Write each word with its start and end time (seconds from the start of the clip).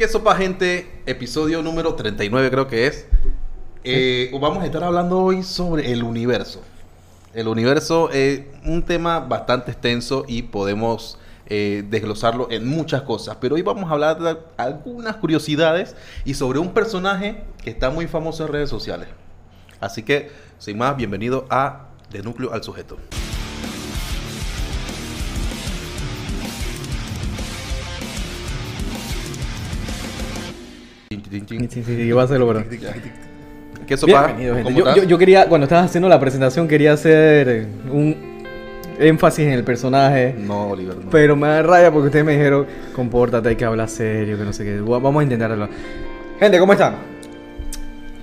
¿Qué 0.00 0.08
sopa, 0.08 0.34
gente? 0.34 1.02
Episodio 1.04 1.62
número 1.62 1.94
39 1.94 2.50
creo 2.50 2.66
que 2.66 2.86
es. 2.86 3.06
Eh, 3.84 4.30
vamos 4.40 4.62
a 4.62 4.64
estar 4.64 4.82
hablando 4.82 5.18
hoy 5.18 5.42
sobre 5.42 5.92
el 5.92 6.02
universo. 6.02 6.62
El 7.34 7.48
universo 7.48 8.08
es 8.10 8.44
un 8.64 8.82
tema 8.82 9.20
bastante 9.20 9.72
extenso 9.72 10.24
y 10.26 10.40
podemos 10.40 11.18
eh, 11.44 11.84
desglosarlo 11.90 12.50
en 12.50 12.66
muchas 12.66 13.02
cosas. 13.02 13.36
Pero 13.42 13.56
hoy 13.56 13.60
vamos 13.60 13.90
a 13.90 13.92
hablar 13.92 14.18
de 14.18 14.38
algunas 14.56 15.16
curiosidades 15.16 15.94
y 16.24 16.32
sobre 16.32 16.60
un 16.60 16.72
personaje 16.72 17.44
que 17.62 17.68
está 17.68 17.90
muy 17.90 18.06
famoso 18.06 18.46
en 18.46 18.52
redes 18.52 18.70
sociales. 18.70 19.08
Así 19.80 20.02
que, 20.02 20.30
sin 20.56 20.78
más, 20.78 20.96
bienvenido 20.96 21.44
a 21.50 21.88
De 22.10 22.22
Núcleo 22.22 22.54
al 22.54 22.64
Sujeto. 22.64 22.96
Sí, 31.30 31.44
sí, 31.68 31.82
sí, 31.84 31.92
iba 31.92 32.22
a 32.22 32.24
hacerlo, 32.24 32.46
pero... 32.48 32.64
¿Qué 33.86 33.96
sopa? 33.96 34.26
Bienvenido, 34.26 34.54
gente. 34.56 34.72
¿Cómo 34.72 34.84
Yo, 34.94 35.02
yo- 35.02 35.04
yo 35.08 35.18
quería, 35.18 35.46
cuando 35.48 35.64
estabas 35.64 35.86
haciendo 35.86 36.08
la 36.08 36.18
presentación, 36.20 36.66
quería 36.68 36.92
hacer 36.92 37.66
un 37.90 38.16
énfasis 38.98 39.46
en 39.46 39.52
el 39.52 39.64
personaje. 39.64 40.34
No, 40.38 40.68
Oliver. 40.68 40.96
no. 40.96 41.10
Pero 41.10 41.36
me 41.36 41.46
da 41.48 41.62
raya 41.62 41.90
porque 41.90 42.06
ustedes 42.06 42.24
me 42.24 42.32
dijeron, 42.32 42.66
compórtate, 42.94 43.48
hay 43.48 43.56
que 43.56 43.64
hablar 43.64 43.88
serio, 43.88 44.36
que 44.36 44.44
no 44.44 44.52
sé 44.52 44.64
qué. 44.64 44.80
Va- 44.80 44.98
Vamos 44.98 45.20
a 45.20 45.22
intentar 45.24 45.50
hablar. 45.52 45.68
Gente, 46.38 46.58
¿cómo 46.58 46.72
están? 46.72 46.94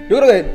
Yo 0.10 0.18
creo 0.18 0.30
que... 0.30 0.46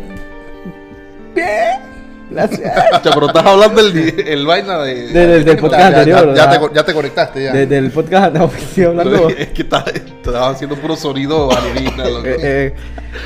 Bien. 1.35 1.92
Gracias. 2.33 2.73
Pero 3.03 3.27
estás 3.27 3.45
hablando 3.47 3.81
el, 3.81 3.97
el 4.27 4.47
vaina 4.47 4.79
de... 4.83 5.09
De- 5.09 5.27
de- 5.27 5.45
del 5.45 5.57
podcast 5.59 5.81
Ya, 5.81 5.87
anterior, 5.89 6.35
ya, 6.35 6.51
te, 6.51 6.75
ya 6.75 6.85
te 6.85 6.95
conectaste 6.95 7.45
ya. 7.45 7.53
Desde 7.53 7.79
el 7.79 7.91
podcast 7.91 8.35
no, 8.35 8.51
estoy 8.59 8.85
hablando... 8.85 9.29
Es 9.29 9.49
que 9.49 9.63
estaba, 9.63 9.85
estaba 9.91 10.51
haciendo 10.51 10.77
puro 10.77 10.97
sonido 10.97 11.51
alienígena. 11.53 12.05
Eh, 12.25 12.37
eh, 12.43 12.75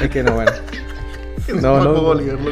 es 0.02 0.10
que 0.10 0.22
no, 0.22 0.32
bueno. 0.32 0.50
No, 1.62 1.78
no, 1.78 1.84
no. 1.84 1.92
Loco. 2.14 2.50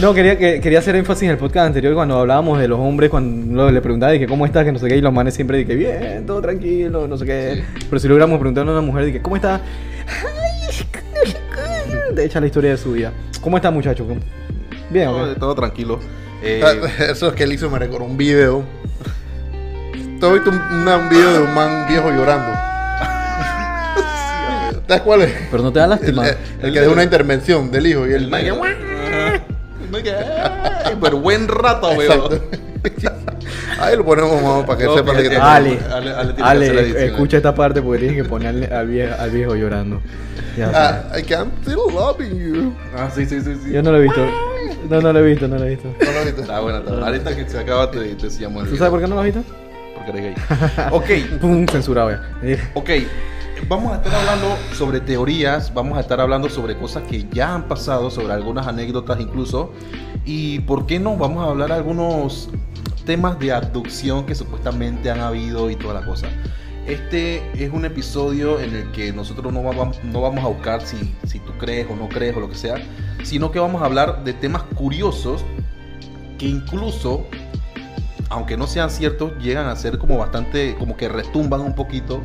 No, 0.00 0.14
quería, 0.14 0.38
que- 0.38 0.60
quería 0.60 0.78
hacer 0.78 0.94
énfasis 0.94 1.24
en 1.24 1.30
el 1.30 1.38
podcast 1.38 1.66
anterior 1.66 1.92
cuando 1.94 2.16
hablábamos 2.20 2.60
de 2.60 2.68
los 2.68 2.78
hombres, 2.78 3.10
cuando 3.10 3.68
le 3.70 3.80
preguntaba 3.80 4.12
de 4.12 4.20
que 4.20 4.28
cómo 4.28 4.46
estás, 4.46 4.64
que 4.64 4.70
no 4.70 4.78
sé 4.78 4.86
qué, 4.86 4.96
y 4.96 5.00
los 5.00 5.12
manes 5.12 5.34
siempre 5.34 5.58
de 5.58 5.66
que 5.66 5.74
bien, 5.74 6.24
todo 6.24 6.40
tranquilo, 6.40 7.08
no 7.08 7.18
sé 7.18 7.24
qué. 7.26 7.64
Pero 7.90 7.98
si 7.98 8.06
logramos 8.06 8.38
preguntarle 8.38 8.70
a 8.70 8.74
una 8.74 8.82
mujer 8.82 9.06
de 9.06 9.12
que, 9.14 9.22
¿cómo 9.22 9.34
está? 9.34 9.60
De 12.14 12.24
hecho, 12.24 12.40
la 12.40 12.46
historia 12.46 12.70
de 12.70 12.76
su 12.76 12.92
vida. 12.92 13.12
¿Cómo 13.40 13.56
está, 13.56 13.70
muchacho? 13.70 14.06
Bien, 14.90 15.08
Todo, 15.08 15.32
ok. 15.32 15.38
todo 15.38 15.54
tranquilo. 15.54 16.00
Eh, 16.42 16.62
Ah, 16.64 16.72
Eso 17.10 17.28
es 17.28 17.34
que 17.34 17.44
él 17.44 17.52
hizo, 17.52 17.70
me 17.70 17.78
recordó 17.78 18.04
un 18.04 18.16
video. 18.16 18.64
¿Tú 20.20 20.26
has 20.26 20.32
visto 20.34 20.50
un, 20.50 20.56
un 20.88 21.08
video 21.08 21.32
de 21.32 21.38
un 21.40 21.54
man 21.54 21.86
viejo 21.88 22.10
llorando? 22.10 22.52
¿Sabes 24.88 25.02
cuál 25.02 25.22
es? 25.22 25.32
Pero 25.50 25.62
no 25.62 25.72
te 25.72 25.78
da 25.78 25.84
El, 25.86 25.90
lástima. 25.90 26.28
el- 26.28 26.36
el 26.62 26.72
que 26.72 26.80
de 26.80 26.88
una 26.88 27.02
intervención 27.02 27.70
del 27.70 27.86
hijo 27.86 28.06
y 28.06 28.12
el 28.14 28.30
que, 30.02 30.12
ay, 30.84 30.96
Pero 31.00 31.18
buen 31.20 31.48
rato, 31.48 31.90
weón. 31.90 32.40
Ahí 33.80 33.96
lo 33.96 34.04
ponemos 34.06 34.42
vamos, 34.42 34.64
para 34.64 34.78
que 34.78 34.84
No, 34.84 34.96
sepan 34.96 35.16
te 35.16 35.36
Ale, 35.36 35.78
Ale- 35.92 36.10
Ale 36.12 36.32
tiene 36.32 36.36
que 36.36 36.42
Ale, 36.42 36.64
hacer 36.64 36.74
la 36.74 36.80
edición, 36.82 37.02
escucha 37.04 37.36
esta 37.36 37.54
parte 37.54 37.82
porque 37.82 37.98
tienes 38.00 38.16
que 38.22 38.28
ponerle 38.28 38.66
al 38.66 38.86
viejo, 38.88 39.14
al 39.18 39.30
viejo 39.30 39.54
llorando. 39.54 40.00
Ya. 40.56 40.70
Ah, 40.74 41.18
I 41.18 41.22
can 41.22 41.52
still 41.62 41.76
loving 41.92 42.36
you. 42.38 42.72
Ah, 42.96 43.10
sí, 43.14 43.26
sí, 43.26 43.40
sí. 43.42 43.54
sí. 43.62 43.72
Yo 43.72 43.82
no 43.82 43.92
lo 43.92 43.98
he 43.98 44.02
visto. 44.02 44.26
No, 44.88 45.00
no 45.00 45.12
lo 45.12 45.18
he 45.18 45.22
visto, 45.30 45.48
no 45.48 45.58
lo 45.58 45.64
he 45.64 45.70
visto. 45.70 45.88
¿No 45.88 46.12
lo 46.12 46.24
viste? 46.24 46.40
Está 46.42 46.60
buena, 46.60 46.78
está 46.78 46.90
buena. 46.92 47.06
Ahorita 47.06 47.36
que 47.36 47.48
se 47.48 47.58
acaba 47.58 47.90
te, 47.90 48.14
te 48.14 48.26
enseñamos 48.26 48.64
el 48.64 48.70
¿Tú 48.70 48.76
sabes 48.76 48.90
por 48.90 49.00
qué 49.00 49.06
no 49.08 49.14
lo 49.14 49.20
has 49.20 49.26
visto? 49.26 49.42
Porque 49.94 50.10
eres 50.10 50.22
gay. 50.22 50.88
Ok, 50.92 51.38
Pum, 51.40 51.66
censurado 51.66 52.10
ya. 52.10 52.22
ok. 52.74 52.90
Vamos 53.68 53.92
a 53.92 53.96
estar 53.96 54.14
hablando 54.14 54.54
sobre 54.74 55.00
teorías, 55.00 55.72
vamos 55.72 55.96
a 55.96 56.02
estar 56.02 56.20
hablando 56.20 56.50
sobre 56.50 56.76
cosas 56.76 57.04
que 57.08 57.24
ya 57.32 57.54
han 57.54 57.68
pasado, 57.68 58.10
sobre 58.10 58.34
algunas 58.34 58.66
anécdotas 58.66 59.18
incluso. 59.18 59.72
Y 60.26 60.60
por 60.60 60.86
qué 60.86 60.98
no, 60.98 61.16
vamos 61.16 61.46
a 61.46 61.50
hablar 61.50 61.72
algunos 61.72 62.50
temas 63.06 63.38
de 63.38 63.52
abducción 63.52 64.26
que 64.26 64.34
supuestamente 64.34 65.10
han 65.10 65.20
habido 65.20 65.70
y 65.70 65.76
toda 65.76 65.94
la 66.00 66.04
cosa. 66.06 66.26
Este 66.86 67.42
es 67.62 67.72
un 67.72 67.84
episodio 67.84 68.60
en 68.60 68.74
el 68.74 68.92
que 68.92 69.12
nosotros 69.12 69.52
no 69.52 69.62
vamos, 69.62 69.98
no 70.04 70.20
vamos 70.20 70.44
a 70.44 70.48
buscar 70.48 70.80
si, 70.86 71.14
si 71.26 71.40
tú 71.40 71.52
crees 71.58 71.86
o 71.90 71.96
no 71.96 72.08
crees 72.08 72.36
o 72.36 72.40
lo 72.40 72.48
que 72.48 72.54
sea, 72.54 72.76
sino 73.24 73.50
que 73.50 73.58
vamos 73.58 73.82
a 73.82 73.86
hablar 73.86 74.22
de 74.22 74.32
temas 74.32 74.62
curiosos 74.62 75.44
que 76.38 76.46
incluso, 76.46 77.26
aunque 78.28 78.56
no 78.56 78.68
sean 78.68 78.90
ciertos, 78.90 79.32
llegan 79.42 79.66
a 79.66 79.74
ser 79.74 79.98
como 79.98 80.16
bastante, 80.18 80.76
como 80.78 80.96
que 80.96 81.08
retumban 81.08 81.60
un 81.60 81.74
poquito 81.74 82.20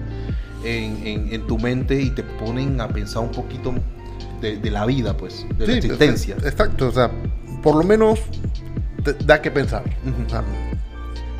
en, 0.63 1.07
en- 1.07 1.33
en 1.33 1.47
tu 1.47 1.57
mente 1.57 1.99
y 1.99 2.11
te 2.11 2.22
ponen 2.22 2.79
a 2.81 2.88
pensar 2.88 3.23
un 3.23 3.31
poquito 3.31 3.73
de, 4.41 4.57
de 4.57 4.69
la 4.72 4.85
vida, 4.85 5.17
pues, 5.17 5.43
de 5.57 5.66
la 5.66 5.73
Sí, 5.73 5.78
existencia. 5.79 6.35
Exacto, 6.43 6.88
o 6.88 6.91
sea, 6.91 7.09
por 7.63 7.75
lo 7.75 7.83
menos 7.83 8.19
te 9.03 9.13
da 9.25 9.41
que 9.41 9.49
pensar. 9.49 9.83
O 10.28 10.29
sea, 10.29 10.43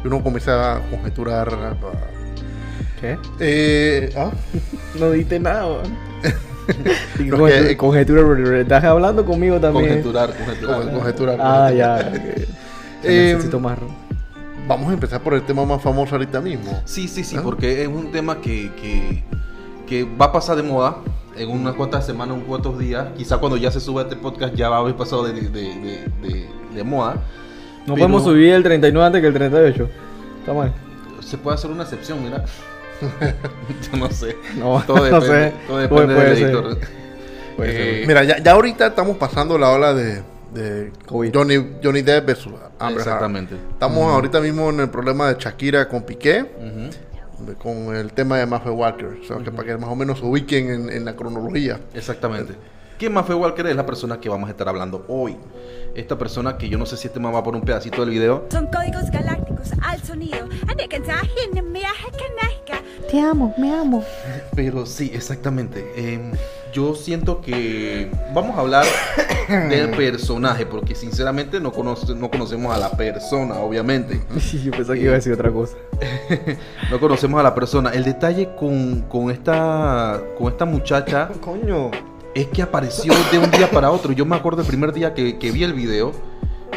uno 0.04 0.24
comienza 0.24 0.78
a 0.78 0.90
conjeturar. 0.90 1.50
a- 1.54 2.21
¿Qué? 3.02 3.18
Eh, 3.40 4.14
¿ah? 4.16 4.32
No 5.00 5.12
diste 5.12 5.40
nada. 5.40 5.84
Y 7.20 7.28
conjetura- 7.30 7.68
que- 7.68 7.78
conjetura, 7.78 8.60
estás 8.62 8.84
hablando 8.84 9.26
conmigo 9.26 9.60
también. 9.60 9.88
Conjeturar, 10.04 10.34
conjeturar. 10.38 10.82
Con- 10.82 10.94
conjeturar. 10.94 11.38
Ah, 11.42 11.72
ya. 11.72 11.96
ok. 12.14 12.48
Eh, 13.04 13.32
Necesito 13.34 13.60
más. 13.60 13.80
ron. 13.80 13.90
Vamos 14.68 14.92
a 14.92 14.94
empezar 14.94 15.22
por 15.22 15.34
el 15.34 15.42
tema 15.42 15.66
más 15.66 15.82
famoso 15.82 16.14
ahorita 16.14 16.40
mismo. 16.40 16.84
Sí, 16.86 17.08
sí, 17.08 17.24
sí, 17.24 17.36
¿Ah? 17.36 17.42
porque 17.44 17.82
es 17.82 17.88
un 17.88 18.12
tema 18.12 18.40
que, 18.42 18.72
que, 18.80 19.24
que 19.88 20.04
va 20.04 20.26
a 20.28 20.32
pasar 20.32 20.56
de 20.56 20.62
moda 20.62 20.98
en 21.36 21.50
unas 21.50 21.74
cuantas 21.74 22.06
semanas, 22.06 22.36
unos 22.36 22.48
cuantos 22.48 22.78
días. 22.78 23.08
Quizá 23.18 23.40
cuando 23.40 23.58
ya 23.58 23.72
se 23.72 23.80
suba 23.80 24.04
este 24.04 24.16
podcast 24.18 24.54
ya 24.54 24.70
va 24.70 24.76
a 24.76 24.80
haber 24.82 24.96
pasado 24.96 25.24
de, 25.24 25.34
de, 25.34 25.50
de- 25.50 26.12
de- 26.22 26.48
de 26.76 26.84
moda. 26.84 27.16
No 27.16 27.96
Pero- 27.96 28.06
podemos 28.06 28.24
subir 28.24 28.54
el 28.54 28.62
39 28.62 29.04
antes 29.08 29.22
que 29.22 29.28
el 29.30 29.34
38. 29.34 29.90
Está 30.42 30.54
mal. 30.54 30.72
Se 31.22 31.40
puede 31.40 31.56
hacer 31.56 31.72
una 31.72 31.82
excepción, 31.82 32.24
mira. 32.24 32.46
Yo 33.92 33.98
no 33.98 34.10
sé. 34.12 34.36
No, 34.58 34.82
todo 34.86 34.98
no 35.10 35.20
depende, 35.20 35.50
sé. 35.50 35.54
todo 35.68 35.78
depende 35.78 36.16
Puede 36.16 36.30
del 36.30 36.38
ser. 36.38 36.46
editor. 36.48 36.78
Puede 37.58 37.72
ser. 37.72 37.82
Eh, 37.82 38.04
Mira, 38.08 38.24
ya, 38.24 38.38
ya 38.40 38.52
ahorita 38.52 38.88
estamos 38.88 39.18
pasando 39.18 39.58
la 39.58 39.70
ola 39.72 39.94
de, 39.94 40.22
de 40.54 40.92
COVID. 41.06 41.32
Johnny, 41.34 41.56
Johnny 41.84 42.02
Depp 42.02 42.26
versus 42.28 42.54
Amber. 42.80 43.00
Exactamente. 43.00 43.56
Estamos 43.74 44.12
ahorita 44.14 44.40
mismo 44.42 44.70
en 44.70 44.80
el 44.82 44.90
problema 44.90 45.28
de 45.34 45.36
Shakira 45.40 45.88
con 45.88 46.04
Piqué, 46.04 46.46
con 47.58 47.96
el 47.96 48.14
tema 48.14 48.38
de 48.38 48.46
Mafia 48.46 48.72
Walker. 48.72 49.18
O 49.22 49.26
sea, 49.26 49.38
que 49.44 49.52
para 49.52 49.68
que 49.68 49.78
más 49.78 49.90
o 49.90 49.96
menos 49.96 50.20
se 50.20 50.26
ubiquen 50.26 50.70
en, 50.70 50.90
en 50.90 51.06
la 51.06 51.16
cronología. 51.16 51.80
Exactamente. 51.94 52.54
¿Quién 53.02 53.14
más 53.14 53.26
fue 53.26 53.34
Walker? 53.34 53.66
Es 53.66 53.76
la 53.76 53.84
persona 53.84 54.20
que 54.20 54.30
vamos 54.30 54.48
a 54.48 54.52
estar 54.52 54.70
hablando 54.70 55.04
hoy. 55.08 55.36
Esta 55.96 56.20
persona 56.20 56.56
que 56.56 56.70
yo 56.70 56.78
no 56.78 56.86
sé 56.86 56.98
si 56.98 57.08
este 57.08 57.20
man 57.20 57.34
va 57.34 57.44
por 57.44 57.56
un 57.56 57.62
pedacito 57.64 58.02
del 58.02 58.12
video. 58.12 58.46
Son 58.52 58.68
códigos 58.68 59.10
galácticos 59.10 59.72
al 59.82 60.00
sonido. 60.04 60.48
Te 63.10 63.20
amo, 63.20 63.56
me 63.58 63.74
amo. 63.74 64.04
Pero 64.56 64.86
sí, 64.86 65.10
exactamente. 65.16 65.84
Eh, 65.96 66.32
yo 66.74 66.94
siento 66.94 67.42
que 67.42 68.12
vamos 68.36 68.56
a 68.56 68.60
hablar 68.60 68.86
del 69.50 69.90
personaje, 69.98 70.68
porque 70.68 70.94
sinceramente 70.94 71.60
no, 71.60 71.74
conoce- 71.74 72.16
no 72.16 72.30
conocemos 72.30 72.72
a 72.72 72.78
la 72.78 72.92
persona, 72.92 73.56
obviamente. 73.56 74.22
Sí, 74.40 74.62
yo 74.62 74.70
pensaba 74.70 74.94
que 74.94 75.02
iba 75.06 75.14
a 75.14 75.16
decir 75.16 75.34
otra 75.34 75.50
cosa. 75.50 75.76
No 76.92 77.00
conocemos 77.00 77.40
a 77.40 77.44
la 77.44 77.56
persona. 77.56 77.90
El 77.90 78.04
detalle 78.04 78.54
con, 78.56 79.02
con 79.10 79.32
esta, 79.32 80.22
con 80.38 80.52
esta 80.52 80.66
muchacha 80.66 81.30
Coño. 81.42 81.90
Es 82.34 82.48
que 82.48 82.62
apareció 82.62 83.14
de 83.32 83.40
un 83.40 83.52
día 83.52 83.70
para 83.70 83.92
otro. 83.92 84.12
Yo 84.14 84.26
me 84.26 84.36
acuerdo 84.36 84.62
el 84.62 84.68
primer 84.68 84.94
día 84.94 85.14
que, 85.14 85.38
que 85.38 85.52
vi 85.52 85.64
el 85.64 85.74
video. 85.74 86.12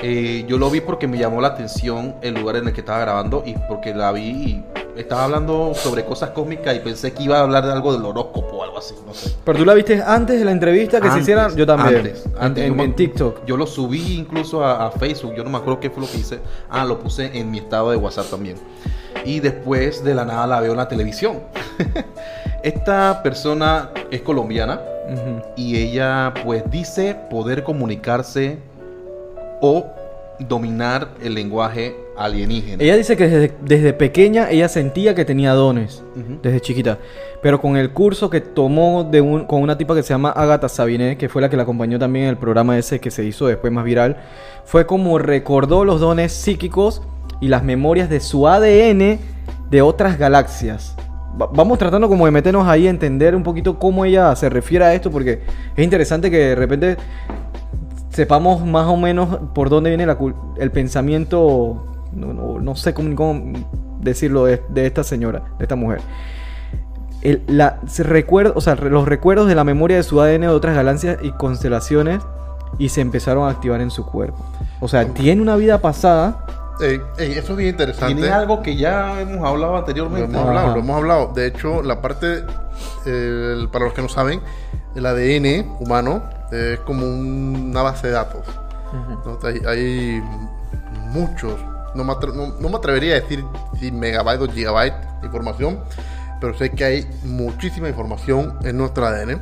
eh, 0.02 0.44
yo 0.48 0.58
lo 0.58 0.68
vi 0.70 0.80
porque 0.80 1.06
me 1.06 1.16
llamó 1.18 1.40
la 1.40 1.48
atención 1.48 2.16
el 2.20 2.34
lugar 2.34 2.56
en 2.56 2.66
el 2.68 2.72
que 2.74 2.80
estaba 2.80 2.98
grabando 2.98 3.42
y 3.46 3.54
porque 3.68 3.94
la 3.94 4.10
vi 4.12 4.28
y 4.30 4.64
estaba 4.96 5.24
hablando 5.24 5.72
sobre 5.74 6.04
cosas 6.04 6.30
cósmicas 6.30 6.74
y 6.76 6.80
pensé 6.80 7.12
que 7.12 7.22
iba 7.22 7.38
a 7.38 7.42
hablar 7.42 7.64
de 7.64 7.72
algo 7.72 7.92
del 7.92 8.04
horóscopo 8.04 8.56
o 8.58 8.62
algo 8.64 8.78
así, 8.78 8.94
no 9.06 9.14
sé. 9.14 9.34
Pero 9.44 9.58
tú 9.58 9.64
la 9.64 9.74
viste 9.74 10.02
antes 10.04 10.38
de 10.38 10.44
la 10.44 10.50
entrevista 10.52 10.98
que 11.00 11.06
se 11.06 11.12
Antes, 11.12 11.22
hiciera. 11.22 11.48
Yo 11.54 11.64
también. 11.66 11.96
antes, 11.98 12.24
antes. 12.38 12.64
en, 12.64 12.76
Yo 12.76 12.82
en 12.84 12.94
TikTok. 12.96 13.44
Yo 13.46 13.56
lo 13.56 13.66
subí 13.66 14.16
incluso 14.18 14.64
a, 14.64 14.86
a 14.86 14.90
Facebook, 14.90 15.34
yo 15.36 15.42
no 15.44 15.50
me 15.50 15.58
acuerdo 15.58 15.80
qué 15.80 15.90
fue 15.90 16.02
lo 16.02 16.10
que 16.10 16.18
hice. 16.18 16.40
Ah, 16.68 16.84
lo 16.84 16.98
puse 16.98 17.30
en 17.38 17.50
mi 17.50 17.58
estado 17.58 17.90
de 17.90 17.96
WhatsApp 17.96 18.26
también. 18.30 18.56
Y 19.24 19.40
después 19.40 20.04
de 20.04 20.14
la 20.14 20.24
nada 20.24 20.46
la 20.46 20.60
veo 20.60 20.72
en 20.72 20.76
la 20.78 20.88
televisión. 20.88 21.40
Esta 22.64 23.22
persona 23.22 23.90
es 24.10 24.22
colombiana 24.22 24.80
y 25.54 25.76
ella 25.76 26.32
pues 26.46 26.62
dice 26.70 27.14
poder 27.30 27.62
comunicarse 27.62 28.56
o 29.60 29.84
dominar 30.38 31.08
el 31.22 31.34
lenguaje 31.34 31.94
alienígena. 32.16 32.82
Ella 32.82 32.96
dice 32.96 33.18
que 33.18 33.28
desde, 33.28 33.54
desde 33.60 33.92
pequeña 33.92 34.48
ella 34.50 34.70
sentía 34.70 35.14
que 35.14 35.26
tenía 35.26 35.52
dones, 35.52 36.02
Ujú. 36.16 36.38
desde 36.42 36.58
chiquita. 36.62 36.96
Pero 37.42 37.60
con 37.60 37.76
el 37.76 37.90
curso 37.90 38.30
que 38.30 38.40
tomó 38.40 39.04
de 39.04 39.20
un, 39.20 39.44
con 39.44 39.60
una 39.60 39.76
tipa 39.76 39.94
que 39.94 40.02
se 40.02 40.14
llama 40.14 40.30
Agatha 40.30 40.70
Sabiné, 40.70 41.18
que 41.18 41.28
fue 41.28 41.42
la 41.42 41.50
que 41.50 41.58
la 41.58 41.64
acompañó 41.64 41.98
también 41.98 42.24
en 42.24 42.30
el 42.30 42.38
programa 42.38 42.78
ese 42.78 42.98
que 42.98 43.10
se 43.10 43.24
hizo 43.24 43.46
después 43.46 43.70
más 43.74 43.84
viral, 43.84 44.16
fue 44.64 44.86
como 44.86 45.18
recordó 45.18 45.84
los 45.84 46.00
dones 46.00 46.32
psíquicos 46.32 47.02
y 47.42 47.48
las 47.48 47.62
memorias 47.62 48.08
de 48.08 48.20
su 48.20 48.48
ADN 48.48 49.18
de 49.68 49.82
otras 49.82 50.18
galaxias. 50.18 50.96
Va- 51.40 51.48
vamos 51.54 51.78
tratando 51.78 52.08
como 52.08 52.24
de 52.26 52.30
meternos 52.30 52.66
ahí 52.66 52.86
entender 52.86 53.34
un 53.34 53.42
poquito 53.42 53.78
cómo 53.78 54.04
ella 54.04 54.34
se 54.36 54.48
refiere 54.48 54.84
a 54.84 54.94
esto, 54.94 55.10
porque 55.10 55.42
es 55.76 55.84
interesante 55.84 56.30
que 56.30 56.38
de 56.38 56.54
repente 56.54 56.96
sepamos 58.10 58.64
más 58.64 58.86
o 58.86 58.96
menos 58.96 59.38
por 59.54 59.68
dónde 59.70 59.90
viene 59.90 60.06
la 60.06 60.16
el 60.58 60.70
pensamiento, 60.70 61.84
no, 62.12 62.32
no- 62.32 62.60
no 62.60 62.76
sé 62.76 62.94
cómo, 62.94 63.14
cómo 63.16 63.52
decirlo, 64.00 64.44
de, 64.46 64.62
de 64.68 64.86
esta 64.86 65.02
señora, 65.02 65.42
de 65.58 65.64
esta 65.64 65.76
mujer. 65.76 66.00
El- 67.22 67.42
la, 67.46 67.80
se 67.86 68.02
recuerda, 68.02 68.52
o 68.54 68.60
sea, 68.60 68.74
los 68.74 69.08
recuerdos 69.08 69.48
de 69.48 69.54
la 69.54 69.64
memoria 69.64 69.96
de 69.96 70.02
su 70.02 70.20
ADN 70.20 70.42
de 70.42 70.48
otras 70.48 70.74
galaxias 70.76 71.18
y 71.22 71.30
constelaciones 71.32 72.20
y 72.78 72.90
se 72.90 73.00
empezaron 73.00 73.48
a 73.48 73.50
activar 73.50 73.80
en 73.80 73.90
su 73.90 74.04
cuerpo. 74.04 74.44
O 74.80 74.88
sea, 74.88 75.06
tiene 75.06 75.40
una 75.40 75.56
vida 75.56 75.78
pasada. 75.78 76.44
Ey, 76.80 77.00
ey, 77.18 77.32
eso 77.32 77.52
es 77.52 77.56
bien 77.58 77.70
interesante. 77.70 78.14
Tiene 78.16 78.30
algo 78.32 78.60
que 78.62 78.76
ya 78.76 79.20
hemos 79.20 79.46
hablado 79.48 79.72
Lo 79.72 79.78
anteriormente. 79.78 80.24
hemos 80.30 80.46
hablado, 80.48 80.66
Ajá. 80.66 80.76
lo 80.76 80.82
hemos 80.82 80.96
hablado. 80.96 81.32
De 81.34 81.46
hecho, 81.46 81.82
la 81.82 82.00
parte, 82.02 82.44
eh, 83.06 83.66
para 83.72 83.84
los 83.84 83.94
que 83.94 84.02
no 84.02 84.08
saben, 84.08 84.40
el 84.96 85.06
ADN 85.06 85.76
humano 85.80 86.22
es 86.50 86.80
como 86.80 87.06
un- 87.06 87.68
una 87.70 87.82
base 87.82 88.08
de 88.08 88.12
datos. 88.14 88.42
¿no? 89.24 89.38
Hay, 89.48 89.60
hay 89.66 90.22
muchos, 91.10 91.54
no 91.94 92.04
me, 92.04 92.12
atre- 92.12 92.32
no- 92.34 92.54
no 92.60 92.68
me 92.68 92.76
atrevería 92.76 93.12
a 93.16 93.20
decir 93.20 93.44
si 93.78 93.90
megabytes 93.92 94.48
o 94.48 94.52
gigabytes 94.52 94.96
de 95.20 95.26
información, 95.26 95.80
pero 96.40 96.56
sé 96.56 96.70
que 96.70 96.84
hay 96.84 97.06
muchísima 97.24 97.88
información 97.88 98.56
en 98.64 98.76
nuestro 98.78 99.06
ADN. 99.06 99.40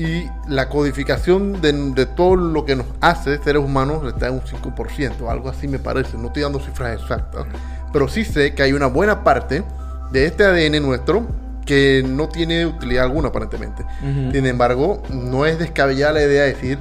Y 0.00 0.30
la 0.48 0.70
codificación 0.70 1.60
de, 1.60 1.72
de 1.72 2.06
todo 2.06 2.34
lo 2.34 2.64
que 2.64 2.74
nos 2.74 2.86
hace 3.02 3.36
seres 3.36 3.62
humanos 3.62 4.02
está 4.06 4.28
en 4.28 4.34
un 4.34 4.40
5%, 4.40 5.30
algo 5.30 5.50
así 5.50 5.68
me 5.68 5.78
parece. 5.78 6.16
No 6.16 6.28
estoy 6.28 6.40
dando 6.42 6.58
cifras 6.58 6.98
exactas, 6.98 7.44
pero 7.92 8.08
sí 8.08 8.24
sé 8.24 8.54
que 8.54 8.62
hay 8.62 8.72
una 8.72 8.86
buena 8.86 9.22
parte 9.22 9.62
de 10.10 10.24
este 10.24 10.44
ADN 10.44 10.82
nuestro 10.82 11.26
que 11.66 12.02
no 12.02 12.30
tiene 12.30 12.64
utilidad 12.64 13.04
alguna 13.04 13.28
aparentemente. 13.28 13.82
Ujú. 13.82 14.32
Sin 14.32 14.46
embargo, 14.46 15.02
no 15.10 15.44
es 15.44 15.58
descabellada 15.58 16.14
la 16.14 16.22
idea 16.22 16.44
de 16.44 16.54
decir, 16.54 16.78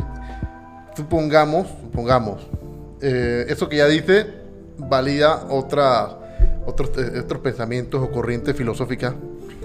supongamos, 0.96 1.68
supongamos, 1.82 2.48
eh, 3.02 3.48
eso 3.50 3.68
que 3.68 3.76
ya 3.76 3.88
dice 3.88 4.28
valida 4.78 5.44
otras, 5.50 6.12
otros, 6.66 6.92
eh, 6.98 7.20
otros 7.20 7.42
pensamientos 7.42 8.02
o 8.02 8.12
corrientes 8.12 8.56
filosóficas 8.56 9.14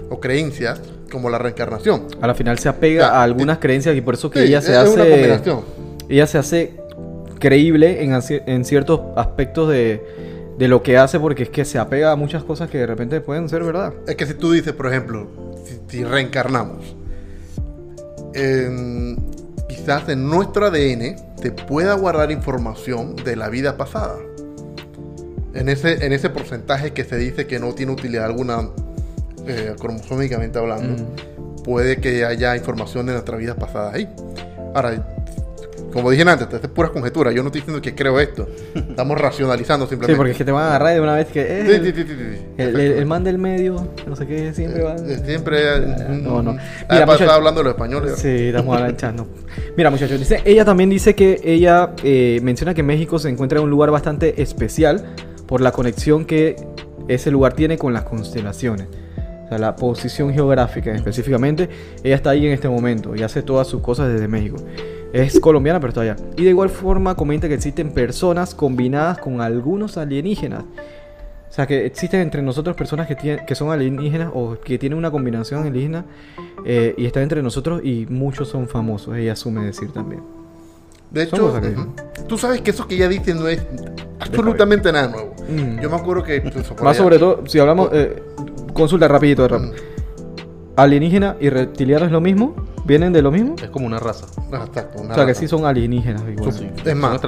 o 0.09 0.19
creencias 0.19 0.81
como 1.11 1.29
la 1.29 1.37
reencarnación. 1.37 2.07
A 2.21 2.27
la 2.27 2.35
final 2.35 2.59
se 2.59 2.69
apega 2.69 3.09
a 3.09 3.23
algunas 3.23 3.57
creencias 3.59 3.95
y 3.95 4.01
por 4.01 4.13
eso 4.15 4.29
que 4.29 4.39
Sí, 4.41 4.47
ella 4.47 4.61
se 4.61 4.71
es 4.71 4.77
hace. 4.77 4.93
una 4.93 5.09
combinación. 5.09 5.61
Ella 6.09 6.27
se 6.27 6.37
hace 6.37 6.73
creíble 7.39 8.03
en, 8.03 8.17
en 8.47 8.65
ciertos 8.65 9.01
aspectos 9.15 9.69
de, 9.69 10.01
de 10.57 10.67
lo 10.67 10.83
que 10.83 10.97
hace, 10.97 11.19
porque 11.19 11.43
es 11.43 11.49
que 11.49 11.65
se 11.65 11.77
apega 11.79 12.11
a 12.11 12.15
muchas 12.15 12.43
cosas 12.43 12.69
que 12.69 12.77
de 12.79 12.85
repente 12.87 13.21
pueden 13.21 13.49
ser 13.49 13.63
verdad. 13.63 13.93
Es 14.07 14.15
que 14.15 14.25
si 14.25 14.33
tú 14.35 14.51
dices, 14.51 14.73
por 14.73 14.87
ejemplo, 14.87 15.27
si, 15.65 15.79
si 15.87 16.03
reencarnamos, 16.03 16.95
en- 18.33 19.17
quizás 19.67 20.07
en 20.09 20.27
nuestro 20.29 20.65
ADN 20.67 21.15
te 21.41 21.51
pueda 21.51 21.93
guardar 21.95 22.31
información 22.31 23.15
de 23.15 23.35
la 23.35 23.49
vida 23.49 23.77
pasada. 23.77 24.15
En 25.53 25.69
ese, 25.69 26.05
en 26.05 26.11
ese 26.13 26.29
porcentaje 26.29 26.91
que 26.91 27.03
se 27.05 27.17
dice 27.17 27.47
que 27.47 27.59
no 27.59 27.73
tiene 27.73 27.91
utilidad 27.93 28.25
alguna 28.25 28.69
eh, 29.47 29.73
cromosómicamente 29.79 30.57
hablando, 30.59 31.03
puede 31.63 31.97
que 31.97 32.25
haya 32.25 32.55
información 32.55 33.05
de 33.05 33.13
nuestras 33.13 33.39
vidas 33.39 33.55
pasadas 33.57 33.93
ahí. 33.95 34.09
Ahora, 34.73 35.07
como 35.93 36.11
dije 36.11 36.23
antes, 36.23 36.41
esto 36.51 36.57
es 36.67 36.67
pura 36.73 36.89
conjetura. 36.89 37.31
Yo 37.31 37.41
no 37.41 37.47
estoy 37.47 37.61
diciendo 37.61 37.81
que 37.81 37.95
creo 37.95 38.19
esto. 38.19 38.49
Estamos 38.75 39.19
racionalizando 39.19 39.85
Sí, 39.85 39.91
simplemente. 39.91 40.17
porque 40.17 40.31
es 40.33 40.37
que 40.37 40.43
te 40.43 40.51
van 40.51 40.63
a 40.63 40.67
agarrar 40.67 40.93
de 40.93 40.99
una 41.01 41.15
vez 41.15 41.27
que. 41.27 41.41
eh, 41.41 41.63
Sí, 41.65 41.71
el, 41.71 41.85
sí, 41.85 41.91
sí, 41.95 42.03
sí, 42.03 42.15
sí. 42.17 42.41
el- 42.57 42.75
el- 42.79 42.91
el 42.93 43.05
man 43.05 43.23
del 43.23 43.37
medio, 43.37 43.87
no 44.05 44.15
sé 44.17 44.27
qué, 44.27 44.53
siempre 44.53 44.83
va. 44.83 44.95
Eh, 44.95 45.21
Siempre. 45.25 45.79
no, 46.09 46.41
no. 46.43 46.51
Mira, 46.53 46.61
Mira, 46.89 47.13
estaba 47.13 47.35
hablando 47.35 47.61
de 47.61 47.63
los 47.65 47.73
españoles. 47.73 48.15
Sí, 48.17 48.27
estamos 48.47 48.75
hablando. 48.77 49.27
Mira, 49.77 49.89
muchachos, 49.89 50.19
dice, 50.19 50.41
ella 50.43 50.65
también 50.65 50.89
dice 50.89 51.15
que 51.15 51.39
ella 51.45 51.91
eh, 52.03 52.39
menciona 52.43 52.73
que 52.73 52.83
México 52.83 53.17
se 53.17 53.29
encuentra 53.29 53.59
en 53.59 53.63
un 53.65 53.69
lugar 53.71 53.89
bastante 53.91 54.41
especial 54.41 55.15
por 55.47 55.61
la 55.61 55.71
conexión 55.71 56.25
que 56.25 56.57
ese 57.07 57.31
lugar 57.31 57.53
tiene 57.53 57.77
con 57.77 57.93
las 57.93 58.03
constelaciones. 58.03 58.87
O 59.45 59.47
sea, 59.47 59.57
la 59.59 59.75
posición 59.75 60.33
geográfica 60.33 60.91
específicamente. 60.93 61.69
Ella 62.03 62.15
está 62.15 62.31
ahí 62.31 62.45
en 62.47 62.53
este 62.53 62.67
momento 62.67 63.15
y 63.15 63.23
hace 63.23 63.43
todas 63.43 63.67
sus 63.67 63.81
cosas 63.81 64.11
desde 64.11 64.27
México. 64.27 64.57
Es 65.13 65.39
colombiana, 65.39 65.79
pero 65.79 65.89
está 65.89 66.01
allá. 66.01 66.15
Y 66.35 66.43
de 66.43 66.49
igual 66.49 66.69
forma 66.69 67.15
comenta 67.15 67.47
que 67.47 67.53
existen 67.53 67.91
personas 67.91 68.55
combinadas 68.55 69.19
con 69.19 69.41
algunos 69.41 69.97
alienígenas. 69.97 70.63
O 70.63 71.53
sea, 71.55 71.67
que 71.67 71.85
existen 71.85 72.19
entre 72.19 72.41
nosotros 72.41 72.75
personas 72.75 73.07
que, 73.07 73.15
tienen, 73.15 73.45
que 73.45 73.55
son 73.55 73.71
alienígenas 73.71 74.29
o 74.33 74.57
que 74.59 74.77
tienen 74.77 74.97
una 74.97 75.09
combinación 75.09 75.61
alienígena 75.61 76.03
eh, 76.65 76.93
y 76.97 77.05
están 77.05 77.23
entre 77.23 77.41
nosotros 77.41 77.81
y 77.83 78.07
muchos 78.09 78.49
son 78.49 78.67
famosos, 78.67 79.15
ella 79.15 79.33
asume 79.33 79.63
decir 79.63 79.93
también. 79.93 80.21
De 81.11 81.23
hecho, 81.23 81.53
tú 82.27 82.37
sabes 82.37 82.59
que 82.59 82.71
eso 82.71 82.87
que 82.87 82.95
ella 82.95 83.07
dice 83.07 83.33
no 83.33 83.47
es 83.47 83.61
absolutamente 84.19 84.91
nada 84.91 85.07
nuevo. 85.07 85.34
Mm. 85.49 85.79
Yo 85.81 85.89
me 85.89 85.95
acuerdo 85.95 86.23
que. 86.23 86.41
pues, 86.41 86.53
por 86.67 86.83
Más 86.83 86.95
allá- 86.95 87.03
sobre 87.03 87.19
todo, 87.19 87.43
si 87.47 87.59
hablamos, 87.59 87.89
eh, 87.93 88.21
consulta 88.73 89.07
rapidito, 89.07 89.43
de 89.43 89.47
rap. 89.49 89.61
Mm, 89.61 89.71
¿Alienígena 90.77 91.37
y 91.39 91.49
reptiliano 91.49 92.05
es 92.05 92.11
lo 92.11 92.19
mismo? 92.19 92.53
¿Vienen 92.85 93.13
de 93.13 93.21
lo 93.21 93.31
mismo? 93.31 93.55
Es 93.61 93.69
como 93.69 93.85
una 93.87 93.97
raza. 93.97 94.25
una 94.47 95.11
O 95.11 95.15
sea, 95.15 95.25
que 95.25 95.33
sí 95.33 95.47
son 95.47 95.65
alienígenas 95.65 96.21
igual. 96.31 96.51
Sí. 96.53 96.69
Es 96.85 96.95
más, 96.95 97.19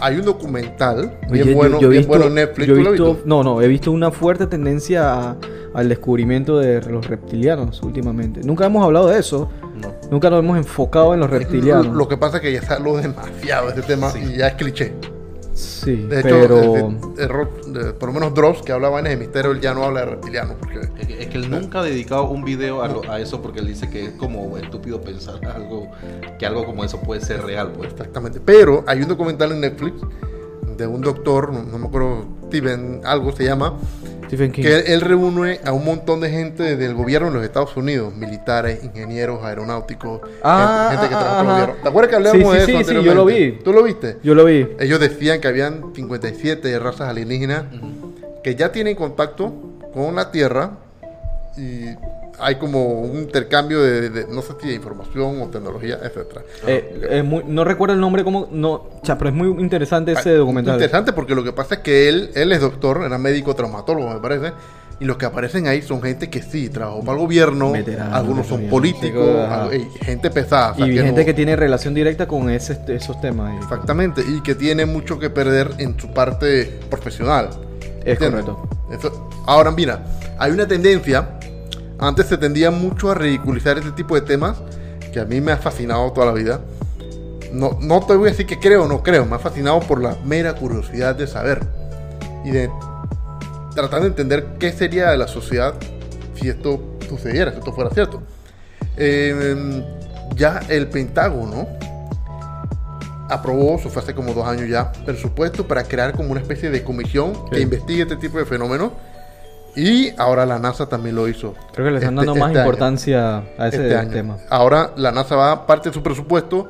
hay 0.00 0.16
un 0.18 0.24
documental 0.24 1.18
bien 1.30 1.54
bueno, 1.54 1.80
yo 1.80 1.88
bien 1.88 2.02
visto- 2.02 2.08
bueno 2.10 2.26
en 2.26 2.34
Netflix. 2.34 2.68
yo 2.68 2.74
he 2.74 2.76
¿Tú 2.78 2.82
lo 2.84 2.90
visto- 2.92 3.18
no, 3.24 3.42
no, 3.42 3.60
he 3.62 3.66
visto 3.68 3.90
una 3.90 4.10
fuerte 4.12 4.46
tendencia 4.46 5.14
a- 5.30 5.36
al 5.74 5.88
descubrimiento 5.88 6.58
de 6.58 6.80
los 6.82 7.06
reptilianos 7.08 7.82
últimamente. 7.82 8.42
Nunca 8.44 8.66
hemos 8.66 8.84
hablado 8.84 9.08
de 9.08 9.18
eso. 9.18 9.48
No. 9.80 9.92
Nunca 10.10 10.28
nos 10.30 10.40
hemos 10.40 10.58
enfocado 10.58 11.14
en 11.14 11.20
los 11.20 11.30
reptilianos. 11.30 11.86
Lo 11.96 12.06
que 12.06 12.16
pasa 12.18 12.36
es 12.36 12.42
que 12.42 12.52
ya 12.52 12.62
se 12.62 12.72
habló 12.74 12.96
demasiado 12.98 13.70
de 13.70 13.80
este 13.80 13.82
tema 13.94 14.10
Sí. 14.10 14.18
y 14.34 14.36
ya 14.38 14.48
es 14.48 14.54
cliché. 14.54 14.92
Sí, 15.80 15.96
De 15.96 16.20
hecho, 16.20 16.28
pero... 16.28 17.28
Ro- 17.28 17.50
por 17.98 18.08
lo 18.08 18.12
menos 18.14 18.34
Dross, 18.34 18.62
que 18.62 18.72
hablaba 18.72 19.00
en 19.00 19.06
el 19.06 19.18
misterio, 19.18 19.52
él 19.52 19.60
ya 19.60 19.72
no 19.74 19.84
habla 19.84 20.00
de 20.00 20.06
reptilianos. 20.06 20.56
Porque 20.60 20.80
Es 20.98 21.06
que, 21.06 21.22
es 21.22 21.28
que 21.28 21.38
él 21.38 21.50
nunca 21.50 21.80
ha 21.80 21.82
dedicado 21.82 22.24
un 22.24 22.44
video 22.44 22.82
a, 22.82 22.88
lo- 22.88 23.10
a 23.10 23.18
eso 23.20 23.40
porque 23.40 23.60
él 23.60 23.66
dice 23.66 23.88
que 23.88 24.04
es 24.06 24.10
como 24.12 24.56
estúpido 24.58 25.00
pensar 25.00 25.40
algo 25.46 25.90
que 26.38 26.46
algo 26.46 26.66
como 26.66 26.84
eso 26.84 27.00
puede 27.00 27.20
ser 27.20 27.42
real, 27.42 27.72
pues. 27.76 27.92
Exactamente. 27.92 28.40
Pero 28.44 28.84
hay 28.86 29.00
un 29.02 29.08
documental 29.08 29.52
en 29.52 29.60
Netflix 29.60 29.94
de 30.76 30.86
un 30.86 31.00
doctor, 31.00 31.52
no, 31.52 31.62
no 31.62 31.78
me 31.78 31.86
acuerdo, 31.86 32.24
Steven, 32.46 33.00
algo 33.04 33.32
se 33.32 33.44
llama, 33.44 33.74
Stephen 34.30 34.52
King. 34.52 34.62
que 34.62 34.76
él, 34.76 34.84
él 34.86 35.00
reúne 35.00 35.60
a 35.64 35.72
un 35.72 35.84
montón 35.84 36.20
de 36.20 36.30
gente 36.30 36.76
del 36.76 36.94
gobierno 36.94 37.28
de 37.28 37.34
los 37.34 37.44
Estados 37.44 37.76
Unidos, 37.76 38.14
militares, 38.14 38.84
ingenieros, 38.84 39.42
aeronáuticos, 39.44 40.20
Ah, 40.42 40.88
gente, 40.92 41.02
gente 41.02 41.08
que 41.08 41.14
ah, 41.14 41.18
trabaja 41.18 41.40
en 41.40 41.46
el 41.46 41.52
gobierno. 41.52 41.74
¿Te 41.82 41.88
acuerdas 41.88 42.10
que 42.10 42.16
hablábamos 42.16 42.52
Sí, 42.52 42.58
de 42.60 42.64
sí, 42.66 42.70
eso 42.72 42.78
sí, 42.80 42.84
sí, 42.84 42.94
yo 42.94 43.14
lo 43.14 43.22
anteriormente? 43.22 43.56
vi. 43.58 43.64
¿Tú 43.64 43.72
lo 43.72 43.82
viste? 43.82 44.16
Yo 44.22 44.34
lo 44.34 44.44
vi. 44.44 44.68
Ellos 44.78 45.00
decían 45.00 45.40
que 45.40 45.48
habían 45.48 45.92
57 45.94 46.78
razas 46.78 47.08
alienígenas 47.08 47.64
que 48.44 48.54
ya 48.54 48.70
tienen 48.72 48.94
contacto 48.96 49.52
con 49.92 50.14
la 50.14 50.30
Tierra 50.30 50.70
y 51.56 51.84
hay 52.38 52.54
como 52.56 53.00
un 53.02 53.18
intercambio 53.18 53.82
de, 53.82 54.08
de- 54.10 54.26
no 54.28 54.40
sé 54.40 54.54
si 54.60 54.68
de 54.68 54.74
información 54.74 55.42
o 55.42 55.48
tecnología, 55.48 55.98
etcétera. 56.02 56.42
Eh, 56.66 57.22
muy- 57.24 57.44
no 57.46 57.64
recuerdo 57.64 57.94
el 57.94 58.00
nombre, 58.00 58.24
como 58.24 58.48
no, 58.50 58.84
cha, 59.02 59.18
pero 59.18 59.30
es 59.30 59.36
muy 59.36 59.48
interesante 59.62 60.12
ese 60.12 60.30
Ah, 60.30 60.34
documental. 60.34 60.74
Interesante 60.74 61.12
porque 61.12 61.34
lo 61.34 61.42
que 61.44 61.52
pasa 61.52 61.76
es 61.76 61.80
que 61.80 62.08
él, 62.08 62.30
él 62.34 62.52
es 62.52 62.60
doctor, 62.60 63.02
era 63.04 63.18
médico 63.18 63.54
traumatólogo, 63.54 64.08
me 64.14 64.20
parece. 64.20 64.52
Y 65.00 65.06
los 65.06 65.16
que 65.16 65.24
aparecen 65.24 65.66
ahí 65.66 65.80
son 65.80 66.02
gente 66.02 66.28
que 66.28 66.42
sí, 66.42 66.68
trabajó 66.68 67.00
para 67.00 67.12
el 67.12 67.24
gobierno, 67.24 67.72
Veteranos, 67.72 68.14
algunos 68.14 68.46
son 68.46 68.64
políticos, 68.68 69.28
algo- 69.48 69.70
gente 70.02 70.30
pesada. 70.30 70.72
o 70.72 70.74
sea, 70.76 70.86
y 70.86 70.90
que 70.94 71.02
gente 71.02 71.20
no- 71.22 71.26
que 71.26 71.32
tiene 71.34 71.56
relación 71.56 71.94
directa 71.94 72.28
con 72.28 72.50
ese, 72.50 72.78
esos 72.88 73.18
temas. 73.20 73.54
y- 73.54 73.62
Exactamente, 73.64 74.22
y 74.26 74.42
que 74.42 74.54
tiene 74.54 74.84
mucho 74.84 75.18
que 75.18 75.30
perder 75.30 75.70
en 75.78 75.98
su 75.98 76.12
parte 76.12 76.78
profesional. 76.90 77.48
Es 78.04 78.12
¿Entiendes? 78.20 78.44
correcto. 78.44 78.68
Eso- 78.90 79.28
Ahora, 79.46 79.70
mira, 79.70 80.04
hay 80.38 80.52
una 80.52 80.66
tendencia, 80.66 81.38
antes 81.98 82.26
se 82.26 82.38
tendía 82.38 82.70
mucho 82.70 83.10
a 83.10 83.14
ridiculizar 83.14 83.78
este 83.78 83.92
tipo 83.92 84.14
de 84.14 84.20
temas, 84.22 84.56
que 85.12 85.20
a 85.20 85.24
mí 85.24 85.40
me 85.40 85.52
ha 85.52 85.56
fascinado 85.56 86.12
toda 86.12 86.26
la 86.26 86.32
vida. 86.32 86.60
No, 87.52 87.76
no 87.80 88.00
te 88.06 88.14
voy 88.14 88.28
a 88.28 88.30
decir 88.30 88.46
que 88.46 88.60
creo 88.60 88.84
o 88.84 88.88
no 88.88 89.02
creo, 89.02 89.26
me 89.26 89.34
ha 89.36 89.38
fascinado 89.40 89.80
por 89.80 90.00
la 90.00 90.16
mera 90.24 90.54
curiosidad 90.54 91.16
de 91.16 91.26
saber 91.26 91.60
y 92.44 92.50
de 92.52 92.70
tratar 93.74 94.02
de 94.02 94.06
entender 94.08 94.54
qué 94.60 94.70
sería 94.72 95.10
de 95.10 95.16
la 95.16 95.26
sociedad 95.26 95.74
si 96.36 96.48
esto 96.48 96.80
sucediera, 97.08 97.50
si 97.52 97.58
esto 97.58 97.72
fuera 97.72 97.90
cierto. 97.90 98.22
Eh, 98.96 99.82
ya 100.36 100.60
el 100.68 100.86
Pentágono 100.88 101.66
aprobó, 103.30 103.76
eso 103.78 103.88
fue 103.90 104.02
hace 104.02 104.14
como 104.14 104.32
dos 104.34 104.46
años 104.46 104.68
ya, 104.68 104.92
presupuesto 105.04 105.66
para 105.66 105.84
crear 105.84 106.12
como 106.12 106.30
una 106.30 106.40
especie 106.40 106.70
de 106.70 106.82
comisión 106.84 107.32
que 107.50 107.56
Sí. 107.56 107.62
investigue 107.62 108.02
este 108.02 108.16
tipo 108.16 108.38
de 108.38 108.44
fenómenos. 108.44 108.92
Y 109.76 110.12
ahora 110.18 110.44
la 110.46 110.58
NASA 110.58 110.88
también 110.88 111.14
lo 111.14 111.28
hizo. 111.28 111.54
Creo 111.72 111.86
que 111.86 111.92
le 111.92 111.98
están 111.98 112.14
este- 112.14 112.26
dando 112.26 112.34
más 112.34 112.48
este 112.50 112.58
año. 112.58 112.66
importancia 112.68 113.36
a 113.56 113.68
ese 113.68 113.88
Este 113.88 114.06
tema. 114.06 114.36
Ahora 114.50 114.90
la 114.96 115.12
NASA 115.12 115.36
va, 115.36 115.66
parte 115.66 115.90
de 115.90 115.94
su 115.94 116.02
presupuesto, 116.02 116.68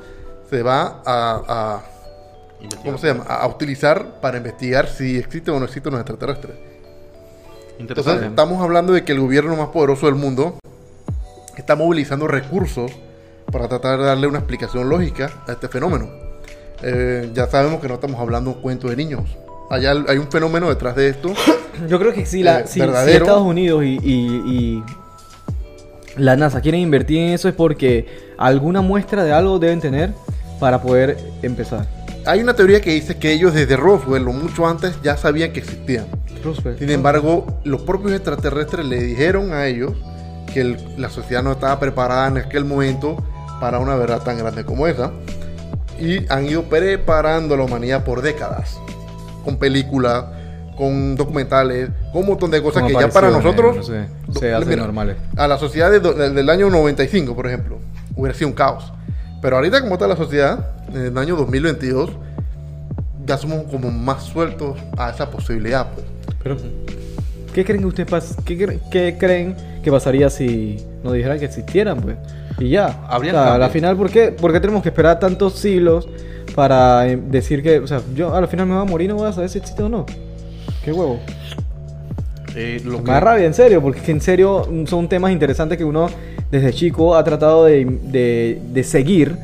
se 0.50 0.62
va 0.62 1.00
a, 1.07 1.40
a- 1.49 1.83
¿cómo 2.85 2.99
se 2.99 3.07
llama? 3.07 3.25
A, 3.26 3.37
a 3.43 3.47
utilizar 3.47 4.21
para 4.21 4.37
investigar 4.37 4.87
si 4.88 5.17
existen 5.17 5.55
o 5.55 5.59
no 5.59 5.64
existen 5.64 5.93
los 5.93 6.00
extraterrestres. 6.00 6.57
Entonces, 7.79 8.23
estamos 8.23 8.62
hablando 8.62 8.93
de 8.93 9.05
que 9.05 9.12
el 9.12 9.21
gobierno 9.21 9.57
más 9.57 9.69
poderoso 9.69 10.05
del 10.05 10.14
mundo 10.17 10.59
está 11.57 11.76
movilizando 11.76 12.26
recursos 12.29 12.93
para 13.50 13.69
tratar 13.69 13.99
de 13.99 14.05
darle 14.05 14.26
una 14.26 14.38
explicación 14.40 14.90
lógica 14.90 15.31
a 15.49 15.52
este 15.52 15.69
fenómeno. 15.69 16.11
Eh, 16.83 17.31
ya 17.35 17.47
sabemos 17.47 17.81
que 17.81 17.89
no 17.89 17.95
estamos 17.95 18.21
hablando 18.21 18.51
un 18.51 18.61
cuento 18.61 18.89
de 18.89 18.97
niños. 18.97 19.23
Allá 19.71 19.93
hay 20.09 20.19
un 20.19 20.31
fenómeno 20.31 20.69
detrás 20.69 20.97
de 20.97 21.09
esto. 21.09 21.33
Yo 21.89 21.99
creo 21.99 22.13
que 22.13 22.27
si, 22.27 22.43
la, 22.43 22.61
Eh, 22.61 22.65
si-. 22.67 22.81
Estados 22.81 23.43
Unidos 23.43 23.85
y, 23.85 23.99
y- 24.03 24.43
y 24.47 24.85
la 26.17 26.37
NASA 26.37 26.61
quieren 26.61 26.81
invertir 26.81 27.19
en 27.19 27.31
eso 27.31 27.49
es 27.49 27.55
porque 27.55 28.07
alguna 28.37 28.81
muestra 28.81 29.25
de 29.25 29.33
algo 29.33 29.59
deben 29.59 29.81
tener 29.81 30.13
para 30.59 30.83
poder 30.83 31.17
empezar. 31.43 31.87
Hay 32.27 32.41
una 32.43 32.55
teoría 32.55 32.81
que 32.81 32.91
dice 32.91 33.17
que 33.19 33.33
ellos 33.33 33.55
desde 33.55 33.77
Roswell 33.77 34.27
o 34.29 34.33
mucho 34.33 34.67
antes 34.67 34.95
ya 35.03 35.17
sabían 35.17 35.53
que 35.53 35.61
existían. 35.61 36.07
Roosevelt. 36.45 36.79
Sin 36.79 36.91
embargo, 36.91 37.61
los 37.65 37.83
propios 37.83 38.13
extraterrestres 38.13 38.85
le 38.87 39.01
dijeron 39.03 39.53
a 39.53 39.67
ellos 39.67 39.93
que 40.53 40.61
el- 40.63 40.79
la 40.99 41.09
sociedad 41.11 41.43
no 41.43 41.53
estaba 41.53 41.79
preparada 41.79 42.29
en 42.29 42.39
aquel 42.39 42.65
momento 42.65 43.17
para 43.61 43.79
una 43.79 43.95
verdad 43.95 44.23
tan 44.23 44.37
grande 44.39 44.65
como 44.65 44.87
esa. 44.87 45.13
Y 46.00 46.26
han 46.28 46.47
ido 46.47 46.64
preparando 46.64 47.54
a 47.54 47.59
la 47.59 47.64
humanidad 47.64 48.04
por 48.04 48.23
décadas. 48.23 48.80
Con 49.45 49.57
películas, 49.57 50.25
con 50.76 51.14
documentales, 51.14 51.90
con 52.12 52.23
un 52.23 52.28
montón 52.28 52.50
de 52.50 52.62
cosas 52.62 52.85
que 52.85 52.92
ya 52.95 53.09
para 53.09 53.30
nosotros... 53.30 53.76
no 53.76 53.83
sé, 53.83 54.07
se 54.38 54.54
hacen 54.54 54.69
Mira, 54.69 54.83
normales. 54.83 55.16
A 55.37 55.47
la 55.47 55.59
sociedad 55.59 55.90
de 55.90 56.00
del, 56.00 56.50
año 56.50 56.71
95, 56.71 57.37
por 57.37 57.47
ejemplo, 57.47 57.78
hubiera 58.16 58.37
sido 58.37 58.49
un 58.49 58.54
caos. 58.54 58.92
Pero 59.42 59.57
ahorita 59.57 59.80
como 59.80 59.95
está 59.95 60.07
la 60.07 60.16
sociedad, 60.16 60.71
en 60.88 61.07
el 61.07 61.19
año 61.19 61.37
2022, 61.37 62.11
ya 63.26 63.37
somos 63.37 63.64
como 63.71 63.90
más 63.90 64.25
sueltos 64.25 64.78
a 64.97 65.11
esa 65.11 65.30
posibilidad. 65.30 65.88
Pues. 65.92 66.07
Pero, 66.42 66.57
¿qué 67.52 67.64
creen 67.64 67.80
que 67.80 67.87
ustedes 67.87 68.37
qué, 68.45 68.78
qué 68.90 69.16
creen 69.19 69.57
que 69.83 69.90
pasaría 69.90 70.30
si 70.30 70.85
nos 71.02 71.12
dijeran 71.12 71.38
que 71.38 71.45
existieran, 71.45 72.00
pues? 72.00 72.16
Y 72.59 72.71
ya. 72.71 73.07
O 73.11 73.23
sea, 73.23 73.54
a 73.54 73.59
la 73.59 73.69
final, 73.71 73.97
¿por 73.97 74.11
qué, 74.11 74.33
por 74.33 74.52
qué 74.52 74.61
tenemos 74.61 74.83
que 74.83 74.88
esperar 74.90 75.19
tantos 75.19 75.54
siglos 75.54 76.09
para 76.54 77.07
eh, 77.09 77.16
decir 77.16 77.62
que, 77.62 77.78
o 77.78 77.87
sea, 77.87 78.00
yo 78.14 78.35
a 78.35 78.40
la 78.40 78.47
final 78.47 78.66
me 78.66 78.75
voy 78.75 78.83
a 78.83 78.85
morir 78.90 79.07
y 79.07 79.09
no 79.09 79.16
voy 79.16 79.28
a 79.28 79.33
saber 79.33 79.49
si 79.49 79.59
existe 79.59 79.83
o 79.83 79.88
no? 79.88 80.04
¿Qué 80.85 80.92
huevo? 80.92 81.21
Eh, 82.57 82.80
lo 82.85 82.99
Me 82.99 83.04
que- 83.04 83.11
da 83.12 83.21
rabia, 83.21 83.47
en 83.47 83.54
serio, 83.54 83.80
porque 83.80 84.11
en 84.11 84.21
serio 84.21 84.66
son 84.87 85.09
temas 85.09 85.30
interesantes 85.33 85.78
que 85.78 85.85
uno 85.85 86.09
desde 86.50 86.73
chico 86.73 87.14
ha 87.14 87.23
tratado 87.23 87.64
de, 87.66 87.85
de- 87.85 88.61
de 88.73 88.85
seguir 88.85 89.37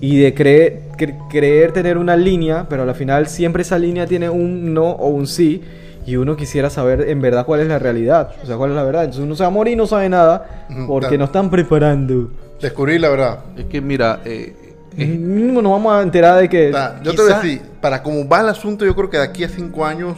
y 0.00 0.18
de 0.18 0.34
creer, 0.34 0.80
cre- 0.98 1.16
creer 1.30 1.72
tener 1.72 1.96
una 1.96 2.16
línea, 2.16 2.66
pero 2.68 2.82
al 2.82 2.94
final 2.94 3.26
siempre 3.26 3.62
esa 3.62 3.78
línea 3.78 4.06
tiene 4.06 4.28
un 4.28 4.74
no 4.74 4.90
o 4.90 5.08
un 5.08 5.26
sí. 5.26 5.62
Y 6.04 6.16
uno 6.16 6.34
quisiera 6.36 6.68
saber 6.68 7.08
en 7.08 7.20
verdad 7.20 7.46
cuál 7.46 7.60
es 7.60 7.68
la 7.68 7.78
realidad, 7.78 8.32
o 8.42 8.46
sea, 8.46 8.56
cuál 8.56 8.70
es 8.70 8.76
la 8.76 8.82
verdad. 8.82 9.04
Entonces 9.04 9.24
uno 9.24 9.34
se 9.36 9.42
va 9.44 9.48
a 9.48 9.50
morir 9.50 9.74
y 9.74 9.76
no 9.76 9.86
sabe 9.86 10.08
nada 10.08 10.66
porque 10.86 11.16
nos 11.18 11.28
están 11.28 11.48
preparando. 11.50 12.30
Descubrir 12.60 13.00
la 13.00 13.08
verdad. 13.08 13.38
Es 13.56 13.66
que 13.66 13.80
mira, 13.80 14.20
eh, 14.24 14.56
eh, 14.96 15.06
Mínimo 15.06 15.62
nos 15.62 15.72
vamos 15.72 15.92
a 15.94 16.02
enterar 16.02 16.38
de 16.40 16.48
que... 16.48 16.70
Sea, 16.72 17.00
yo 17.02 17.12
te 17.14 17.22
voy 17.22 17.30
a 17.32 17.34
quizá- 17.36 17.42
decir, 17.42 17.62
para 17.80 18.02
cómo 18.02 18.28
va 18.28 18.40
el 18.40 18.48
asunto, 18.48 18.84
yo 18.84 18.94
creo 18.94 19.08
que 19.10 19.16
de 19.18 19.22
aquí 19.24 19.44
a 19.44 19.48
cinco 19.48 19.84
años 19.86 20.16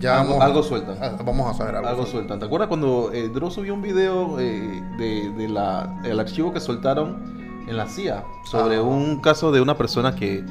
ya 0.00 0.20
Algo- 0.20 0.30
vamos, 0.38 0.44
algo 0.44 0.62
sueltan. 0.62 0.96
a- 1.02 1.22
vamos 1.22 1.50
a 1.50 1.54
saber 1.58 1.76
algo. 1.76 1.88
algo 1.88 2.06
sueltan. 2.06 2.38
¿Te 2.38 2.46
acuerdas 2.46 2.68
cuando 2.68 3.10
eh, 3.12 3.28
Dross 3.28 3.54
subió 3.54 3.74
un 3.74 3.82
video 3.82 4.38
eh, 4.40 4.82
de, 4.98 5.30
de 5.36 5.48
la, 5.48 6.00
el 6.04 6.18
archivo 6.20 6.52
que 6.52 6.60
soltaron 6.60 7.34
en 7.68 7.76
la 7.76 7.86
CIA 7.86 8.22
sobre 8.50 8.76
Ah. 8.76 8.82
un 8.82 9.20
caso 9.20 9.50
de 9.52 9.60
una 9.60 9.76
persona 9.76 10.14
que, 10.16 10.42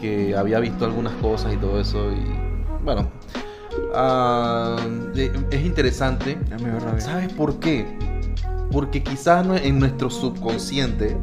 que 0.00 0.34
había 0.36 0.58
visto 0.58 0.84
algunas 0.84 1.12
cosas 1.14 1.52
y 1.54 1.56
todo 1.58 1.78
eso? 1.80 2.10
Y 2.12 2.84
bueno, 2.84 3.08
ah, 3.94 4.76
es 5.50 5.64
interesante. 5.64 6.38
¿Sabes 6.98 7.32
por 7.32 7.58
qué? 7.60 7.86
Porque 8.70 9.02
quizás 9.02 9.46
en 9.62 9.78
nuestro 9.78 10.10
subconsciente 10.10 11.16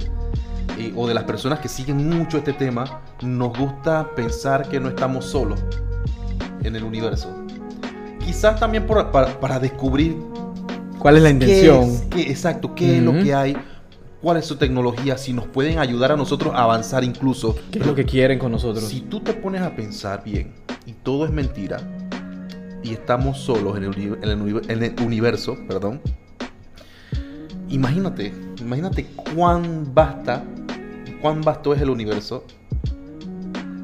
eh, 0.77 0.93
o 0.95 1.07
de 1.07 1.13
las 1.13 1.24
personas 1.25 1.60
que 1.60 1.67
siguen 1.67 2.10
mucho 2.10 2.38
este 2.38 2.53
tema, 2.53 3.01
nos 3.22 3.57
gusta 3.57 4.10
pensar 4.15 4.67
que 4.69 4.79
no 4.79 4.89
estamos 4.89 5.25
solos 5.25 5.60
en 6.63 6.75
el 6.75 6.83
universo. 6.83 7.29
Quizás 8.25 8.60
también 8.60 8.86
por- 8.88 9.12
para, 9.12 9.39
para 9.39 9.60
descubrir 9.60 10.15
¿Cuál 10.98 11.17
es 11.17 11.24
la 11.24 11.29
qué 11.29 11.33
intención? 11.33 11.83
es- 11.83 12.01
qué- 12.10 12.22
exacto, 12.31 12.74
qué 12.74 12.98
es 12.98 13.03
lo 13.03 13.12
que 13.22 13.33
hay, 13.36 13.57
cuál 14.22 14.38
es 14.38 14.45
su 14.45 14.55
tecnología, 14.55 15.17
si 15.17 15.33
nos 15.33 15.45
pueden 15.48 15.79
ayudar 15.79 16.13
a 16.13 16.15
nosotros 16.15 16.53
a 16.55 16.63
avanzar 16.63 17.03
incluso. 17.03 17.55
¿Qué 17.72 17.79
es 17.79 17.86
lo 17.86 17.93
que 17.93 18.05
quieren 18.05 18.39
con 18.39 18.53
nosotros? 18.53 18.86
Si 18.86 19.01
tú 19.01 19.19
te 19.19 19.33
pones 19.33 19.62
a 19.62 19.75
pensar 19.75 20.24
bien 20.24 20.53
y 20.86 20.93
todo 20.93 21.25
es 21.25 21.31
mentira 21.31 21.81
y 22.83 22.93
estamos 22.93 23.39
solos 23.39 23.77
en 23.77 23.83
el, 23.85 23.97
en 24.21 24.23
el 24.23 24.61
en 24.69 24.83
el 24.83 24.95
universo, 25.03 25.57
perdón, 25.67 26.01
imagínate, 27.69 28.33
imagínate 28.59 29.05
cuán 29.35 29.93
basta, 29.93 30.43
cuán 31.21 31.41
vasto 31.41 31.73
es 31.73 31.81
el 31.81 31.89
universo 31.89 32.43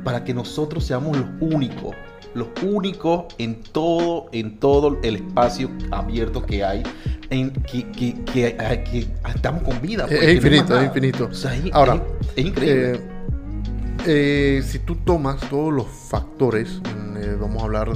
para 0.04 0.24
que 0.24 0.34
nosotros 0.34 0.84
seamos 0.86 1.18
los 1.18 1.28
únicos, 1.40 1.96
los 2.34 2.48
únicos 2.64 3.26
en 3.38 3.62
todo, 3.64 4.28
en 4.32 4.58
todo 4.60 4.98
el 5.04 5.16
espacio 5.18 5.70
abierto 5.92 6.46
que 6.46 6.64
hay, 6.64 6.84
en 7.30 7.52
que, 7.52 7.90
que, 7.92 8.14
que- 8.26 8.56
que 8.92 9.08
estamos 9.34 9.64
con 9.64 9.82
vida. 9.82 10.06
Es- 10.10 10.10
pues, 10.10 10.22
es 10.22 10.28
no 10.28 10.32
infinito, 10.34 10.80
es 10.80 10.86
infinito. 10.88 11.26
O 11.32 11.34
sea, 11.34 11.56
es, 11.56 11.64
Ahora, 11.74 11.96
es- 12.22 12.28
es 12.38 12.46
increíble. 12.46 12.92
Eh, 12.96 13.00
eh, 14.08 14.64
si 14.66 14.80
tú 14.80 14.96
tomas 14.96 15.38
todos 15.50 15.74
los 15.74 15.86
factores, 15.88 16.80
mm, 16.82 17.18
eh, 17.18 17.36
vamos 17.40 17.62
a 17.62 17.66
hablar 17.66 17.92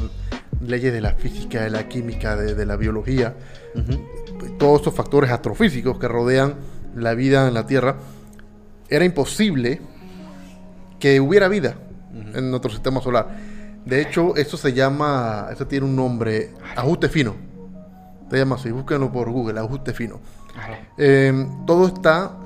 leyes 0.67 0.93
de 0.93 1.01
la 1.01 1.13
física, 1.13 1.61
de 1.63 1.69
la 1.69 1.87
química, 1.87 2.35
de, 2.35 2.55
de 2.55 2.65
la 2.65 2.75
biología, 2.75 3.35
Ujú. 3.75 4.57
todos 4.57 4.81
esos 4.81 4.93
factores 4.93 5.31
astrofísicos 5.31 5.97
que 5.99 6.07
rodean 6.07 6.55
la 6.95 7.13
vida 7.15 7.47
en 7.47 7.53
la 7.53 7.65
Tierra, 7.65 7.95
era 8.89 9.03
imposible 9.05 9.81
que 10.99 11.19
hubiera 11.19 11.47
vida 11.47 11.75
en 12.33 12.49
nuestro 12.51 12.69
sistema 12.71 13.01
solar. 13.01 13.27
De 13.85 14.01
hecho, 14.01 14.35
eso 14.35 14.55
se 14.57 14.73
llama, 14.73 15.47
eso 15.51 15.67
tiene 15.67 15.85
un 15.85 15.95
nombre, 15.95 16.51
ajuste 16.75 17.09
fino. 17.09 17.35
Se 18.29 18.37
llama 18.37 18.55
así, 18.55 18.71
búsquenlo 18.71 19.11
por 19.11 19.29
Google, 19.29 19.59
ajuste 19.59 19.93
fino. 19.93 20.19
Eh, 20.97 21.47
todo 21.65 21.87
está, 21.87 22.37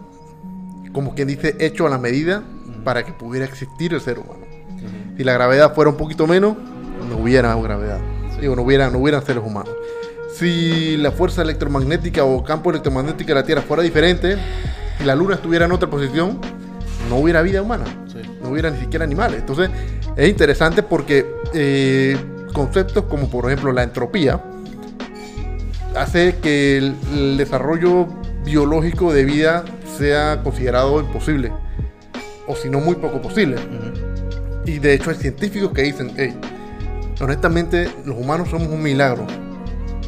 como 0.93 1.13
quien 1.13 1.27
dice, 1.27 1.55
hecho 1.59 1.85
a 1.85 1.89
la 1.89 1.97
medida 1.97 2.43
para 2.83 3.03
que 3.05 3.11
pudiera 3.11 3.45
existir 3.45 3.93
el 3.93 4.01
ser 4.01 4.19
humano. 4.19 4.45
Si 5.17 5.23
la 5.23 5.33
gravedad 5.33 5.73
fuera 5.75 5.91
un 5.91 5.97
poquito 5.97 6.25
menos, 6.27 6.55
no 7.09 7.17
hubiera 7.17 7.55
gravedad. 7.55 7.99
Digo, 8.39 8.55
no 8.55 8.61
hubiera, 8.61 8.89
no 8.89 8.99
hubieran 8.99 9.25
seres 9.25 9.43
humanos. 9.43 9.73
Si 10.33 10.97
la 10.97 11.11
fuerza 11.11 11.41
electromagnética 11.41 12.23
o 12.23 12.43
campo 12.43 12.69
electromagnético 12.69 13.29
de 13.29 13.35
la 13.35 13.43
Tierra 13.43 13.61
fuera 13.61 13.81
diferente, 13.81 14.37
y 14.99 15.03
la 15.03 15.15
Luna 15.15 15.35
estuviera 15.35 15.65
en 15.65 15.71
otra 15.71 15.89
posición, 15.89 16.39
no 17.09 17.17
hubiera 17.17 17.41
vida 17.41 17.61
humana. 17.61 17.85
Sí. 18.07 18.19
No 18.41 18.49
hubiera 18.49 18.69
ni 18.69 18.79
siquiera 18.79 19.05
animales. 19.05 19.39
Entonces, 19.39 19.69
es 20.15 20.29
interesante 20.29 20.83
porque 20.83 21.25
eh, 21.53 22.17
conceptos 22.53 23.05
como, 23.05 23.29
por 23.29 23.45
ejemplo, 23.45 23.71
la 23.71 23.83
entropía 23.83 24.43
hace 25.95 26.35
que 26.41 26.77
el, 26.77 26.95
el 27.13 27.37
desarrollo 27.37 28.07
biológico 28.45 29.11
de 29.11 29.25
vida 29.25 29.65
sea 29.97 30.43
considerado 30.43 30.99
imposible. 30.99 31.51
O 32.47 32.55
si 32.55 32.69
no, 32.69 32.79
muy 32.79 32.95
poco 32.95 33.21
posible. 33.21 33.57
Y 34.65 34.79
de 34.79 34.93
hecho 34.93 35.09
hay 35.09 35.15
científicos 35.15 35.71
que 35.71 35.83
dicen, 35.83 36.11
hey, 36.15 36.37
honestamente 37.19 37.89
los 38.05 38.17
humanos 38.17 38.49
somos 38.49 38.67
un 38.67 38.81
milagro. 38.81 39.25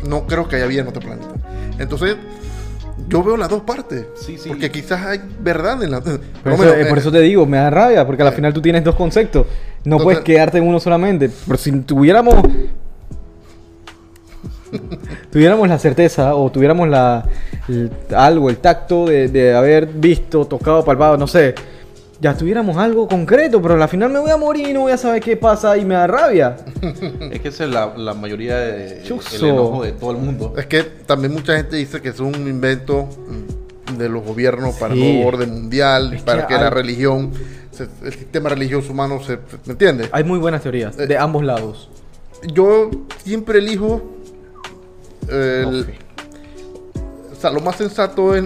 No 0.07 0.25
creo 0.27 0.47
que 0.47 0.55
haya 0.57 0.65
vida 0.65 0.81
en 0.81 0.87
otro 0.87 1.01
planeta. 1.01 1.27
Entonces, 1.77 2.15
yo 3.07 3.23
veo 3.23 3.37
las 3.37 3.49
dos 3.49 3.61
partes. 3.63 4.05
Sí, 4.15 4.37
sí. 4.37 4.49
Porque 4.49 4.71
quizás 4.71 5.05
hay 5.05 5.21
verdad 5.41 5.81
en 5.83 5.91
la... 5.91 6.01
Por 6.01 6.13
eso, 6.53 6.73
eh, 6.73 6.85
por 6.85 6.97
eh, 6.97 7.01
eso 7.01 7.11
te 7.11 7.21
digo, 7.21 7.45
me 7.45 7.57
da 7.57 7.69
rabia, 7.69 8.05
porque 8.05 8.23
al 8.23 8.33
final 8.33 8.53
tú 8.53 8.61
tienes 8.61 8.83
dos 8.83 8.95
conceptos. 8.95 9.45
No 9.83 9.95
Entonces- 9.97 10.03
puedes 10.03 10.19
quedarte 10.21 10.57
en 10.57 10.67
uno 10.67 10.79
solamente. 10.79 11.29
Pero 11.45 11.57
si 11.57 11.71
tuviéramos. 11.81 12.35
tuviéramos 15.31 15.67
la 15.67 15.79
certeza 15.79 16.35
o 16.35 16.51
tuviéramos 16.51 16.87
la, 16.87 17.25
el- 17.67 17.91
algo, 18.15 18.49
el 18.49 18.57
tacto 18.57 19.05
de, 19.07 19.27
de 19.27 19.55
haber 19.55 19.87
visto, 19.87 20.45
tocado, 20.45 20.83
palpado, 20.85 21.17
no 21.17 21.27
sé. 21.27 21.55
Ya 22.21 22.35
tuviéramos 22.35 22.75
algo 22.75 23.07
concreto, 23.07 23.61
pero 23.61 23.81
al 23.81 23.88
final 23.89 24.11
me 24.11 24.19
voy 24.19 24.29
a 24.31 24.35
morir 24.35 24.67
y 24.67 24.73
no 24.73 24.81
voy 24.81 24.91
a 24.91 24.97
saber 24.97 25.21
qué 25.21 25.38
pasa 25.38 25.77
y 25.77 25.85
me 25.85 25.95
da 25.95 26.05
rabia. 26.07 26.57
Es 27.31 27.39
que 27.39 27.47
esa 27.47 27.63
es 27.63 27.69
la, 27.69 27.93
la 27.95 28.13
mayoría 28.13 28.57
de, 28.57 29.01
el 29.03 29.43
enojo 29.45 29.83
de 29.83 29.93
todo 29.93 30.11
el 30.11 30.17
mundo. 30.17 30.53
Es 30.57 30.65
que 30.65 30.83
también 30.83 31.31
mucha 31.31 31.55
gente 31.55 31.77
dice 31.77 32.01
que 32.01 32.09
es 32.09 32.19
un 32.19 32.35
invento 32.35 33.07
de 33.97 34.09
los 34.09 34.23
gobiernos 34.25 34.75
para 34.75 34.93
el 34.93 34.99
nuevo 34.99 35.27
orden 35.29 35.49
mundial, 35.51 36.13
Es 36.13 36.21
para 36.23 36.45
que 36.45 36.53
que, 36.55 36.59
la 36.59 36.67
hay- 36.67 36.73
religión, 36.73 37.31
se- 37.71 37.88
el 38.03 38.13
sistema 38.13 38.49
religioso 38.49 38.91
humano 38.91 39.21
se... 39.23 39.38
¿Me 39.65 39.71
entiendes? 39.71 40.09
Hay 40.11 40.23
muy 40.25 40.39
buenas 40.39 40.61
teorías, 40.61 40.97
de 40.97 41.17
ambos 41.17 41.43
lados. 41.45 41.89
Yo 42.53 42.89
siempre 43.23 43.59
elijo... 43.59 44.01
el- 45.29 45.88
o 47.31 47.35
sea, 47.41 47.51
lo 47.51 47.61
más 47.61 47.77
sensato 47.77 48.35
es 48.35 48.43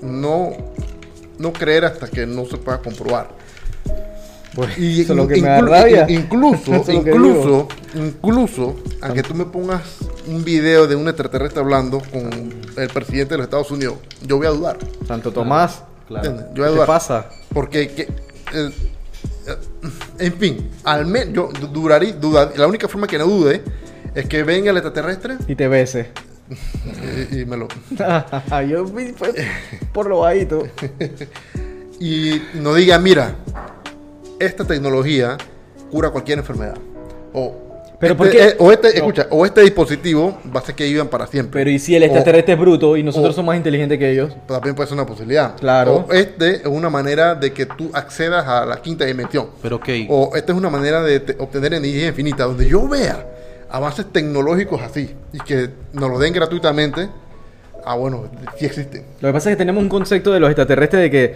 no, 0.00 0.50
no 1.38 1.52
creer 1.52 1.84
hasta 1.84 2.08
que 2.08 2.26
no 2.26 2.44
se 2.46 2.56
pueda 2.58 2.78
comprobar. 2.78 3.28
Y 4.78 5.00
eso 5.00 5.14
es 5.14 5.16
lo 5.16 5.26
que 5.26 5.42
me 5.42 5.48
da 5.48 5.58
inclu- 5.60 5.68
rabia. 5.68 6.06
Incluso, 6.08 6.74
Eso 6.74 6.92
incluso, 6.92 7.68
incluso, 7.94 8.76
aunque 9.02 9.22
tú 9.24 9.34
me 9.34 9.46
pongas 9.46 9.82
un 10.28 10.44
video 10.44 10.86
de 10.86 10.94
un 10.94 11.08
extraterrestre 11.08 11.60
hablando 11.60 11.98
con 12.12 12.30
el 12.76 12.88
presidente 12.88 13.34
de 13.34 13.38
los 13.38 13.44
Estados 13.46 13.70
Unidos, 13.72 13.96
yo 14.24 14.36
voy 14.36 14.46
a 14.46 14.50
dudar. 14.50 14.78
Santo 15.08 15.32
Tomás, 15.32 15.82
Claro. 16.06 16.36
Yo 16.54 16.62
voy 16.62 16.64
a 16.64 16.66
¿qué 16.68 16.72
dudar. 16.74 16.86
pasa? 16.86 17.26
Porque, 17.52 17.88
que, 17.88 18.02
eh, 18.02 18.70
eh, 19.48 19.56
en 20.20 20.32
fin, 20.34 20.70
al 20.84 21.06
menos 21.06 21.34
yo 21.34 21.60
du- 21.60 21.66
duraría, 21.68 22.12
dudar, 22.12 22.52
la 22.56 22.66
única 22.68 22.86
forma 22.88 23.06
que 23.08 23.18
no 23.18 23.26
dude 23.26 23.62
es 24.14 24.26
que 24.28 24.42
venga 24.44 24.70
el 24.70 24.76
extraterrestre 24.76 25.36
Y 25.48 25.56
te 25.56 25.66
bese. 25.66 26.10
Y, 27.32 27.40
y 27.40 27.44
me 27.46 27.56
lo 27.56 27.68
Yo 28.68 28.84
vi 28.84 29.12
fue 29.12 29.32
por 29.92 30.06
lo 30.08 30.20
bajito. 30.20 30.66
y 32.00 32.40
no 32.54 32.74
diga, 32.74 32.98
mira, 32.98 33.36
esta 34.38 34.64
tecnología 34.64 35.36
cura 35.90 36.10
cualquier 36.10 36.38
enfermedad. 36.38 36.76
O 37.32 37.54
Pero 37.98 38.12
este, 38.14 38.16
¿por 38.16 38.30
qué? 38.30 38.44
eh, 38.48 38.56
o 38.58 38.72
este, 38.72 38.88
No. 38.88 38.94
escucha, 38.94 39.26
o 39.30 39.46
este 39.46 39.60
dispositivo 39.62 40.38
va 40.54 40.60
a 40.60 40.62
hacer 40.62 40.74
que 40.74 40.84
vivan 40.84 41.08
para 41.08 41.26
siempre. 41.26 41.60
Pero 41.60 41.70
¿y 41.70 41.78
si 41.78 41.94
el 41.96 42.02
extraterrestre 42.02 42.54
es 42.54 42.60
bruto 42.60 42.96
y 42.96 43.02
nosotros 43.02 43.30
o- 43.32 43.36
somos 43.36 43.46
más 43.52 43.56
inteligentes 43.56 43.98
que 43.98 44.10
ellos? 44.10 44.34
También 44.46 44.74
puede 44.74 44.88
ser 44.88 44.98
una 44.98 45.06
posibilidad. 45.06 45.56
Claro. 45.56 46.06
O 46.08 46.12
este 46.12 46.56
es 46.56 46.66
una 46.66 46.90
manera 46.90 47.34
de 47.34 47.52
que 47.52 47.66
tú 47.66 47.90
accedas 47.92 48.46
a 48.46 48.66
la 48.66 48.82
quinta 48.82 49.04
dimensión. 49.04 49.48
Pero 49.62 49.76
ok. 49.76 49.88
O 50.08 50.32
esta 50.36 50.52
es 50.52 50.58
una 50.58 50.68
manera 50.70 51.02
de 51.02 51.20
te- 51.20 51.36
obtener 51.38 51.74
energía 51.74 52.08
infinita, 52.08 52.44
donde 52.44 52.68
yo 52.68 52.86
vea 52.88 53.24
avances 53.74 54.06
tecnológicos 54.12 54.80
así 54.82 55.10
y 55.32 55.38
que 55.38 55.68
nos 55.92 56.08
lo 56.08 56.18
den 56.20 56.32
gratuitamente. 56.32 57.08
Ah, 57.84 57.96
bueno, 57.96 58.24
sí 58.56 58.66
existen. 58.66 59.04
Lo 59.20 59.28
que 59.28 59.32
pasa 59.32 59.50
es 59.50 59.56
que 59.56 59.58
tenemos 59.58 59.82
un 59.82 59.88
concepto 59.88 60.32
de 60.32 60.38
los 60.38 60.48
extraterrestres 60.48 61.02
de 61.02 61.10
que 61.10 61.34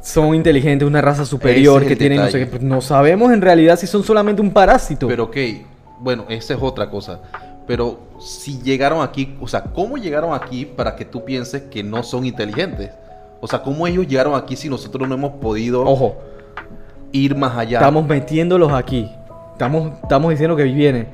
son 0.00 0.34
inteligentes, 0.34 0.88
una 0.88 1.02
raza 1.02 1.26
superior 1.26 1.82
es 1.82 1.88
que 1.88 1.96
tienen 1.96 2.20
no 2.20 2.30
sé 2.30 2.38
qué. 2.40 2.46
Pues 2.46 2.62
no 2.62 2.80
sabemos 2.80 3.32
en 3.32 3.42
realidad 3.42 3.78
si 3.78 3.86
son 3.86 4.02
solamente 4.02 4.40
un 4.40 4.50
parásito. 4.50 5.06
Pero 5.06 5.24
ok, 5.24 5.36
bueno, 6.00 6.24
esa 6.30 6.54
es 6.54 6.60
otra 6.62 6.88
cosa. 6.88 7.20
Pero 7.66 8.00
si 8.18 8.60
llegaron 8.62 9.02
aquí, 9.02 9.36
o 9.40 9.46
sea, 9.46 9.62
¿cómo 9.62 9.98
llegaron 9.98 10.32
aquí 10.32 10.64
para 10.64 10.96
que 10.96 11.04
tú 11.04 11.24
pienses 11.24 11.64
que 11.64 11.82
no 11.82 12.02
son 12.02 12.24
inteligentes? 12.24 12.90
O 13.42 13.46
sea, 13.46 13.62
¿cómo 13.62 13.86
ellos 13.86 14.06
llegaron 14.06 14.34
aquí 14.34 14.56
si 14.56 14.70
nosotros 14.70 15.06
no 15.06 15.14
hemos 15.14 15.32
podido 15.32 15.82
Ojo, 15.82 16.16
ir 17.12 17.36
más 17.36 17.56
allá? 17.58 17.78
estamos 17.78 18.06
metiéndolos 18.06 18.72
aquí. 18.72 19.10
Estamos, 19.52 19.92
estamos 20.02 20.30
diciendo 20.30 20.56
que 20.56 20.64
vienen. 20.64 21.08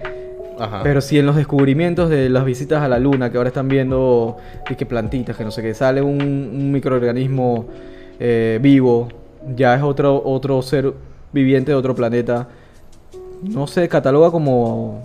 Ajá. 0.61 0.83
Pero 0.83 1.00
si 1.00 1.19
en 1.19 1.26
los 1.26 1.37
descubrimientos 1.37 2.11
de 2.11 2.29
las 2.29 2.45
visitas 2.45 2.83
a 2.83 2.88
la 2.88 2.99
luna, 2.99 3.31
que 3.31 3.38
ahora 3.38 3.49
están 3.49 3.69
viendo 3.69 4.37
y 4.69 4.75
que 4.75 4.87
plantitas, 4.87 5.37
que 5.37 5.45
no 5.45 5.50
sé 5.50 5.62
qué, 5.62 5.75
sale 5.75 6.02
un, 6.02 6.21
un 6.23 6.73
microorganismo 6.73 7.67
eh, 8.19 8.59
vivo, 8.61 9.09
ya 9.57 9.75
es 9.75 9.83
otro, 9.83 10.23
otro 10.25 10.61
ser 10.62 10.93
viviente 11.33 11.73
de 11.73 11.76
otro 11.76 11.95
planeta, 11.95 12.49
no 13.43 13.67
se 13.67 13.88
cataloga 13.88 14.31
como 14.31 15.02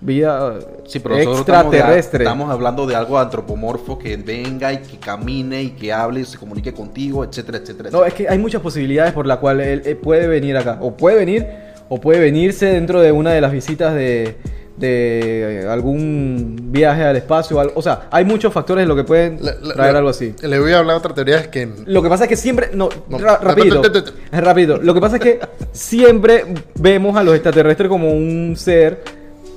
vida 0.00 0.58
Sí, 0.86 0.98
pero 0.98 1.16
estamos, 1.16 1.38
extraterrestre. 1.40 2.24
estamos 2.24 2.50
hablando 2.50 2.86
de 2.86 2.94
algo 2.94 3.18
antropomorfo 3.18 3.98
que 3.98 4.16
venga 4.16 4.72
y 4.72 4.78
que 4.78 4.98
camine 4.98 5.62
y 5.62 5.70
que 5.70 5.92
hable 5.92 6.20
y 6.20 6.24
se 6.24 6.38
comunique 6.38 6.72
contigo, 6.72 7.24
etcétera, 7.24 7.58
etcétera. 7.58 7.90
No, 7.90 8.04
es 8.04 8.14
que 8.14 8.28
hay 8.28 8.38
muchas 8.38 8.60
posibilidades 8.60 9.12
por 9.12 9.26
la 9.26 9.38
cual 9.38 9.60
él, 9.60 9.82
él 9.84 9.96
puede 9.96 10.26
venir 10.26 10.56
acá. 10.56 10.78
O 10.80 10.96
puede 10.96 11.16
venir, 11.16 11.46
o 11.88 12.00
puede 12.00 12.20
venirse 12.20 12.66
dentro 12.66 13.00
de 13.00 13.12
una 13.12 13.32
de 13.32 13.40
las 13.40 13.52
visitas 13.52 13.94
de, 13.94 14.36
de 14.80 15.66
algún 15.68 16.56
viaje 16.72 17.04
al 17.04 17.16
espacio. 17.16 17.58
o 17.74 17.82
sea, 17.82 18.08
hay 18.10 18.24
muchos 18.24 18.52
factores 18.52 18.82
en 18.82 18.88
lo 18.88 18.96
que 18.96 19.04
pueden 19.04 19.38
traer 19.74 19.94
algo 19.96 20.08
así. 20.08 20.34
Le 20.42 20.58
voy 20.58 20.72
a 20.72 20.78
hablar 20.78 20.94
de 20.94 20.98
otra 20.98 21.14
teoría, 21.14 21.38
es 21.38 21.48
que 21.48 21.68
Lo 21.86 22.02
que 22.02 22.08
pasa 22.08 22.24
es 22.24 22.28
que 22.28 22.36
siempre. 22.36 22.70
No, 22.74 22.88
No, 23.08 23.18
no, 23.18 23.18
no, 23.18 23.20
no, 23.20 23.34
no, 23.80 24.00
no. 24.32 24.40
Rápido. 24.40 24.78
Lo 24.78 24.94
que 24.94 25.00
pasa 25.00 25.16
es 25.16 25.22
que 25.22 25.40
siempre 25.72 26.44
vemos 26.76 27.16
a 27.16 27.22
los 27.22 27.34
extraterrestres 27.34 27.88
como 27.88 28.10
un 28.10 28.54
ser 28.56 29.02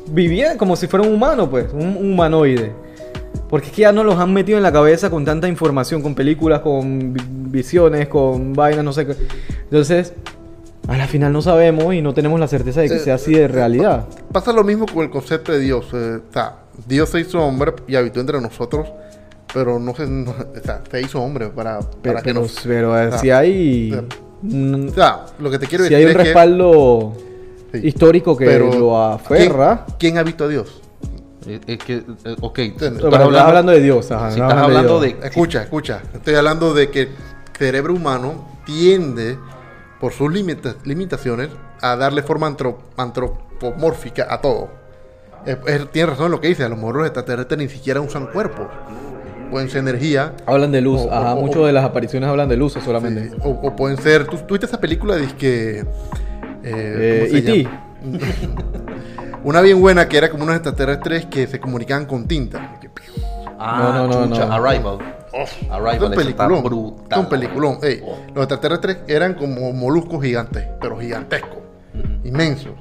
viviendo, 0.07 0.57
como 0.57 0.75
si 0.75 0.87
fuera 0.87 1.07
un 1.07 1.13
humano, 1.13 1.49
pues. 1.49 1.65
Un 1.73 1.95
humanoide. 1.97 2.71
Porque 3.49 3.67
es 3.67 3.73
que 3.73 3.81
ya 3.83 3.91
nos 3.91 4.05
los 4.05 4.17
han 4.17 4.33
metido 4.33 4.57
en 4.57 4.63
la 4.63 4.71
cabeza 4.71 5.09
con 5.09 5.23
tanta 5.25 5.47
información, 5.47 6.01
con 6.01 6.15
películas, 6.15 6.59
con 6.61 7.13
vi- 7.13 7.21
visiones, 7.27 8.07
con 8.07 8.53
vainas, 8.53 8.83
no 8.83 8.91
sé 8.93 9.05
qué. 9.05 9.15
Entonces, 9.65 10.13
a 10.87 10.97
la 10.97 11.07
final 11.07 11.31
no 11.31 11.41
sabemos 11.41 11.93
y 11.93 12.01
no 12.01 12.13
tenemos 12.13 12.39
la 12.39 12.47
certeza 12.47 12.81
de 12.81 12.89
que 12.89 12.95
Eh, 12.95 12.99
sea 12.99 13.15
así 13.15 13.33
de 13.33 13.47
realidad. 13.47 14.05
pasa 14.31 14.51
lo 14.53 14.63
mismo 14.63 14.85
con 14.85 15.03
el 15.03 15.09
concepto 15.09 15.51
de 15.51 15.59
Dios. 15.59 15.85
eh, 15.93 16.19
o 16.29 16.33
sea, 16.33 16.57
Dios 16.87 17.09
se 17.09 17.19
hizo 17.21 17.39
hombre 17.41 17.73
y 17.87 17.95
habitó 17.95 18.19
entre 18.19 18.41
nosotros, 18.41 18.87
pero 19.53 19.79
no 19.79 19.95
se, 19.95 20.07
no- 20.07 20.31
o 20.31 20.63
sea, 20.63 20.81
se 20.89 21.01
hizo 21.01 21.21
hombre 21.21 21.47
para, 21.49 21.79
para 21.79 22.21
que 22.21 22.29
Pero, 22.33 22.41
nos... 22.41 22.59
pero, 22.65 22.99
eh, 22.99 23.07
o 23.07 23.09
sea, 23.11 23.19
si 23.19 23.31
hay. 23.31 23.93
o 23.93 24.91
sea, 24.93 25.25
lo 25.39 25.49
que 25.51 25.59
te 25.59 25.67
quiero 25.67 25.83
si 25.85 25.89
decir 25.91 25.97
hay 25.97 26.03
un 26.05 26.09
es 26.11 26.17
que- 26.17 26.23
respaldo 26.23 27.13
Sí. 27.71 27.79
histórico 27.87 28.37
que 28.37 28.45
pero, 28.45 28.71
lo 28.73 29.01
aferra. 29.01 29.85
¿quién, 29.87 29.97
quién 29.97 30.17
habitó 30.19 30.43
a 30.43 30.47
Dios? 30.47 30.81
Es, 31.47 31.59
es 31.65 31.77
que, 31.79 31.95
eh, 32.23 32.35
ok, 32.39 32.59
estás 32.59 32.91
Pero 32.93 33.07
estás 33.09 33.41
hablando 33.41 33.71
de 33.71 33.81
Dios. 33.81 34.11
ajá, 34.11 34.31
si 34.31 34.39
estás 34.39 34.53
hablando 34.57 34.99
de, 34.99 35.07
Dios. 35.09 35.19
Escucha, 35.25 35.63
escucha. 35.63 36.01
Estoy 36.13 36.35
hablando 36.35 36.73
de 36.73 36.89
que 36.91 37.01
el 37.01 37.09
cerebro 37.57 37.93
humano 37.95 38.47
tiende, 38.65 39.37
por 40.03 40.11
sus 40.11 40.29
limita- 40.33 40.75
limitaciones, 40.83 41.47
a 41.81 41.95
darle 41.95 42.23
forma 42.23 42.45
antro- 42.45 42.77
antropomórfica 42.97 44.27
a 44.29 44.41
todo. 44.41 44.67
Es- 45.45 45.55
es- 45.65 45.89
tiene 45.93 46.09
razón 46.09 46.25
en 46.25 46.31
lo 46.33 46.41
que 46.41 46.49
dice. 46.49 46.65
A 46.65 46.67
lo 46.67 46.75
mejor 46.75 46.97
los 46.97 47.05
extraterrestres 47.05 47.57
ni 47.57 47.69
siquiera 47.69 48.01
usan 48.01 48.27
cuerpos. 48.27 48.67
Pueden 49.49 49.69
ser 49.69 49.79
energía. 49.79 50.33
Hablan 50.45 50.73
de 50.73 50.81
luz. 50.81 50.99
O- 51.05 51.09
Ajá, 51.09 51.35
o- 51.35 51.39
muchas 51.39 51.55
o- 51.61 51.65
de 51.67 51.71
las 51.71 51.85
apariciones 51.85 52.27
hablan 52.27 52.49
de 52.49 52.57
luz 52.57 52.73
solamente. 52.73 53.29
sí, 53.29 53.35
o, 53.43 53.51
o 53.51 53.75
pueden 53.77 53.97
ser. 53.97 54.25
¿Tú, 54.27 54.35
tú 54.39 54.55
viste 54.55 54.65
esa 54.65 54.81
película? 54.81 55.15
Dice 55.15 55.35
que. 55.37 55.79
eh, 55.79 55.85
Eh, 56.65 57.17
¿cómo 57.21 57.31
se 57.31 57.37
E.T.. 57.37 57.63
llama? 57.63 57.83
Una 59.45 59.61
bien 59.61 59.79
buena 59.79 60.09
que 60.09 60.17
era 60.17 60.29
como 60.29 60.43
unos 60.43 60.55
extraterrestres 60.55 61.27
que 61.27 61.47
se 61.47 61.61
comunicaban 61.61 62.05
con 62.07 62.27
tinta. 62.27 62.77
Ah, 63.57 63.79
No, 63.95 64.07
no, 64.07 64.07
no, 64.07 64.27
chucha, 64.35 64.45
no. 64.47 64.53
Arrival. 64.53 64.97
Es 65.33 65.51
Arrival, 65.71 66.03
un 66.03 66.13
eso 66.13 66.21
está 66.21 66.47
peliculón. 66.47 66.63
brutal. 66.63 67.07
Es 67.11 67.17
un 67.17 67.29
peliculón. 67.29 67.77
Ey, 67.81 68.01
Los 68.35 68.43
extraterrestres 68.43 68.97
eran 69.07 69.33
como 69.33 69.73
moluscos 69.73 70.21
gigantes, 70.23 70.65
pero 70.79 70.97
gigantescos, 70.99 71.57
inmensos. 72.23 72.73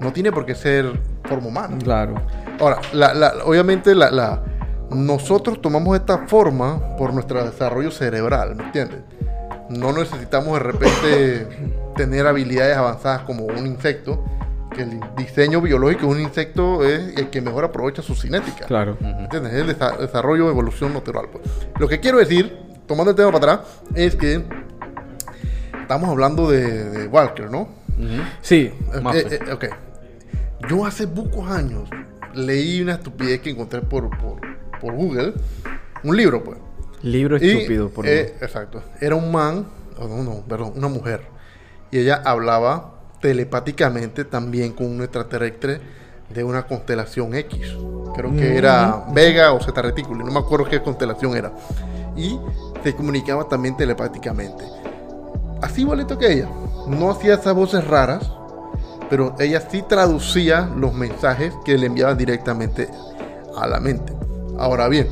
No 0.00 0.12
tiene 0.12 0.30
por 0.32 0.44
qué 0.46 0.54
ser 0.54 0.98
forma 1.24 1.48
humana. 1.48 1.76
Claro. 1.82 2.14
Ahora, 2.60 2.78
la- 2.92 3.14
la- 3.14 3.34
obviamente 3.44 3.94
la, 3.94 4.10
la- 4.10 4.42
nosotros 4.90 5.60
tomamos 5.60 5.96
esta 5.96 6.26
forma 6.26 6.96
por 6.96 7.12
nuestro 7.12 7.44
desarrollo 7.44 7.90
cerebral, 7.90 8.54
¿me 8.56 8.64
entiendes? 8.64 9.00
No 9.68 9.92
necesitamos 9.92 10.54
de 10.54 10.58
repente 10.60 11.48
tener 11.96 12.26
habilidades 12.26 12.76
avanzadas 12.76 13.22
como 13.22 13.44
un 13.44 13.66
insecto, 13.66 14.24
el 14.82 15.00
diseño 15.16 15.60
biológico 15.60 16.06
de 16.06 16.12
un 16.12 16.20
insecto 16.20 16.84
es 16.84 17.16
el 17.16 17.30
que 17.30 17.40
mejor 17.40 17.64
aprovecha 17.64 18.02
su 18.02 18.14
cinética. 18.14 18.66
Claro. 18.66 18.96
¿Entiendes? 19.00 19.52
Es 19.54 19.60
el 19.62 19.76
desa- 19.78 19.96
desarrollo, 19.98 20.48
evolución 20.48 20.92
natural. 20.94 21.26
Pues. 21.32 21.44
Lo 21.78 21.88
que 21.88 22.00
quiero 22.00 22.18
decir, 22.18 22.56
tomando 22.86 23.10
el 23.10 23.16
tema 23.16 23.32
para 23.32 23.52
atrás, 23.54 23.68
es 23.94 24.14
que 24.16 24.44
estamos 25.80 26.08
hablando 26.10 26.50
de, 26.50 26.90
de 26.90 27.06
Walker, 27.08 27.50
¿no? 27.50 27.68
Sí. 28.42 28.72
Eh, 28.94 29.02
eh, 29.14 29.38
eh, 29.48 29.52
ok. 29.52 29.64
Yo 30.68 30.84
hace 30.86 31.06
pocos 31.08 31.50
años 31.50 31.88
leí 32.34 32.80
una 32.82 32.94
estupidez 32.94 33.40
que 33.40 33.50
encontré 33.50 33.80
por, 33.80 34.10
por, 34.18 34.40
por 34.80 34.92
Google. 34.94 35.34
Un 36.04 36.16
libro, 36.16 36.44
pues. 36.44 36.58
Libro 37.02 37.36
Y, 37.40 37.48
estúpido, 37.50 37.88
por 37.90 38.06
eh, 38.06 38.34
Exacto. 38.40 38.82
Era 39.00 39.14
un 39.14 39.30
man, 39.32 39.66
o 39.98 40.06
no, 40.08 40.22
no, 40.22 40.40
perdón, 40.46 40.72
una 40.76 40.88
mujer. 40.88 41.22
Y 41.90 41.98
ella 41.98 42.22
hablaba 42.24 42.97
telepáticamente 43.20 44.24
también 44.24 44.72
con 44.72 44.86
un 44.86 45.02
extraterrestre 45.02 45.80
de 46.28 46.44
una 46.44 46.66
constelación 46.66 47.34
X. 47.34 47.74
Creo 48.14 48.34
que 48.34 48.56
era 48.56 49.04
Vega 49.12 49.52
o 49.52 49.60
Zeta 49.60 49.82
Reticuli, 49.82 50.24
no 50.24 50.32
me 50.32 50.40
acuerdo 50.40 50.66
qué 50.66 50.82
constelación 50.82 51.36
era. 51.36 51.52
Y 52.16 52.38
se 52.82 52.94
comunicaba 52.94 53.48
también 53.48 53.76
telepáticamente. 53.76 54.64
Así 55.62 55.82
igualito 55.82 56.18
que 56.18 56.32
ella. 56.32 56.48
No 56.86 57.10
hacía 57.10 57.34
esas 57.34 57.54
voces 57.54 57.86
raras, 57.86 58.30
pero 59.10 59.34
ella 59.38 59.62
sí 59.70 59.82
traducía 59.82 60.70
los 60.76 60.92
mensajes 60.94 61.54
que 61.64 61.78
le 61.78 61.86
enviaba 61.86 62.14
directamente 62.14 62.88
a 63.56 63.66
la 63.66 63.80
mente. 63.80 64.12
Ahora 64.58 64.88
bien, 64.88 65.08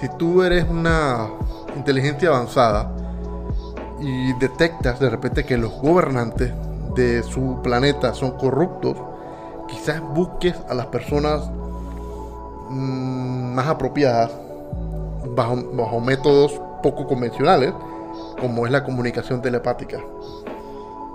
si 0.00 0.08
tú 0.18 0.42
eres 0.42 0.66
una 0.68 1.28
inteligencia 1.76 2.30
avanzada 2.30 2.92
y 4.00 4.32
detectas 4.34 4.98
de 4.98 5.10
repente 5.10 5.44
que 5.44 5.56
los 5.56 5.72
gobernantes 5.72 6.52
de 6.94 7.22
su 7.22 7.60
planeta 7.62 8.14
son 8.14 8.32
corruptos, 8.32 8.96
quizás 9.68 10.00
busques 10.00 10.54
a 10.68 10.74
las 10.74 10.86
personas 10.86 11.48
mm, 12.68 13.54
más 13.54 13.66
apropiadas 13.68 14.30
bajo, 15.34 15.56
bajo 15.72 16.00
métodos 16.00 16.60
poco 16.82 17.06
convencionales, 17.06 17.72
como 18.40 18.66
es 18.66 18.72
la 18.72 18.84
comunicación 18.84 19.42
telepática. 19.42 20.00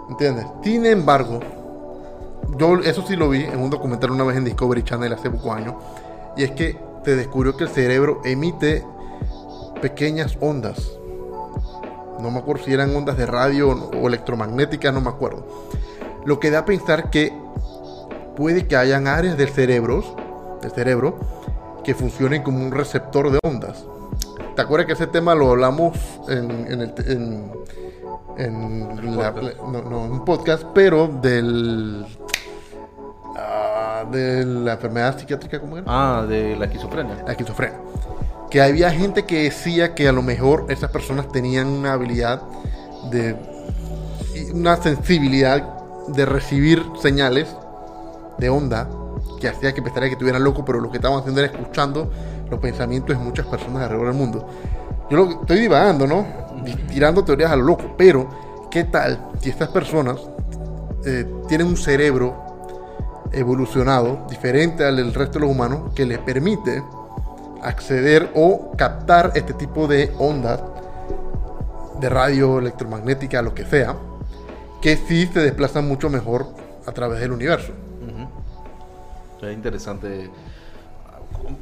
¿Entiendes? 0.09 0.45
Sin 0.63 0.85
embargo, 0.85 1.39
yo 2.57 2.75
eso 2.79 3.03
sí 3.07 3.15
lo 3.15 3.29
vi 3.29 3.43
en 3.43 3.59
un 3.59 3.69
documental 3.69 4.11
una 4.11 4.23
vez 4.23 4.37
en 4.37 4.45
Discovery 4.45 4.83
Channel 4.83 5.13
hace 5.13 5.29
pocos 5.29 5.51
años, 5.51 5.75
y 6.37 6.43
es 6.43 6.51
que 6.51 6.77
te 7.03 7.15
descubrió 7.15 7.55
que 7.57 7.65
el 7.65 7.69
cerebro 7.69 8.21
emite 8.23 8.85
pequeñas 9.81 10.37
ondas. 10.41 10.94
No 12.19 12.31
me 12.31 12.39
acuerdo 12.39 12.63
si 12.63 12.73
eran 12.73 12.95
ondas 12.95 13.17
de 13.17 13.25
radio 13.25 13.69
o 13.69 14.07
electromagnéticas, 14.07 14.93
no 14.93 15.01
me 15.01 15.09
acuerdo. 15.09 15.45
Lo 16.25 16.39
que 16.39 16.49
da 16.51 16.59
a 16.59 16.65
pensar 16.65 17.09
que 17.09 17.31
puede 18.35 18.67
que 18.67 18.75
hayan 18.75 19.07
áreas 19.07 19.37
del 19.37 19.49
cerebro, 19.49 20.03
del 20.61 20.71
cerebro 20.71 21.17
que 21.83 21.93
funcionen 21.93 22.41
como 22.43 22.59
un 22.65 22.71
receptor 22.71 23.29
de 23.31 23.39
ondas. 23.43 23.85
¿Te 24.55 24.61
acuerdas 24.61 24.87
que 24.87 24.93
ese 24.93 25.07
tema 25.07 25.35
lo 25.35 25.51
hablamos 25.51 25.97
en, 26.29 26.49
en, 26.71 26.81
el, 26.81 26.93
en, 27.07 27.51
en 28.37 29.17
la- 29.17 29.31
no, 29.31 29.81
no, 29.81 30.05
en 30.05 30.11
un 30.13 30.25
podcast, 30.25 30.63
pero 30.73 31.07
del 31.07 32.05
ah, 33.37 34.05
de 34.11 34.45
la 34.45 34.73
enfermedad 34.73 35.17
psiquiátrica, 35.17 35.59
¿cómo 35.59 35.77
era? 35.77 35.85
Ah, 35.87 36.25
de 36.27 36.55
la 36.55 36.65
esquizofrenia. 36.65 37.23
la 37.25 37.31
esquizofrenia. 37.31 37.77
Que 38.55 38.61
había 38.61 38.89
gente 38.89 39.25
que 39.25 39.43
decía 39.43 39.95
que 39.95 40.07
a 40.07 40.13
lo 40.13 40.21
mejor 40.21 40.67
esas 40.69 40.89
personas 40.89 41.29
tenían 41.29 41.67
una 41.67 41.91
habilidad 41.91 42.41
de. 43.11 43.35
una 44.53 44.77
sensibilidad 44.77 45.77
de 46.07 46.25
recibir 46.25 46.81
señales 47.01 47.53
de 48.37 48.47
onda 48.47 48.89
que 49.41 49.49
hacía 49.49 49.73
que 49.73 49.81
pensaría 49.81 50.07
que 50.07 50.13
estuvieran 50.13 50.41
locos, 50.41 50.63
pero 50.65 50.79
lo 50.79 50.89
que 50.89 50.99
estaban 50.99 51.19
haciendo 51.19 51.41
era 51.41 51.51
escuchando 51.51 52.09
los 52.49 52.57
pensamientos 52.61 53.17
de 53.17 53.21
muchas 53.21 53.45
personas 53.45 53.83
alrededor 53.83 54.07
del 54.07 54.17
mundo. 54.17 54.47
Yo 55.09 55.17
lo 55.17 55.41
estoy 55.41 55.59
divagando, 55.59 56.07
¿no? 56.07 56.25
Tirando 56.87 57.25
teorías 57.25 57.51
a 57.51 57.57
lo 57.57 57.63
loco, 57.63 57.93
pero 57.97 58.69
¿qué 58.71 58.85
tal 58.85 59.31
si 59.41 59.49
estas 59.49 59.67
personas 59.67 60.15
eh, 61.05 61.29
tienen 61.49 61.67
un 61.67 61.75
cerebro 61.75 62.45
evolucionado, 63.33 64.25
diferente 64.29 64.85
al 64.85 64.95
del 64.95 65.13
resto 65.13 65.39
de 65.39 65.45
los 65.45 65.51
humanos, 65.53 65.93
que 65.93 66.05
les 66.05 66.19
permite 66.19 66.81
acceder 67.67 68.31
o 68.35 68.71
captar 68.77 69.31
este 69.35 69.53
tipo 69.53 69.87
de 69.87 70.11
ondas 70.19 70.61
de 71.99 72.09
radio 72.09 72.59
electromagnética, 72.59 73.41
lo 73.41 73.53
que 73.53 73.65
sea, 73.65 73.95
que 74.81 74.97
sí 74.97 75.27
se 75.27 75.39
desplazan 75.39 75.87
mucho 75.87 76.09
mejor 76.09 76.47
a 76.85 76.91
través 76.91 77.19
del 77.19 77.31
universo. 77.31 77.73
Es 79.41 79.53
interesante. 79.53 80.29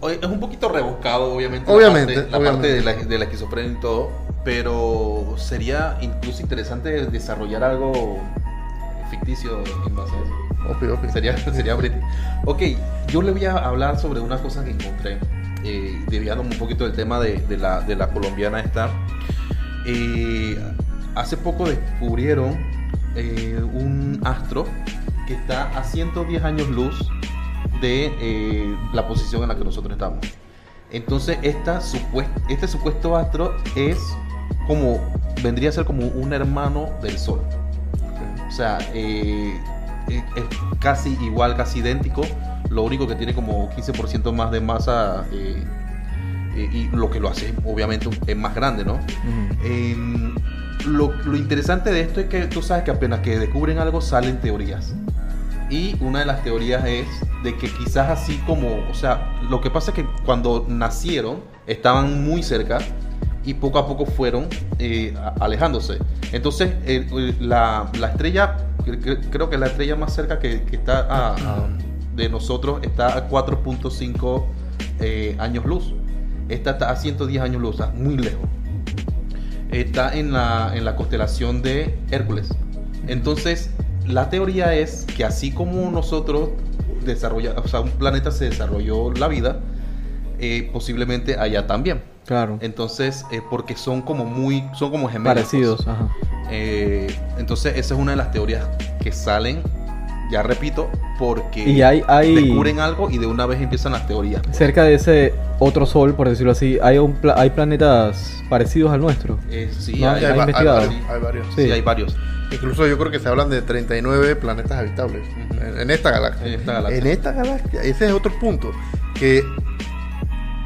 Es 0.10 0.26
un 0.28 0.40
poquito 0.40 0.70
rebuscado, 0.70 1.34
obviamente. 1.34 1.70
Obviamente, 1.72 2.16
La 2.16 2.22
parte, 2.22 2.32
la 2.32 2.38
obviamente. 2.38 2.68
parte 2.70 2.74
de, 2.92 3.04
la, 3.04 3.10
de 3.10 3.18
la 3.18 3.24
esquizofrenia 3.26 3.72
y 3.74 3.82
todo. 3.82 4.10
Pero 4.46 5.36
sería 5.38 5.98
incluso 6.02 6.42
interesante 6.42 7.06
desarrollar 7.08 7.64
algo 7.64 8.20
ficticio 9.10 9.60
en 9.86 9.96
base 9.96 10.14
a 10.16 10.20
eso. 10.20 10.78
Obvio, 10.78 10.94
obvio. 10.96 11.12
Sería, 11.12 11.38
sería 11.38 11.76
brete. 11.76 12.00
Ok, 12.46 12.62
yo 13.08 13.22
le 13.22 13.32
voy 13.32 13.46
a 13.46 13.58
hablar 13.58 14.00
sobre 14.00 14.22
una 14.22 14.42
cosa 14.42 14.64
que 14.64 14.72
encontré, 14.72 15.20
eh, 15.64 16.04
desviándome 16.08 16.52
un 16.52 16.58
poquito 16.60 16.84
del 16.86 16.94
tema 16.94 17.20
de, 17.20 17.38
de 17.38 17.58
la, 17.58 17.82
de 17.82 17.96
la 17.96 18.10
colombiana 18.10 18.60
esta. 18.60 18.90
Eh, 19.86 20.58
hace 21.16 21.38
poco 21.38 21.66
descubrieron 21.68 22.58
eh, 23.16 23.62
un 23.74 24.20
astro 24.24 24.66
que 25.28 25.34
está 25.36 25.70
a 25.78 25.84
110 25.84 26.44
años 26.44 26.68
luz 26.70 27.10
de 27.82 28.12
eh, 28.20 28.78
la 28.94 29.08
posición 29.08 29.42
en 29.44 29.50
la 29.50 29.56
que 29.58 29.64
nosotros 29.64 29.94
estamos. 29.94 30.20
Entonces, 30.92 31.38
esta 31.42 31.80
supuest- 31.82 32.30
este 32.50 32.68
supuesto 32.68 33.16
astro 33.18 33.56
es 33.76 33.98
como, 34.68 35.00
vendría 35.42 35.70
a 35.70 35.72
ser 35.72 35.86
como 35.86 36.06
un 36.08 36.34
hermano 36.34 36.90
del 37.02 37.18
Sol. 37.18 37.42
O 38.48 38.52
sea, 38.52 38.78
es 38.94 39.56
casi 40.80 41.18
igual, 41.24 41.56
casi 41.58 41.80
idéntico. 41.80 42.22
Lo 42.74 42.84
único 42.84 43.08
que 43.08 43.16
tiene 43.16 43.34
como 43.34 43.70
15% 43.72 44.32
más 44.34 44.52
de 44.52 44.60
masa 44.62 45.26
eh, 45.32 45.64
eh, 46.56 46.70
y 46.74 46.90
lo 46.96 47.10
que 47.10 47.20
lo 47.20 47.30
hace, 47.30 47.54
obviamente, 47.66 48.10
es 48.28 48.36
más 48.38 48.56
grande, 48.56 48.84
¿no? 48.84 49.00
Em, 49.64 50.34
lo, 50.88 51.12
lo 51.24 51.38
interesante 51.38 51.92
de 51.92 52.02
esto 52.02 52.20
es 52.20 52.28
que 52.28 52.46
tú 52.48 52.62
sabes 52.62 52.84
que 52.84 52.92
apenas 52.92 53.20
que 53.22 53.38
descubren 53.40 53.78
algo 53.78 54.02
salen 54.02 54.40
teorías. 54.40 54.94
Y 55.70 55.96
una 56.02 56.20
de 56.20 56.26
las 56.26 56.44
teorías 56.44 56.84
es 56.86 57.08
de 57.44 57.58
que 57.58 57.68
quizás 57.72 58.10
así 58.10 58.38
como, 58.46 58.86
o 58.90 58.94
sea, 58.94 59.34
lo 59.50 59.62
que 59.62 59.70
pasa 59.72 59.92
es 59.92 59.96
que 59.96 60.06
cuando 60.26 60.66
nacieron 60.68 61.38
estaban 61.68 62.24
muy 62.24 62.44
cerca 62.44 62.80
y 63.46 63.54
poco 63.56 63.80
a 63.80 63.88
poco 63.88 64.06
fueron 64.06 64.48
eh, 64.80 65.14
alejándose. 65.40 65.98
Entonces, 66.32 66.72
la, 67.40 67.90
la 68.00 68.08
estrella, 68.08 68.58
cre- 68.86 69.00
cre- 69.02 69.30
creo 69.30 69.50
que 69.50 69.58
la 69.58 69.68
estrella 69.68 69.96
más 69.96 70.14
cerca 70.14 70.40
que, 70.40 70.64
que 70.64 70.76
está 70.76 71.00
a- 71.10 71.36
a- 71.36 71.68
de 72.16 72.30
nosotros 72.30 72.80
está 72.84 73.18
a 73.18 73.30
4.5 73.30 74.46
eh, 75.00 75.36
años 75.40 75.66
luz. 75.66 75.94
Esta 76.50 76.72
está 76.72 76.92
a 76.92 76.96
110 76.96 77.42
años 77.42 77.62
luz, 77.62 77.76
o 77.76 77.78
sea, 77.78 77.88
muy 77.88 78.18
lejos 78.18 78.48
está 79.74 80.14
en 80.14 80.32
la, 80.32 80.72
en 80.76 80.86
la 80.86 80.96
constelación 80.96 81.62
de 81.62 81.98
Hércules. 82.12 82.50
Entonces, 83.08 83.72
la 84.06 84.30
teoría 84.30 84.76
es 84.76 85.06
que 85.06 85.26
así 85.26 85.52
como 85.52 85.90
nosotros 85.92 86.50
desarrolla, 87.04 87.56
o 87.58 87.68
sea, 87.68 87.82
un 87.82 87.92
planeta 87.92 88.32
se 88.32 88.46
desarrolló 88.46 89.12
la 89.12 89.28
vida, 89.28 89.60
eh, 90.40 90.70
posiblemente 90.72 91.38
allá 91.38 91.68
también. 91.68 92.02
Claro. 92.26 92.58
Entonces, 92.62 93.26
eh, 93.32 93.42
porque 93.50 93.76
son 93.76 94.02
como 94.02 94.26
muy, 94.26 94.64
son 94.76 94.92
como 94.92 95.10
gemelos. 95.10 95.36
Parecidos, 95.36 95.88
ajá. 95.88 96.10
Eh, 96.50 97.14
entonces, 97.38 97.76
esa 97.76 97.96
es 97.96 98.00
una 98.00 98.12
de 98.12 98.18
las 98.18 98.32
teorías 98.32 98.66
que 99.02 99.12
salen, 99.12 99.62
ya 100.34 100.44
repito, 100.44 100.90
porque 101.18 101.64
Y 101.70 101.82
hay, 101.82 102.04
hay 102.08 102.36
descubren 102.36 102.80
algo 102.80 103.10
y 103.10 103.18
de 103.18 103.26
una 103.28 103.46
vez 103.46 103.62
empiezan 103.62 103.92
las 103.94 104.06
teorías. 104.08 104.42
cerca 104.52 104.84
de 104.84 104.96
ese 104.96 105.34
otro 105.60 105.86
sol, 105.86 106.14
por 106.16 106.28
decirlo 106.30 106.52
así, 106.52 106.78
hay, 106.84 106.98
un 106.98 107.14
pla- 107.14 107.36
hay 107.38 107.52
planetas 107.52 108.44
parecidos 108.50 108.92
al 108.92 109.00
nuestro. 109.02 109.40
Eh, 109.50 109.72
sí, 109.78 110.00
No, 110.02 110.10
hay, 110.12 110.24
varios, 110.36 110.58
hay 110.60 110.66
varios. 111.22 111.46
sí, 111.56 111.64
Sí. 111.66 111.72
hay 111.72 111.82
varios. 111.82 112.16
Incluso 112.52 112.86
yo 112.86 112.98
creo 113.00 113.12
que 113.12 113.20
se 113.20 113.28
hablan 113.30 113.50
de 113.50 113.62
39 113.64 114.36
planetas 114.36 114.74
habitables 114.78 115.24
en, 115.60 115.80
en 115.80 115.90
esta 115.90 116.12
galaxia. 116.12 116.46
En 116.48 116.54
esta 116.60 116.74
galaxia. 116.74 116.98
En 117.00 117.08
esta 117.08 117.32
galaxia. 117.32 117.82
Ese 117.82 118.06
es 118.08 118.12
otro 118.12 118.32
punto. 118.40 118.72
Que 119.16 119.42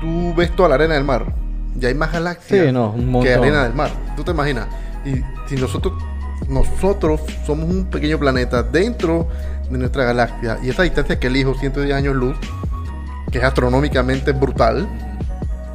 tú 0.02 0.34
ves 0.36 0.56
toda 0.56 0.70
la 0.70 0.76
arena 0.76 0.96
del 0.96 1.04
mar. 1.04 1.26
Y 1.80 1.86
hay 1.86 1.94
más 1.94 2.12
galaxias 2.12 2.66
Sí, 2.68 2.72
no, 2.72 2.96
que 3.22 3.34
arena 3.34 3.64
del 3.64 3.74
mar. 3.74 3.92
Tú 4.16 4.24
te 4.24 4.32
imaginas. 4.32 4.68
Y 5.06 5.22
si 5.48 5.56
nosotros, 5.56 5.94
nosotros 6.50 7.22
somos 7.46 7.70
un 7.70 7.86
pequeño 7.86 8.18
planeta 8.18 8.64
dentro 8.64 9.28
de 9.70 9.78
nuestra 9.78 10.04
galaxia. 10.06 10.58
Y 10.64 10.70
esa 10.70 10.84
distancia 10.84 11.20
que 11.20 11.28
elijo, 11.28 11.54
110 11.56 11.94
años 11.94 12.16
luz, 12.16 12.36
que 13.32 13.40
es 13.40 13.44
astronómicamente 13.44 14.32
brutal. 14.32 14.88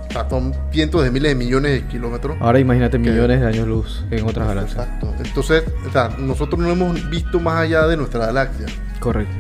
O 0.09 0.13
sea, 0.13 0.29
son 0.29 0.55
cientos 0.73 1.03
de 1.05 1.11
miles 1.11 1.31
de 1.31 1.35
millones 1.35 1.73
de 1.73 1.89
kilómetros. 1.89 2.37
Ahora 2.41 2.59
imagínate 2.59 2.99
millones 2.99 3.41
de 3.41 3.47
años 3.47 3.67
luz 3.67 4.05
en 4.11 4.27
otras 4.27 4.47
galaxias. 4.47 4.87
Exacto. 4.87 5.15
Entonces, 5.25 5.65
o 5.89 5.93
sea, 5.93 6.11
nosotros 6.19 6.61
no 6.61 6.71
hemos 6.71 7.11
visto 7.11 7.41
más 7.41 7.61
allá 7.61 7.87
de 7.87 7.97
nuestra 7.97 8.27
galaxia. 8.27 8.67
Correcto. 9.01 9.35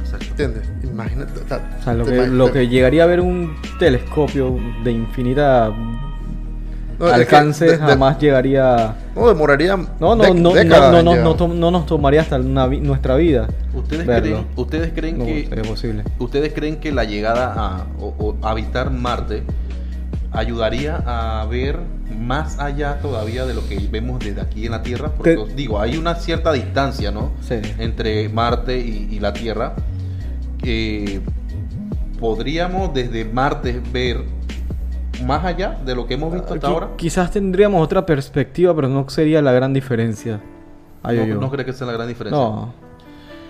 Exacto. 0.00 0.26
¿Entiendes? 0.30 0.68
Imagínate. 0.82 1.40
O 1.40 1.48
sea, 1.48 1.76
O 1.80 1.82
sea, 1.82 1.94
lo 1.94 2.04
que, 2.04 2.26
lo 2.26 2.52
que 2.52 2.68
llegaría 2.68 3.04
a 3.04 3.06
ver 3.06 3.20
un 3.20 3.56
telescopio 3.78 4.58
de 4.82 4.90
infinita 4.90 5.72
no, 6.98 7.06
es 7.06 7.12
que 7.14 7.20
alcance 7.20 7.64
de- 7.66 7.70
de- 7.72 7.78
jamás 7.78 8.18
llegaría. 8.18 8.96
No, 9.14 9.28
demoraría. 9.28 9.76
No, 9.76 9.86
no, 10.00 10.16
no, 10.16 10.34
no, 10.34 10.52
décadas 10.52 10.92
no, 10.92 11.02
no, 11.02 11.16
no 11.22 11.34
to- 11.36 11.48
no 11.48 11.70
nos 11.70 11.86
tomaría 11.86 12.20
hasta 12.22 12.36
una 12.36 12.66
nuestra 12.66 13.16
vida. 13.16 13.48
¿Ustedes 13.72 14.06
verlo. 14.06 14.22
creen, 14.30 14.46
ustedes 14.56 14.92
creen 14.94 15.18
No 15.18 15.24
que 15.26 15.62
posible. 15.68 16.04
ustedes 16.18 16.52
creen 16.52 16.76
que 16.76 16.92
la 16.92 17.04
llegada 17.04 17.52
a 17.56 17.86
o, 18.00 18.14
o 18.18 18.46
habitar 18.46 18.90
Marte 18.90 19.42
ayudaría 20.32 21.02
a 21.06 21.44
ver 21.46 21.78
más 22.20 22.58
allá 22.58 22.98
todavía 23.00 23.46
de 23.46 23.54
lo 23.54 23.66
que 23.68 23.78
vemos 23.90 24.18
desde 24.20 24.40
aquí 24.40 24.66
en 24.66 24.72
la 24.72 24.82
Tierra? 24.82 25.10
Porque 25.16 25.34
Te- 25.34 25.40
os 25.40 25.56
digo, 25.56 25.80
hay 25.80 25.96
una 25.96 26.16
cierta 26.16 26.52
distancia, 26.52 27.10
¿no? 27.10 27.32
Sí. 27.40 27.54
Entre 27.78 28.28
Marte 28.28 28.78
y, 28.78 29.08
y 29.10 29.20
la 29.20 29.32
Tierra. 29.32 29.74
que 30.62 31.20
podríamos 32.18 32.94
desde 32.94 33.24
Marte 33.24 33.80
ver 33.92 34.22
más 35.22 35.44
allá 35.44 35.78
de 35.84 35.94
lo 35.94 36.06
que 36.06 36.14
hemos 36.14 36.32
visto 36.32 36.54
hasta 36.54 36.66
ahora. 36.66 36.88
Quizás 36.96 37.30
tendríamos 37.30 37.82
otra 37.82 38.04
perspectiva, 38.06 38.74
pero 38.74 38.88
no 38.88 39.08
sería 39.08 39.40
la 39.42 39.52
gran 39.52 39.72
diferencia. 39.72 40.40
Ay, 41.02 41.18
No, 41.18 41.22
yo, 41.26 41.34
yo. 41.34 41.40
no 41.40 41.50
creo 41.50 41.64
que 41.64 41.72
sea 41.72 41.86
la 41.86 41.92
gran 41.92 42.08
diferencia. 42.08 42.38
No, 42.38 42.72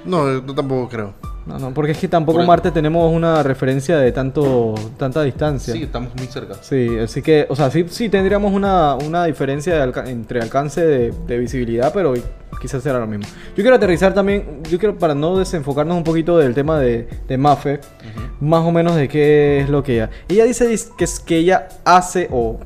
No, 0.05 0.31
yo 0.47 0.55
tampoco 0.55 0.89
creo. 0.89 1.15
no, 1.47 1.59
no, 1.59 1.75
porque 1.75 1.93
es 1.93 1.99
que 1.99 2.09
tampoco 2.09 2.37
Por 2.37 2.43
el- 2.43 2.47
Marte 2.49 2.71
tenemos 2.71 3.13
una 3.13 3.43
referencia 3.43 3.97
de 3.99 4.13
tanto 4.13 4.75
tanta 4.99 5.23
distancia. 5.23 5.73
Sí, 5.75 5.83
estamos 5.83 6.15
muy 6.17 6.27
cerca. 6.27 6.55
Sí, 6.61 6.99
así 7.03 7.23
que, 7.23 7.47
o 7.49 7.57
sea, 7.57 7.71
sí, 7.71 7.87
sí 7.89 8.09
tendríamos 8.09 8.53
una, 8.53 8.95
una 8.95 9.25
diferencia 9.25 9.75
de 9.75 9.83
alca- 9.83 10.09
entre 10.09 10.41
alcance 10.41 10.85
de, 10.85 11.13
de 11.27 11.39
visibilidad, 11.39 11.93
pero 11.93 12.15
quizás 12.61 12.83
será 12.83 12.99
lo 12.99 13.07
mismo. 13.07 13.25
Yo 13.57 13.63
quiero 13.63 13.77
aterrizar 13.77 14.15
también, 14.15 14.61
yo 14.71 14.79
quiero, 14.79 14.97
para 14.99 15.15
no 15.15 15.37
desenfocarnos 15.39 15.97
un 15.97 16.05
poquito 16.05 16.39
del 16.39 16.55
tema 16.55 16.79
de, 16.79 17.09
de 17.29 17.37
Mafe, 17.39 17.81
más 18.41 18.63
o 18.65 18.71
menos 18.73 18.97
de 18.97 19.09
qué 19.09 19.61
es 19.61 19.69
lo 19.69 19.83
que 19.83 19.95
ella. 19.95 20.11
Ella 20.29 20.45
dice 20.45 20.75
que, 20.97 21.05
es, 21.05 21.21
que 21.21 21.39
ella 21.39 21.69
hace, 21.85 22.29
o 22.31 22.59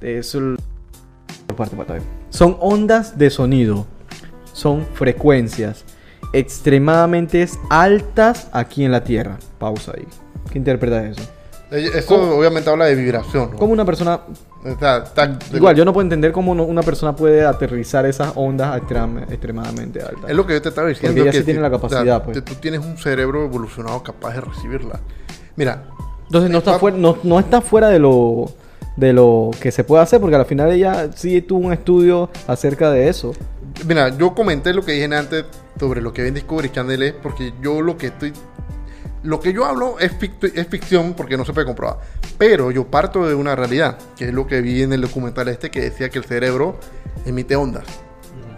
es 0.00 0.34
el- 0.34 0.56
parte, 1.56 1.74
parte, 1.76 1.92
parte. 1.94 2.02
son 2.30 2.56
ondas 2.60 3.18
de 3.18 3.28
sonido, 3.30 3.86
son 4.52 4.86
frecuencias 4.94 5.84
extremadamente 6.32 7.46
altas 7.68 8.48
aquí 8.52 8.84
en 8.84 8.92
la 8.92 9.02
Tierra. 9.04 9.38
Pausa 9.58 9.92
ahí. 9.96 10.06
¿Qué 10.50 10.58
interpretas 10.58 11.04
eso? 11.18 11.28
Ella- 11.70 11.90
Eso 11.98 12.06
¿Cómo? 12.08 12.32
obviamente 12.34 12.68
habla 12.68 12.86
de 12.86 12.94
vibración. 12.96 13.50
¿no? 13.52 13.56
Como 13.56 13.72
una 13.72 13.84
persona 13.84 14.20
O 14.64 14.68
está- 14.68 15.38
Igual, 15.54 15.74
yo 15.76 15.84
no 15.84 15.92
puedo 15.92 16.02
entender 16.02 16.32
cómo 16.32 16.54
no- 16.54 16.64
una 16.64 16.82
persona 16.82 17.14
puede 17.16 17.44
aterrizar 17.46 18.04
esas 18.06 18.32
ondas 18.34 18.76
extrem- 18.82 19.22
extremadamente 19.30 20.02
altas. 20.02 20.28
Es 20.28 20.36
lo 20.36 20.46
que 20.46 20.54
yo 20.54 20.60
te 20.62 20.68
estaba 20.68 20.88
diciendo. 20.88 21.22
ella 21.22 21.30
que 21.30 21.38
sí 21.38 21.44
tiene 21.44 21.60
la 21.60 21.68
o 21.68 21.70
sea, 21.70 21.80
capacidad, 21.88 22.24
pues. 22.24 22.36
te- 22.36 22.42
tú 22.42 22.54
tienes 22.60 22.80
un 22.80 22.98
cerebro 22.98 23.44
evolucionado 23.44 24.02
capaz 24.02 24.34
de 24.34 24.40
recibirla. 24.42 25.00
Mira, 25.56 25.84
Entonces 26.26 26.50
no 26.50 26.58
está, 26.58 26.78
fuera, 26.78 26.96
no, 26.96 27.16
no 27.24 27.38
está 27.40 27.60
fuera 27.60 27.88
de 27.88 27.98
lo, 27.98 28.52
de 28.96 29.12
lo 29.12 29.50
que 29.60 29.70
se 29.72 29.82
puede 29.82 30.02
hacer, 30.02 30.20
porque 30.20 30.36
al 30.36 30.44
final 30.46 30.70
ella 30.70 31.08
sí 31.14 31.40
tuvo 31.42 31.66
un 31.66 31.72
estudio 31.72 32.28
acerca 32.46 32.90
de 32.90 33.08
eso. 33.08 33.32
Mira, 33.86 34.08
yo 34.16 34.34
comenté 34.34 34.72
lo 34.74 34.84
que 34.84 34.92
dije 34.92 35.14
antes 35.14 35.44
sobre 35.78 36.00
lo 36.02 36.12
que 36.12 36.22
ven 36.22 36.34
Discovery 36.34 36.70
Channel 36.70 37.02
es 37.02 37.12
porque 37.14 37.52
yo 37.62 37.80
lo 37.80 37.96
que 37.96 38.08
estoy. 38.08 38.32
Lo 39.22 39.38
que 39.40 39.52
yo 39.52 39.64
hablo 39.66 39.98
es, 39.98 40.12
ficción 40.68 41.14
porque 41.14 41.36
no 41.36 41.44
se 41.44 41.52
puede 41.52 41.66
comprobar. 41.66 41.98
Pero 42.38 42.70
yo 42.70 42.86
parto 42.86 43.26
de 43.26 43.34
una 43.34 43.54
realidad, 43.54 43.98
que 44.16 44.26
es 44.28 44.34
lo 44.34 44.46
que 44.46 44.60
vi 44.62 44.82
en 44.82 44.92
el 44.94 45.02
documental 45.02 45.48
este 45.48 45.70
que 45.70 45.80
decía 45.82 46.08
que 46.08 46.18
el 46.18 46.24
cerebro 46.24 46.78
emite 47.26 47.54
ondas. 47.56 47.84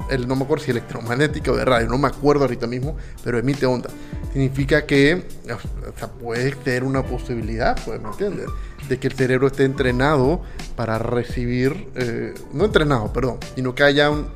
El, 0.09 0.29
no 0.29 0.37
me 0.37 0.45
acuerdo 0.45 0.65
si 0.65 0.71
electromagnética 0.71 1.51
o 1.53 1.57
de 1.57 1.65
radio, 1.65 1.89
no 1.89 1.99
me 1.99 2.09
acuerdo 2.09 2.43
ahorita 2.45 2.67
mismo, 2.67 2.97
pero 3.25 3.39
emite 3.39 3.67
ondas. 3.67 3.93
Significa 4.33 4.87
que 4.87 5.27
o 5.47 5.99
sea, 5.99 6.09
puede 6.09 6.55
ser 6.65 6.85
una 6.85 7.03
posibilidad, 7.03 7.77
pues, 7.85 8.01
¿me 8.01 8.09
entiendes? 8.09 8.47
De 8.89 8.99
que 8.99 9.09
el 9.09 9.15
cerebro 9.15 9.47
esté 9.49 9.65
entrenado 9.65 10.43
para 10.77 10.99
recibir, 10.99 11.89
eh, 11.97 12.35
no 12.53 12.65
entrenado, 12.65 13.13
perdón, 13.13 13.39
sino 13.55 13.75
que 13.75 13.83
haya 13.85 14.11
un- 14.11 14.27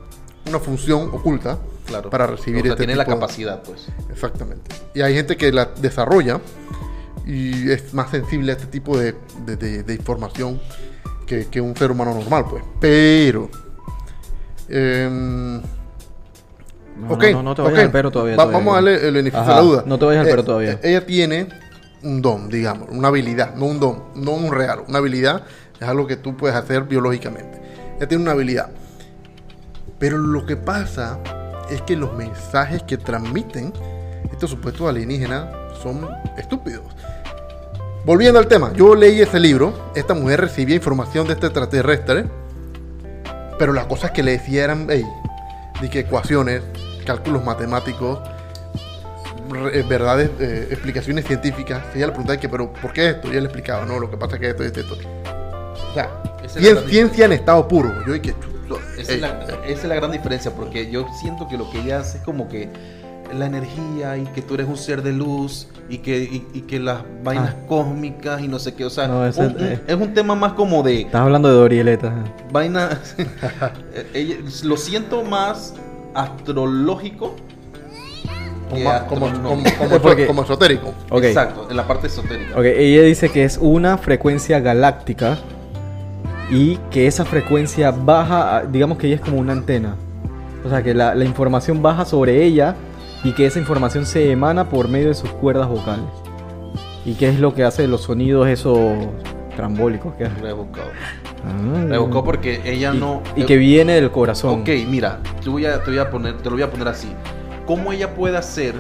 una 0.48 0.58
función 0.60 1.10
oculta 1.12 1.58
Claro. 1.86 2.10
para 2.10 2.26
recibir 2.26 2.60
O 2.60 2.64
sea, 2.64 2.72
este 2.72 2.84
tiene 2.84 2.96
la 2.96 3.04
capacidad, 3.04 3.62
pues. 3.62 3.86
Exactamente. 4.10 4.70
Y 4.94 5.02
hay 5.02 5.14
gente 5.14 5.36
que 5.36 5.52
la 5.52 5.66
desarrolla 5.80 6.40
y 7.24 7.70
es 7.70 7.94
más 7.94 8.10
sensible 8.10 8.52
a 8.52 8.54
este 8.56 8.66
tipo 8.66 8.98
de, 8.98 9.14
de- 9.44 9.56
de- 9.56 9.82
de 9.82 9.94
información 9.94 10.60
que, 11.26 11.46
que 11.46 11.60
un 11.60 11.76
ser 11.76 11.90
humano 11.90 12.14
normal, 12.14 12.44
pues. 12.50 12.62
Pero... 12.80 13.48
em, 14.68 15.60
No, 15.60 17.10
ok, 17.12 17.22
no, 17.24 17.30
no, 17.32 17.42
no 17.42 17.54
te 17.54 17.62
vayas 17.62 17.78
ok. 17.78 17.84
al 17.84 17.90
pero 17.92 18.10
todavía. 18.10 18.36
Va- 18.36 18.44
todavía. 18.44 18.58
Vamos 18.58 18.72
a 18.72 18.74
darle 18.76 19.08
el 19.08 19.14
beneficio 19.14 19.40
Ajá, 19.40 19.50
de 19.50 19.56
la 19.56 19.62
duda. 19.62 19.84
No 19.86 19.98
te 19.98 20.04
vayas 20.06 20.20
al 20.22 20.26
Eh, 20.26 20.30
pero 20.30 20.44
todavía. 20.44 20.72
eh, 20.72 20.78
ella 20.84 21.06
tiene 21.06 21.48
un 22.02 22.22
don, 22.22 22.48
digamos, 22.48 22.88
una 22.90 23.08
habilidad, 23.08 23.54
no 23.54 23.66
un 23.66 23.80
don, 23.80 24.02
no 24.14 24.32
un 24.32 24.52
regalo. 24.52 24.84
Una 24.88 24.98
habilidad 24.98 25.42
es 25.80 25.86
algo 25.88 26.06
que 26.06 26.16
tú 26.16 26.36
puedes 26.36 26.56
hacer 26.56 26.84
biológicamente. 26.84 27.60
Ella 27.98 28.08
tiene 28.08 28.22
una 28.22 28.32
habilidad. 28.32 28.70
Pero 29.98 30.18
lo 30.18 30.44
que 30.46 30.56
pasa 30.56 31.18
es 31.70 31.82
que 31.82 31.96
los 31.96 32.12
mensajes 32.14 32.82
que 32.82 32.96
transmiten 32.96 33.72
estos 34.32 34.50
supuestos 34.50 34.88
alienígenas 34.88 35.46
son 35.82 36.08
estúpidos. 36.36 36.84
Volviendo 38.04 38.38
al 38.38 38.46
tema, 38.46 38.72
yo 38.72 38.94
leí 38.94 39.20
ese 39.20 39.40
libro, 39.40 39.90
esta 39.94 40.14
mujer 40.14 40.40
recibía 40.40 40.76
información 40.76 41.26
de 41.26 41.32
este 41.32 41.46
extraterrestre, 41.46 42.26
pero 43.58 43.72
las 43.72 43.86
cosas 43.86 44.12
que 44.12 44.22
le 44.22 44.32
decía 44.32 44.64
eran, 44.64 44.86
hey, 44.88 45.04
de 45.80 45.90
que 45.90 46.00
ecuaciones, 46.00 46.62
cálculos 47.04 47.44
matemáticos, 47.44 48.20
eh, 49.72 49.84
verdades, 49.88 50.30
eh, 50.40 50.68
explicaciones 50.70 51.24
científicas. 51.24 51.82
Ella 51.94 52.06
le 52.06 52.12
preguntaba 52.12 52.38
que, 52.38 52.48
pero 52.48 52.72
¿por 52.72 52.92
qué 52.92 53.10
esto? 53.10 53.28
Y 53.32 53.36
él 53.36 53.44
le 53.44 53.48
explicaba, 53.48 53.84
no, 53.86 53.98
lo 53.98 54.10
que 54.10 54.16
pasa 54.16 54.36
es 54.36 54.40
que 54.40 54.50
esto 54.50 54.62
y 54.62 54.66
esto, 54.66 54.80
esto. 54.80 54.96
O 55.90 55.94
sea, 55.94 56.10
ciencia 56.88 57.24
en 57.24 57.32
estado 57.32 57.66
puro. 57.66 57.92
Yo 58.06 58.12
dije, 58.12 58.34
Esa 58.98 59.12
es, 59.12 59.20
la, 59.20 59.28
esa 59.66 59.82
es 59.82 59.84
la 59.84 59.94
gran 59.94 60.10
diferencia, 60.12 60.50
porque 60.54 60.90
yo 60.90 61.06
siento 61.20 61.48
que 61.48 61.56
lo 61.56 61.70
que 61.70 61.80
ella 61.80 62.00
hace 62.00 62.18
es 62.18 62.24
como 62.24 62.48
que 62.48 62.68
la 63.36 63.46
energía 63.46 64.16
y 64.16 64.24
que 64.26 64.40
tú 64.42 64.54
eres 64.54 64.68
un 64.68 64.76
ser 64.76 65.02
de 65.02 65.12
luz 65.12 65.66
y 65.88 65.98
que, 65.98 66.16
y, 66.18 66.46
y 66.54 66.60
que 66.62 66.78
las 66.78 66.98
vainas 67.24 67.54
Ah. 67.56 67.66
cósmicas 67.68 68.40
y 68.40 68.46
no 68.48 68.58
sé 68.60 68.74
qué, 68.74 68.84
o 68.84 68.90
sea, 68.90 69.08
No, 69.08 69.26
ese- 69.26 69.40
un- 69.40 69.56
eh. 69.58 69.80
es 69.86 69.94
un 69.96 70.14
tema 70.14 70.34
más 70.36 70.52
como 70.52 70.82
de 70.84 71.02
Estás 71.02 71.22
hablando 71.22 71.48
de 71.48 71.54
Dorieleta. 71.56 72.12
vaina, 72.52 73.00
ella- 74.14 74.36
lo 74.62 74.76
siento 74.76 75.22
más 75.24 75.74
astrológico 76.14 77.34
como, 79.08 79.98
Porque- 80.00 80.24
esotérico. 80.42 80.94
Exacto, 81.22 81.66
en 81.70 81.76
la 81.76 81.86
parte 81.86 82.08
esotérica. 82.08 82.52
Ok, 82.58 82.64
ella 82.64 83.02
dice 83.02 83.28
que 83.28 83.44
es 83.44 83.58
una 83.60 83.96
frecuencia 83.98 84.60
galáctica 84.60 85.38
y 86.50 86.76
que 86.90 87.06
esa 87.06 87.24
frecuencia 87.24 87.90
baja, 87.90 88.64
digamos 88.70 88.98
que 88.98 89.08
ella 89.08 89.16
es 89.16 89.22
como 89.22 89.38
una 89.38 89.52
antena. 89.52 89.96
O 90.64 90.68
sea, 90.68 90.82
que 90.82 90.94
la, 90.94 91.14
la 91.14 91.24
información 91.24 91.82
baja 91.82 92.04
sobre 92.04 92.44
ella 92.44 92.74
y 93.24 93.32
que 93.32 93.46
esa 93.46 93.58
información 93.58 94.06
se 94.06 94.30
emana 94.30 94.68
por 94.68 94.88
medio 94.88 95.08
de 95.08 95.14
sus 95.14 95.30
cuerdas 95.30 95.68
vocales. 95.68 96.06
¿Y 97.04 97.14
qué 97.14 97.28
es 97.28 97.38
lo 97.38 97.54
que 97.54 97.64
hace 97.64 97.86
los 97.86 98.02
sonidos 98.02 98.48
esos 98.48 98.78
trambólicos 99.54 100.14
que 100.14 100.24
hace? 100.24 100.40
Rebuscado. 100.40 100.88
Ah. 101.44 101.84
Rebuscado 101.88 102.24
porque 102.24 102.60
ella 102.64 102.92
y, 102.94 102.98
no. 102.98 103.22
y 103.36 103.44
que 103.44 103.56
viene 103.56 103.94
del 103.94 104.10
corazón. 104.10 104.60
Ok, 104.60 104.68
mira, 104.88 105.20
te 105.42 105.48
voy 105.48 105.66
a, 105.66 105.82
te 105.82 105.90
voy 105.90 105.98
a 105.98 106.10
poner, 106.10 106.36
te 106.38 106.44
lo 106.44 106.56
voy 106.56 106.62
a 106.62 106.70
poner 106.70 106.88
así. 106.88 107.08
¿Cómo 107.64 107.92
ella 107.92 108.14
puede 108.14 108.36
hacer? 108.36 108.74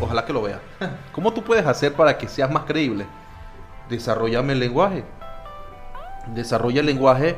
Ojalá 0.00 0.24
que 0.24 0.32
lo 0.32 0.42
vea. 0.42 0.60
¿Cómo 1.12 1.32
tú 1.32 1.42
puedes 1.42 1.66
hacer 1.66 1.92
para 1.92 2.18
que 2.18 2.28
seas 2.28 2.50
más 2.50 2.64
creíble? 2.64 3.06
Desarrollame 3.88 4.52
el 4.52 4.60
lenguaje. 4.60 5.04
Desarrolla 6.34 6.80
el 6.80 6.86
lenguaje, 6.86 7.36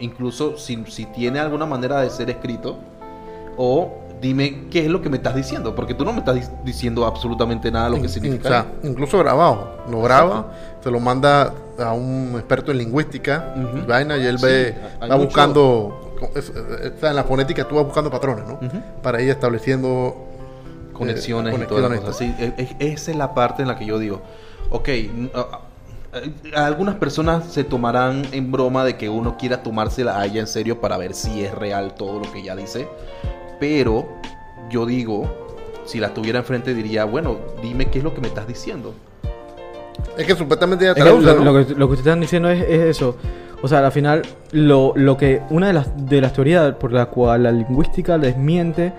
incluso 0.00 0.56
si, 0.58 0.84
si 0.88 1.06
tiene 1.06 1.40
alguna 1.40 1.66
manera 1.66 2.00
de 2.00 2.10
ser 2.10 2.30
escrito. 2.30 2.78
O 3.56 3.92
dime 4.20 4.64
qué 4.70 4.80
es 4.84 4.88
lo 4.90 5.00
que 5.02 5.08
me 5.08 5.16
estás 5.18 5.34
diciendo. 5.34 5.74
Porque 5.74 5.94
tú 5.94 6.04
no 6.04 6.12
me 6.12 6.18
estás 6.20 6.34
di- 6.34 6.56
diciendo 6.64 7.06
absolutamente 7.06 7.70
nada 7.70 7.84
de 7.86 7.90
lo 7.90 7.96
que 7.96 8.02
In- 8.02 8.08
significa. 8.08 8.48
O 8.48 8.50
sea, 8.50 8.66
incluso 8.82 9.18
grabado. 9.18 9.76
Lo 9.90 10.00
graba, 10.02 10.52
se 10.82 10.90
lo 10.90 10.98
manda 11.00 11.52
a 11.78 11.92
un 11.92 12.32
experto 12.34 12.70
en 12.72 12.78
lingüística 12.78 13.54
y 13.56 13.80
vaina, 13.86 14.16
y 14.16 14.26
él 14.26 14.38
Sí, 14.38 14.46
ve, 14.46 14.76
va 15.02 15.06
mucho- 15.08 15.18
buscando, 15.26 16.14
o 16.20 16.98
sea, 17.00 17.10
en 17.10 17.16
la 17.16 17.24
fonética 17.24 17.66
tú 17.66 17.74
vas 17.76 17.84
buscando 17.84 18.10
patrones, 18.10 18.44
¿no? 18.46 18.58
Para 19.02 19.20
ir 19.20 19.30
estableciendo 19.30 20.16
conexiones 20.92 21.54
eh, 21.54 21.60
y 21.62 21.66
todas 21.66 21.90
las 21.90 22.00
cosas. 22.00 22.16
Sí, 22.16 22.34
e- 22.38 22.54
e- 22.80 22.92
esa 22.92 23.10
es 23.10 23.16
la 23.16 23.34
parte 23.34 23.62
en 23.62 23.68
la 23.68 23.76
que 23.76 23.84
yo 23.86 23.98
digo, 23.98 24.22
ok, 24.70 24.88
algunas 26.54 26.96
personas 26.96 27.44
se 27.52 27.64
tomarán 27.64 28.22
en 28.32 28.52
broma 28.52 28.84
de 28.84 28.96
que 28.96 29.08
uno 29.08 29.36
quiera 29.36 29.62
tomársela 29.62 30.18
a 30.18 30.26
ella 30.26 30.40
en 30.40 30.46
serio 30.46 30.80
para 30.80 30.96
ver 30.96 31.14
si 31.14 31.44
es 31.44 31.54
real 31.54 31.94
todo 31.94 32.20
lo 32.20 32.32
que 32.32 32.40
ella 32.40 32.54
dice, 32.56 32.88
pero 33.58 34.08
yo 34.70 34.86
digo, 34.86 35.30
si 35.84 36.00
la 36.00 36.14
tuviera 36.14 36.38
enfrente 36.38 36.74
diría, 36.74 37.04
bueno, 37.04 37.38
dime 37.62 37.86
qué 37.86 37.98
es 37.98 38.04
lo 38.04 38.14
que 38.14 38.20
me 38.20 38.28
estás 38.28 38.46
diciendo. 38.46 38.94
Es 40.16 40.26
que 40.26 40.34
supuestamente 40.34 40.84
ella 40.84 40.92
Es 40.92 40.96
que 40.96 41.02
traduce, 41.02 41.26
lo, 41.26 41.44
¿no? 41.44 41.52
lo 41.52 41.66
que, 41.66 41.74
lo 41.74 41.88
que 41.88 41.96
están 41.96 42.20
diciendo 42.20 42.48
es, 42.48 42.62
es 42.62 42.80
eso. 42.80 43.16
O 43.62 43.68
sea, 43.68 43.84
al 43.84 43.92
final, 43.92 44.22
lo, 44.52 44.92
lo 44.94 45.16
que. 45.16 45.40
Una 45.50 45.68
de 45.68 45.72
las, 45.72 45.88
de 46.08 46.20
las 46.20 46.32
teorías 46.32 46.74
por 46.74 46.92
la 46.92 47.06
cual 47.06 47.44
la 47.44 47.52
lingüística 47.52 48.18
desmiente 48.18 48.92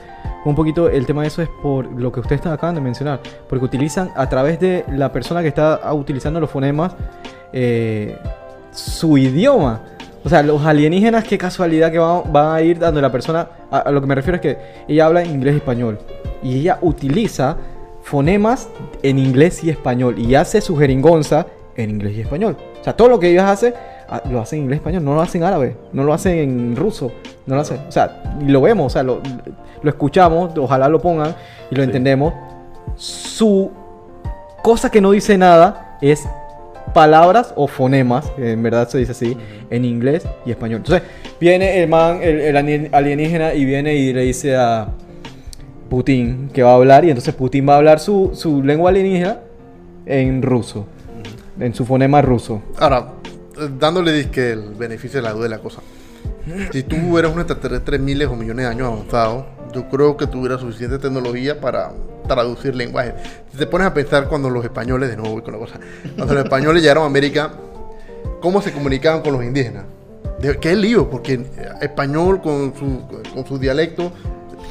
un 0.49 0.55
poquito 0.55 0.89
el 0.89 1.05
tema 1.05 1.23
de 1.23 1.29
eso 1.29 1.41
es 1.41 1.49
por 1.49 1.91
lo 1.91 2.11
que 2.11 2.19
ustedes 2.19 2.45
acaban 2.45 2.75
de 2.75 2.81
mencionar. 2.81 3.19
Porque 3.49 3.65
utilizan 3.65 4.11
a 4.15 4.29
través 4.29 4.59
de 4.59 4.85
la 4.89 5.11
persona 5.11 5.41
que 5.41 5.47
está 5.47 5.75
ah, 5.75 5.93
utilizando 5.93 6.39
los 6.39 6.49
fonemas 6.49 6.95
eh, 7.51 8.17
su 8.71 9.17
idioma. 9.17 9.81
O 10.23 10.29
sea, 10.29 10.43
los 10.43 10.65
alienígenas, 10.65 11.23
qué 11.23 11.37
casualidad 11.37 11.91
que 11.91 11.99
van, 11.99 12.55
a 12.55 12.61
ir 12.61 12.79
dando 12.79 13.01
la 13.01 13.11
persona. 13.11 13.47
A, 13.71 13.79
a 13.79 13.91
lo 13.91 14.01
que 14.01 14.07
me 14.07 14.15
refiero 14.15 14.35
es 14.35 14.41
que 14.41 14.57
ella 14.87 15.05
habla 15.07 15.23
inglés 15.23 15.55
y 15.55 15.57
español. 15.57 15.99
Y 16.43 16.59
ella 16.59 16.79
utiliza 16.81 17.57
fonemas 18.01 18.69
en 19.01 19.17
inglés 19.19 19.63
y 19.63 19.69
español. 19.69 20.17
Y 20.19 20.35
hace 20.35 20.61
su 20.61 20.77
jeringonza 20.77 21.47
en 21.75 21.89
inglés 21.89 22.17
y 22.17 22.21
español. 22.21 22.57
O 22.79 22.83
sea, 22.83 22.95
todo 22.95 23.09
lo 23.09 23.19
que 23.19 23.31
ellos 23.31 23.43
hacen, 23.43 23.73
ah, 23.75 23.94
lo 24.29 24.39
hacen 24.41 24.59
en 24.59 24.63
inglés 24.63 24.77
español. 24.79 25.03
No 25.03 25.15
lo 25.15 25.21
hacen 25.21 25.41
en 25.41 25.47
árabe. 25.47 25.77
No 25.93 26.03
lo 26.03 26.13
hacen 26.13 26.37
en 26.37 26.75
ruso. 26.75 27.11
No 27.45 27.55
lo 27.55 27.61
hacen. 27.61 27.79
O 27.87 27.91
sea, 27.91 28.37
lo 28.45 28.61
vemos. 28.61 28.87
O 28.87 28.89
sea, 28.89 29.03
lo, 29.03 29.21
lo 29.81 29.89
escuchamos. 29.89 30.57
Ojalá 30.57 30.89
lo 30.89 30.99
pongan 30.99 31.35
y 31.71 31.75
lo 31.75 31.83
entendemos. 31.83 32.33
Su 32.95 33.71
cosa 34.63 34.89
que 34.89 35.01
no 35.01 35.11
dice 35.11 35.37
nada 35.37 35.97
es 36.01 36.27
palabras 36.93 37.51
o 37.57 37.67
fonemas, 37.67 38.31
en 38.37 38.63
verdad 38.63 38.87
se 38.87 38.99
dice 38.99 39.11
así, 39.11 39.37
en 39.69 39.83
inglés 39.83 40.25
y 40.45 40.51
español. 40.51 40.77
Entonces, 40.77 41.03
viene 41.41 41.83
el 41.83 41.89
man, 41.89 42.19
el, 42.21 42.39
el 42.39 42.55
alien- 42.55 42.89
alienígena, 42.93 43.53
y 43.53 43.65
viene 43.65 43.95
y 43.95 44.13
le 44.13 44.21
dice 44.21 44.55
a 44.55 44.87
Putin 45.89 46.49
que 46.53 46.63
va 46.63 46.71
a 46.71 46.75
hablar, 46.75 47.03
y 47.03 47.09
entonces 47.09 47.33
Putin 47.33 47.67
va 47.67 47.73
a 47.73 47.77
hablar 47.77 47.99
su, 47.99 48.31
su 48.33 48.63
lengua 48.63 48.91
alienígena 48.91 49.39
en 50.05 50.41
ruso, 50.41 50.85
en 51.59 51.73
su 51.73 51.85
fonema 51.85 52.21
ruso. 52.21 52.61
Ahora, 52.79 53.07
dándole 53.79 54.11
disque 54.11 54.51
el 54.51 54.73
beneficio 54.75 55.19
de 55.19 55.23
la 55.23 55.33
duda 55.33 55.43
de 55.43 55.49
la 55.49 55.59
cosa. 55.59 55.81
Si 56.71 56.83
tú 56.83 57.17
eras 57.17 57.33
un 57.33 57.39
extraterrestre 57.39 57.97
miles 57.97 58.27
o 58.27 58.35
millones 58.35 58.65
de 58.65 58.71
años 58.71 58.87
avanzado, 58.87 59.47
yo 59.73 59.89
creo 59.89 60.15
que 60.15 60.27
tuvieras 60.27 60.61
suficiente 60.61 60.99
tecnología 60.99 61.59
para 61.59 61.91
traducir 62.27 62.75
lenguaje. 62.75 63.13
Si 63.51 63.57
te 63.57 63.65
pones 63.65 63.87
a 63.87 63.93
pensar 63.93 64.27
cuando 64.27 64.49
los 64.49 64.63
españoles, 64.63 65.09
de 65.09 65.17
nuevo 65.17 65.41
con 65.43 65.53
la 65.53 65.59
cosa, 65.59 65.79
cuando 66.15 66.33
los 66.35 66.43
españoles 66.43 66.81
llegaron 66.81 67.03
a 67.03 67.07
América, 67.07 67.51
¿cómo 68.41 68.61
se 68.61 68.71
comunicaban 68.71 69.21
con 69.21 69.33
los 69.33 69.43
indígenas? 69.43 69.85
¿Qué 70.61 70.75
lío? 70.75 71.09
Porque 71.09 71.43
español 71.81 72.41
con 72.41 72.73
su, 72.75 73.01
con 73.33 73.45
su 73.45 73.57
dialecto, 73.57 74.11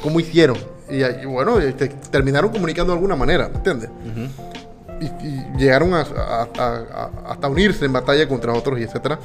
¿cómo 0.01 0.19
hicieron? 0.19 0.57
Y, 0.89 1.25
bueno, 1.25 1.59
este, 1.59 1.89
terminaron 2.11 2.51
comunicando 2.51 2.93
de 2.93 2.97
alguna 2.97 3.15
manera, 3.15 3.49
¿me 3.49 3.57
entiendes? 3.57 3.89
Y, 5.01 5.05
y 5.25 5.45
llegaron 5.57 5.93
a, 5.93 6.01
a- 6.01 6.47
a- 6.57 7.09
hasta 7.31 7.47
unirse 7.47 7.85
en 7.85 7.93
batalla 7.93 8.27
contra 8.27 8.53
otros 8.53 8.79
y 8.79 8.83
etcétera. 8.83 9.19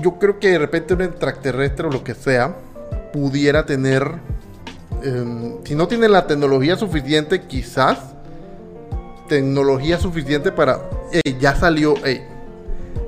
Yo 0.00 0.18
creo 0.18 0.38
que 0.38 0.50
de 0.50 0.58
repente 0.58 0.94
un 0.94 1.02
extraterrestre 1.02 1.86
o 1.86 1.90
lo 1.90 2.02
que 2.02 2.14
sea 2.14 2.54
pudiera 3.12 3.66
tener, 3.66 4.10
em, 5.02 5.56
si 5.64 5.74
no 5.74 5.86
tiene 5.86 6.08
la 6.08 6.26
tecnología 6.26 6.76
suficiente, 6.76 7.42
quizás 7.42 7.98
tecnología 9.28 9.98
suficiente 9.98 10.50
para. 10.52 10.80
Ey, 11.12 11.36
ya 11.38 11.54
salió. 11.54 11.94
ey, 12.04 12.22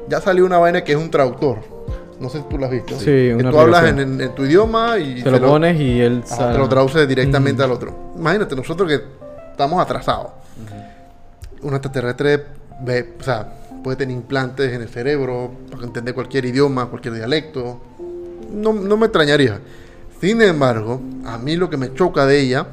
ya 0.08 0.20
salió 0.20 0.44
una 0.44 0.58
vaina 0.58 0.84
que 0.84 0.92
es 0.92 0.98
un 0.98 1.10
traductor. 1.10 1.58
No 2.20 2.28
sé 2.28 2.38
si 2.38 2.44
tú 2.48 2.58
lo 2.58 2.66
has 2.66 2.70
visto. 2.70 2.94
Sí, 2.98 3.04
Que 3.36 3.46
tú 3.50 3.58
hablas 3.58 3.84
en, 3.86 3.98
en- 3.98 4.20
en 4.20 4.34
tu 4.34 4.44
idioma 4.44 4.98
y. 4.98 5.20
Se 5.22 5.30
lo 5.30 5.40
pones 5.40 5.80
y 5.80 6.00
él 6.00 6.22
Ajá, 6.30 6.52
te 6.52 6.58
lo 6.58 6.68
traduce 6.68 7.06
directamente 7.06 7.62
al 7.62 7.72
otro. 7.72 8.12
Imagínate, 8.16 8.54
nosotros 8.54 8.88
que 8.88 9.00
estamos 9.50 9.80
atrasados. 9.82 10.28
Un 11.64 11.74
extraterrestre 11.74 12.44
ve, 12.80 13.14
o 13.18 13.22
sea, 13.22 13.52
puede 13.82 13.96
tener 13.96 14.16
implantes 14.16 14.72
en 14.72 14.82
el 14.82 14.88
cerebro 14.88 15.50
para 15.70 15.84
entender 15.84 16.14
cualquier 16.14 16.44
idioma, 16.44 16.86
cualquier 16.86 17.14
dialecto. 17.14 17.80
No, 18.52 18.72
no 18.72 18.96
me 18.96 19.06
extrañaría. 19.06 19.60
Sin 20.20 20.40
embargo, 20.40 21.00
a 21.26 21.38
mí 21.38 21.56
lo 21.56 21.68
que 21.68 21.76
me 21.76 21.92
choca 21.92 22.24
de 22.26 22.40
ella 22.40 22.66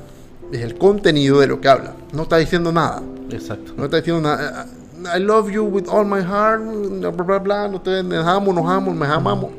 es 0.51 0.61
el 0.61 0.77
contenido 0.77 1.39
de 1.39 1.47
lo 1.47 1.59
que 1.59 1.67
habla. 1.67 1.93
No 2.13 2.23
está 2.23 2.37
diciendo 2.37 2.71
nada. 2.71 3.01
Exacto. 3.31 3.73
No 3.75 3.85
está 3.85 3.97
diciendo 3.97 4.21
nada. 4.21 4.67
I 5.15 5.19
love 5.19 5.49
you 5.49 5.63
with 5.63 5.87
all 5.89 6.05
my 6.05 6.21
heart. 6.21 6.61
Bla, 6.61 7.09
bla, 7.09 7.39
bla, 7.39 7.67
nos 7.67 8.27
amo, 8.27 8.53
nos 8.53 8.69
amo, 8.69 8.93
nos 8.93 9.09
amamos. 9.09 9.51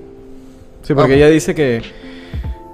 Sí, 0.82 0.94
porque 0.94 1.12
Vamos. 1.12 1.16
ella 1.16 1.28
dice 1.28 1.54
que, 1.54 1.82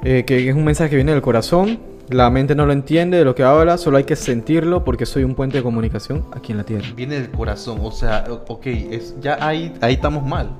eh, 0.04 0.24
que 0.26 0.48
es 0.48 0.54
un 0.54 0.64
mensaje 0.64 0.90
que 0.90 0.96
viene 0.96 1.12
del 1.12 1.22
corazón. 1.22 1.78
La 2.10 2.30
mente 2.30 2.54
no 2.54 2.64
lo 2.64 2.72
entiende 2.72 3.18
de 3.18 3.24
lo 3.24 3.34
que 3.34 3.42
habla, 3.42 3.76
solo 3.76 3.98
hay 3.98 4.04
que 4.04 4.16
sentirlo 4.16 4.82
porque 4.84 5.04
soy 5.04 5.24
un 5.24 5.34
puente 5.34 5.58
de 5.58 5.62
comunicación 5.62 6.24
aquí 6.34 6.52
en 6.52 6.58
la 6.58 6.64
Tierra. 6.64 6.86
Viene 6.96 7.16
del 7.16 7.30
corazón, 7.30 7.78
o 7.82 7.90
sea, 7.92 8.24
ok, 8.48 8.66
es, 8.66 9.14
ya 9.20 9.36
ahí, 9.40 9.74
ahí 9.80 9.94
estamos 9.94 10.24
mal. 10.24 10.50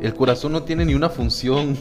El 0.00 0.14
corazón 0.14 0.52
no 0.52 0.62
tiene 0.62 0.84
ni 0.84 0.94
una 0.94 1.08
función 1.08 1.74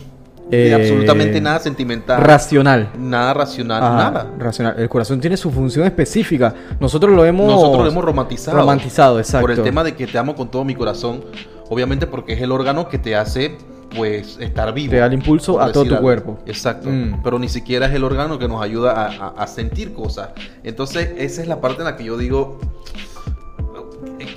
de 0.49 0.69
Eh, 0.69 0.73
absolutamente 0.73 1.41
nada 1.41 1.59
sentimental, 1.59 2.21
Racional. 2.21 2.91
nada 2.97 3.33
racional, 3.33 3.83
Ajá, 3.83 3.95
nada. 3.97 4.31
racional. 4.39 4.75
El 4.77 4.87
corazón 4.87 5.19
tiene 5.19 5.35
su 5.35 5.51
función 5.51 5.85
específica. 5.85 6.53
Nosotros 6.79 7.13
lo 7.13 7.25
hemos... 7.25 7.47
Nosotros 7.51 7.83
lo 7.83 7.91
hemos 7.91 8.05
romantizado. 8.05 8.57
Romantizado, 8.57 9.19
exacto. 9.19 9.47
Por 9.47 9.51
el 9.51 9.63
tema 9.63 9.83
de 9.83 9.95
que 9.95 10.07
te 10.07 10.17
amo 10.17 10.33
con 10.35 10.49
todo 10.49 10.63
mi 10.63 10.75
corazón. 10.75 11.25
Obviamente 11.69 12.07
porque 12.07 12.33
es 12.33 12.41
el 12.41 12.51
órgano 12.51 12.87
que 12.87 12.99
te 12.99 13.15
hace, 13.15 13.57
pues, 13.95 14.38
estar 14.39 14.74
vivo. 14.74 14.91
Te 14.91 14.98
da 14.98 15.06
el 15.08 15.13
impulso 15.13 15.60
a 15.60 15.71
todo 15.71 15.86
tu 15.86 15.98
cuerpo. 15.98 16.38
Exacto. 16.45 16.89
Mm. 16.89 17.21
Pero 17.24 17.39
ni 17.39 17.50
siquiera 17.50 17.86
es 17.88 17.93
el 17.93 18.04
órgano 18.04 18.39
que 18.39 18.48
nos 18.48 18.62
ayuda 18.62 18.91
a, 18.93 19.08
a- 19.28 19.28
a 19.43 19.48
sentir 19.48 19.93
cosas. 19.93 20.30
Entonces, 20.63 21.10
esa 21.17 21.41
es 21.41 21.48
la 21.48 21.62
parte 21.62 21.80
en 21.80 21.86
la 21.86 21.95
que 21.98 22.04
yo 22.06 22.17
digo 22.17 22.60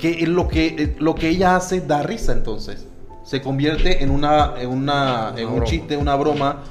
que 0.01 0.25
lo 0.27 0.47
que, 0.47 0.95
lo 0.99 1.15
que 1.15 1.29
ella 1.29 1.55
hace 1.55 1.81
da 1.81 2.03
risa 2.03 2.31
entonces. 2.33 2.87
Se 3.23 3.41
convierte 3.41 4.03
en 4.03 4.09
una, 4.11 4.53
en 4.57 4.69
una, 4.69 5.33
en 5.35 5.43
Una 5.45 5.47
un 5.47 5.55
broma. 5.57 5.63
chiste, 5.65 5.97
una 5.97 6.15
broma 6.15 6.63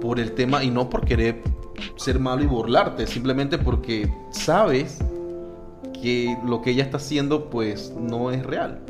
por 0.00 0.18
el 0.20 0.32
tema 0.32 0.62
y 0.64 0.70
no 0.70 0.88
por 0.88 1.04
querer 1.04 1.42
ser 1.96 2.18
malo 2.18 2.42
y 2.42 2.46
burlarte, 2.46 3.06
simplemente 3.06 3.58
porque 3.58 4.08
sabes 4.30 4.98
que 6.00 6.36
lo 6.46 6.62
que 6.62 6.70
ella 6.70 6.84
está 6.84 6.96
haciendo 6.98 7.50
pues 7.50 7.92
no 8.00 8.30
es 8.30 8.44
real. 8.46 8.80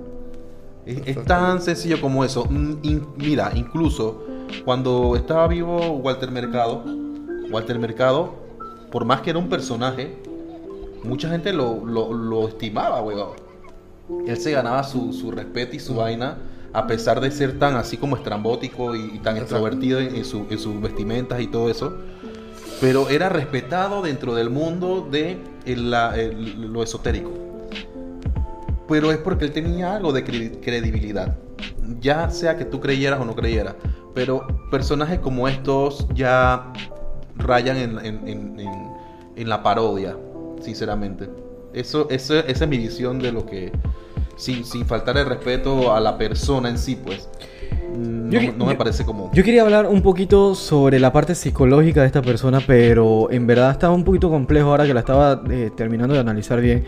Es, 0.87 1.01
es 1.05 1.25
tan 1.25 1.61
sencillo 1.61 2.01
como 2.01 2.25
eso. 2.25 2.45
Mm, 2.49 2.75
in- 2.83 3.07
mira, 3.17 3.51
incluso 3.55 4.23
cuando 4.65 5.17
estaba 5.17 5.49
vivo 5.49 5.79
Walter 5.99 6.31
Mercado, 6.31 6.85
Walter 7.51 7.79
Mercado, 7.79 8.35
por 8.93 9.05
más 9.05 9.21
que 9.21 9.31
era 9.31 9.39
un 9.39 9.49
personaje, 9.49 10.17
mucha 11.03 11.29
gente 11.29 11.53
lo, 11.53 11.85
lo- 11.85 12.13
lo 12.13 12.49
estimaba, 12.49 13.03
weón. 13.03 13.31
Él 14.27 14.37
se 14.37 14.53
ganaba 14.53 14.85
su, 14.85 15.13
su 15.13 15.33
respeto 15.33 15.75
y 15.75 15.81
su 15.81 15.97
vaina, 15.97 16.39
a 16.73 16.87
pesar 16.87 17.21
de 17.21 17.31
ser 17.33 17.59
tan 17.59 17.75
así 17.75 17.97
como 17.97 18.17
estrambótico 18.17 18.95
y, 18.95 19.01
y 19.15 19.19
tan 19.19 19.37
Exacto. 19.37 19.41
extrovertido 19.57 19.99
en, 19.99 20.15
en 20.15 20.25
su- 20.25 20.47
en 20.49 20.59
sus 20.59 20.81
vestimentas 20.81 21.41
y 21.41 21.49
todo 21.49 21.69
eso. 21.71 21.97
Pero 22.81 23.09
era 23.09 23.29
respetado 23.29 24.03
dentro 24.03 24.35
del 24.35 24.51
mundo 24.51 25.07
de 25.11 25.39
el- 25.65 25.91
la- 25.91 26.15
el- 26.17 26.71
lo 26.73 26.83
esotérico. 26.85 27.31
Pero 28.89 29.11
es 29.11 29.19
porque 29.19 29.45
él 29.45 29.53
tenía 29.53 29.95
algo 29.97 30.13
de 30.13 30.25
cre- 30.25 30.61
credibilidad. 30.63 31.37
Ya 32.01 32.31
sea 32.31 32.57
que 32.57 32.65
tú 32.65 32.81
creyeras 32.81 33.21
o 33.21 33.25
no 33.25 33.35
creyeras. 33.35 33.75
Pero 34.15 34.47
personajes 34.71 35.19
como 35.19 35.49
estos 35.49 36.07
ya 36.15 36.73
rayan 37.37 37.77
en, 37.77 37.99
en- 38.05 38.29
en- 38.29 38.61
en- 39.37 39.49
la 39.49 39.63
parodia, 39.63 40.17
sinceramente. 40.61 41.29
Eso, 41.75 42.07
eso- 42.11 42.39
esa 42.39 42.65
es 42.65 42.69
mi 42.71 42.79
visión 42.79 43.19
de 43.19 43.33
lo 43.33 43.45
que... 43.45 43.73
Sin, 44.37 44.65
sin 44.67 44.85
faltar 44.85 45.17
el 45.17 45.25
respeto 45.27 45.95
a 45.95 46.01
la 46.01 46.19
persona 46.19 46.69
en 46.69 46.77
sí, 46.79 46.95
pues. 47.03 47.27
No, 47.97 48.31
Yo 48.31 48.53
no 48.53 48.67
me 48.67 48.75
parece 48.75 49.05
como... 49.05 49.31
Yo 49.33 49.43
quería 49.43 49.63
hablar 49.63 49.87
un 49.87 50.03
poquito 50.03 50.55
sobre 50.55 50.99
la 51.01 51.11
parte 51.13 51.35
psicológica 51.35 52.01
de 52.03 52.07
esta 52.07 52.21
persona, 52.21 52.61
pero 52.67 53.31
en 53.31 53.47
verdad 53.47 53.71
estaba 53.71 53.95
un 53.95 54.05
poquito 54.05 54.29
complejo 54.29 54.69
ahora 54.71 54.85
que 54.87 54.93
la 54.93 55.01
estaba 55.01 55.43
eh, 55.51 55.71
terminando 55.75 56.13
de 56.15 56.21
analizar 56.21 56.61
bien. 56.61 56.85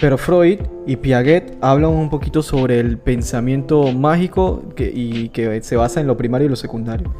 Pero 0.00 0.18
Freud 0.18 0.58
y 0.86 0.96
Piaget 0.96 1.56
hablan 1.60 1.90
un 1.90 2.10
poquito 2.10 2.42
sobre 2.42 2.80
el 2.80 2.98
pensamiento 2.98 3.92
mágico 3.92 4.62
y 4.78 5.28
que 5.28 5.62
se 5.62 5.76
basa 5.76 6.00
en 6.00 6.06
lo 6.06 6.16
primario 6.16 6.46
y 6.46 6.50
lo 6.50 6.56
secundario. 6.56 7.12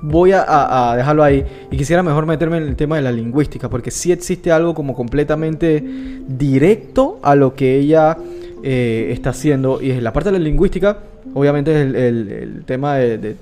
Voy 0.00 0.30
a, 0.32 0.94
dejarlo 0.96 1.24
ahí 1.24 1.44
y 1.70 1.76
quisiera 1.76 2.04
mejor 2.04 2.24
meterme 2.24 2.58
en 2.58 2.64
el 2.64 2.76
tema 2.76 2.96
de 2.96 3.02
la 3.02 3.10
lingüística, 3.10 3.68
porque 3.68 3.90
sí 3.90 4.12
existe 4.12 4.52
algo 4.52 4.74
como 4.74 4.94
completamente 4.94 5.84
directo 6.28 7.18
a 7.22 7.34
lo 7.34 7.54
que 7.54 7.76
ella 7.76 8.16
eh, 8.62 9.08
está 9.12 9.30
haciendo. 9.30 9.82
Y 9.82 9.90
es 9.90 10.02
la 10.02 10.12
parte 10.12 10.30
de 10.30 10.38
la 10.38 10.44
lingüística, 10.44 10.98
obviamente 11.34 11.72
es 11.72 11.94
el, 11.94 12.62
tema 12.64 12.96
de, 12.96 13.36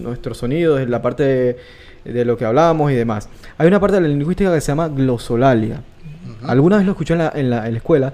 nuestros 0.00 0.38
sonidos, 0.38 0.80
es 0.80 0.88
la 0.88 1.00
parte 1.00 1.56
de, 2.04 2.24
lo 2.24 2.36
que 2.36 2.44
hablamos 2.44 2.90
y 2.90 2.94
demás. 2.94 3.28
Hay 3.56 3.68
una 3.68 3.78
parte 3.78 3.96
de 3.96 4.02
la 4.02 4.08
lingüística 4.08 4.52
que 4.52 4.60
se 4.60 4.68
llama 4.72 4.88
glosolalia. 4.88 5.82
Alguna 6.44 6.76
vez 6.78 6.86
lo 6.86 6.92
escuché 6.92 7.14
en 7.14 7.18
la, 7.18 7.32
en 7.34 7.50
la- 7.50 7.66
en 7.66 7.72
la 7.72 7.78
escuela. 7.78 8.12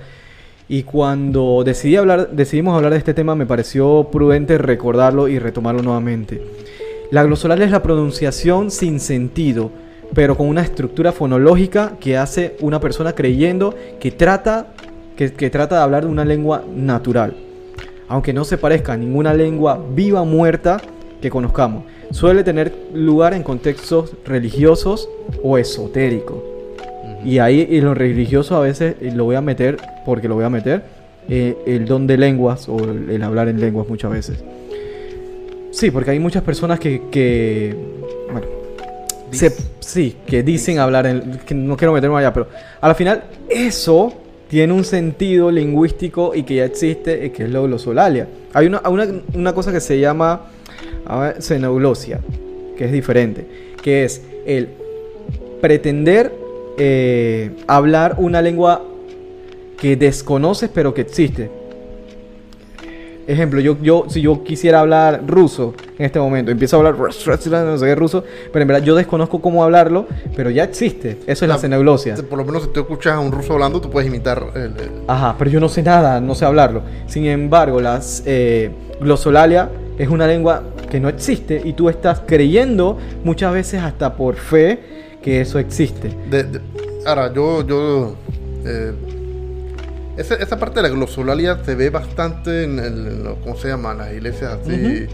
Y 0.68 0.82
cuando 0.82 1.62
decidí 1.64 1.96
hablar, 1.96 2.30
decidimos 2.32 2.76
hablar 2.76 2.92
de 2.92 2.98
este 2.98 3.14
tema, 3.14 3.34
me 3.36 3.46
pareció 3.46 4.08
prudente 4.10 4.58
recordarlo 4.58 5.28
y 5.28 5.38
retomarlo 5.38 5.82
nuevamente. 5.82 6.42
La 7.12 7.22
glosolalia 7.22 7.66
es 7.66 7.70
la 7.70 7.82
pronunciación 7.84 8.72
sin 8.72 8.98
sentido, 8.98 9.70
pero 10.12 10.36
con 10.36 10.48
una 10.48 10.62
estructura 10.62 11.12
fonológica 11.12 11.92
que 12.00 12.16
hace 12.16 12.56
una 12.60 12.80
persona 12.80 13.12
creyendo 13.12 13.74
que 14.00 14.10
trata, 14.10 14.66
que, 15.16 15.32
que 15.32 15.50
trata 15.50 15.76
de 15.76 15.82
hablar 15.82 16.04
de 16.04 16.10
una 16.10 16.24
lengua 16.24 16.64
natural. 16.74 17.36
Aunque 18.08 18.32
no 18.32 18.44
se 18.44 18.58
parezca 18.58 18.94
a 18.94 18.96
ninguna 18.96 19.34
lengua 19.34 19.80
viva 19.94 20.22
o 20.22 20.24
muerta 20.24 20.80
que 21.20 21.30
conozcamos. 21.30 21.84
Suele 22.10 22.42
tener 22.44 22.72
lugar 22.92 23.34
en 23.34 23.42
contextos 23.44 24.12
religiosos 24.24 25.08
o 25.42 25.58
esotéricos. 25.58 26.38
Y 27.24 27.38
ahí 27.38 27.66
en 27.70 27.84
lo 27.84 27.94
religioso 27.94 28.56
a 28.56 28.60
veces 28.60 28.96
lo 29.00 29.24
voy 29.24 29.36
a 29.36 29.40
meter, 29.40 29.76
porque 30.04 30.28
lo 30.28 30.34
voy 30.36 30.44
a 30.44 30.50
meter, 30.50 30.82
eh, 31.28 31.56
el 31.66 31.86
don 31.86 32.06
de 32.06 32.16
lenguas 32.16 32.68
o 32.68 32.78
el, 32.78 33.10
el 33.10 33.22
hablar 33.22 33.48
en 33.48 33.60
lenguas 33.60 33.88
muchas 33.88 34.10
veces. 34.12 34.44
Sí, 35.72 35.90
porque 35.90 36.10
hay 36.12 36.18
muchas 36.20 36.42
personas 36.42 36.78
que, 36.80 37.02
que 37.10 37.74
bueno, 38.30 38.46
se- 39.30 39.52
sí, 39.80 40.16
que 40.26 40.42
dicen 40.42 40.78
hablar 40.78 41.06
en, 41.06 41.38
que 41.44 41.54
no 41.54 41.76
quiero 41.76 41.92
meterme 41.92 42.16
allá, 42.18 42.32
pero 42.32 42.46
al 42.80 42.94
final 42.94 43.24
eso 43.48 44.12
tiene 44.48 44.72
un 44.72 44.84
sentido 44.84 45.50
lingüístico 45.50 46.32
y 46.34 46.44
que 46.44 46.56
ya 46.56 46.64
existe, 46.64 47.32
que 47.32 47.42
es 47.44 47.50
la 47.50 47.60
glosolalia. 47.60 48.28
Hay 48.52 48.66
una, 48.68 48.80
una, 48.88 49.06
una 49.34 49.52
cosa 49.52 49.72
que 49.72 49.80
se 49.80 49.98
llama 49.98 50.42
ver, 51.10 51.42
xenoglosia, 51.42 52.20
que 52.78 52.84
es 52.84 52.92
diferente, 52.92 53.44
que 53.82 54.04
es 54.04 54.22
el 54.46 54.68
pretender 55.60 56.32
eh, 56.78 57.50
hablar 57.66 58.16
una 58.18 58.42
lengua 58.42 58.82
que 59.78 59.96
desconoces 59.96 60.70
pero 60.72 60.94
que 60.94 61.02
existe. 61.02 61.50
Ejemplo, 63.28 63.58
yo, 63.58 63.76
yo, 63.82 64.04
si 64.08 64.20
yo 64.20 64.44
quisiera 64.44 64.78
hablar 64.78 65.22
ruso 65.26 65.74
en 65.98 66.04
este 66.06 66.20
momento, 66.20 66.52
empiezo 66.52 66.76
a 66.76 66.78
hablar 66.78 66.96
no 66.96 67.78
sé 67.78 67.84
qué 67.86 67.94
ruso, 67.96 68.22
pero 68.52 68.62
en 68.62 68.68
verdad 68.68 68.84
yo 68.84 68.94
desconozco 68.94 69.40
cómo 69.40 69.64
hablarlo, 69.64 70.06
pero 70.36 70.48
ya 70.50 70.62
existe. 70.62 71.18
Eso 71.26 71.44
es 71.44 71.48
la 71.48 71.56
Ah, 71.56 71.58
xenoglosia. 71.58 72.14
Por 72.14 72.38
lo 72.38 72.44
menos 72.44 72.62
si 72.62 72.68
tú 72.68 72.80
escuchas 72.80 73.14
a 73.14 73.18
un 73.18 73.32
ruso 73.32 73.54
hablando, 73.54 73.80
tú 73.80 73.90
puedes 73.90 74.08
imitar 74.08 74.44
el, 74.54 74.62
el- 74.62 74.90
Ajá, 75.08 75.34
pero 75.36 75.50
yo 75.50 75.58
no 75.58 75.68
sé 75.68 75.82
nada, 75.82 76.20
no 76.20 76.36
sé 76.36 76.44
hablarlo. 76.44 76.82
Sin 77.08 77.26
embargo, 77.26 77.80
la 77.80 78.00
glosolalia 79.00 79.70
es 79.98 80.08
una 80.08 80.28
lengua 80.28 80.62
que 80.88 81.00
no 81.00 81.08
existe 81.08 81.60
y 81.64 81.72
tú 81.72 81.88
estás 81.88 82.22
creyendo 82.26 82.96
muchas 83.24 83.52
veces 83.52 83.82
hasta 83.82 84.14
por 84.14 84.36
fe 84.36 84.78
que 85.26 85.40
eso 85.40 85.58
existe. 85.58 86.08
de- 86.30 86.44
de- 86.44 86.60
ahora, 87.04 87.32
yo, 87.34 87.66
yo 87.66 88.14
eh, 88.64 88.92
esa, 90.16 90.36
esa 90.36 90.56
parte 90.58 90.76
de 90.80 90.88
la 90.88 90.94
glosolalia 90.94 91.58
se 91.64 91.74
ve 91.74 91.90
bastante 91.90 92.62
en, 92.62 92.78
el- 92.78 93.06
en 93.08 93.24
lo- 93.24 93.34
¿cómo 93.40 93.56
se 93.56 93.66
llama? 93.68 93.92
Las 93.92 94.12
iglesias 94.12 94.58
así. 94.62 95.06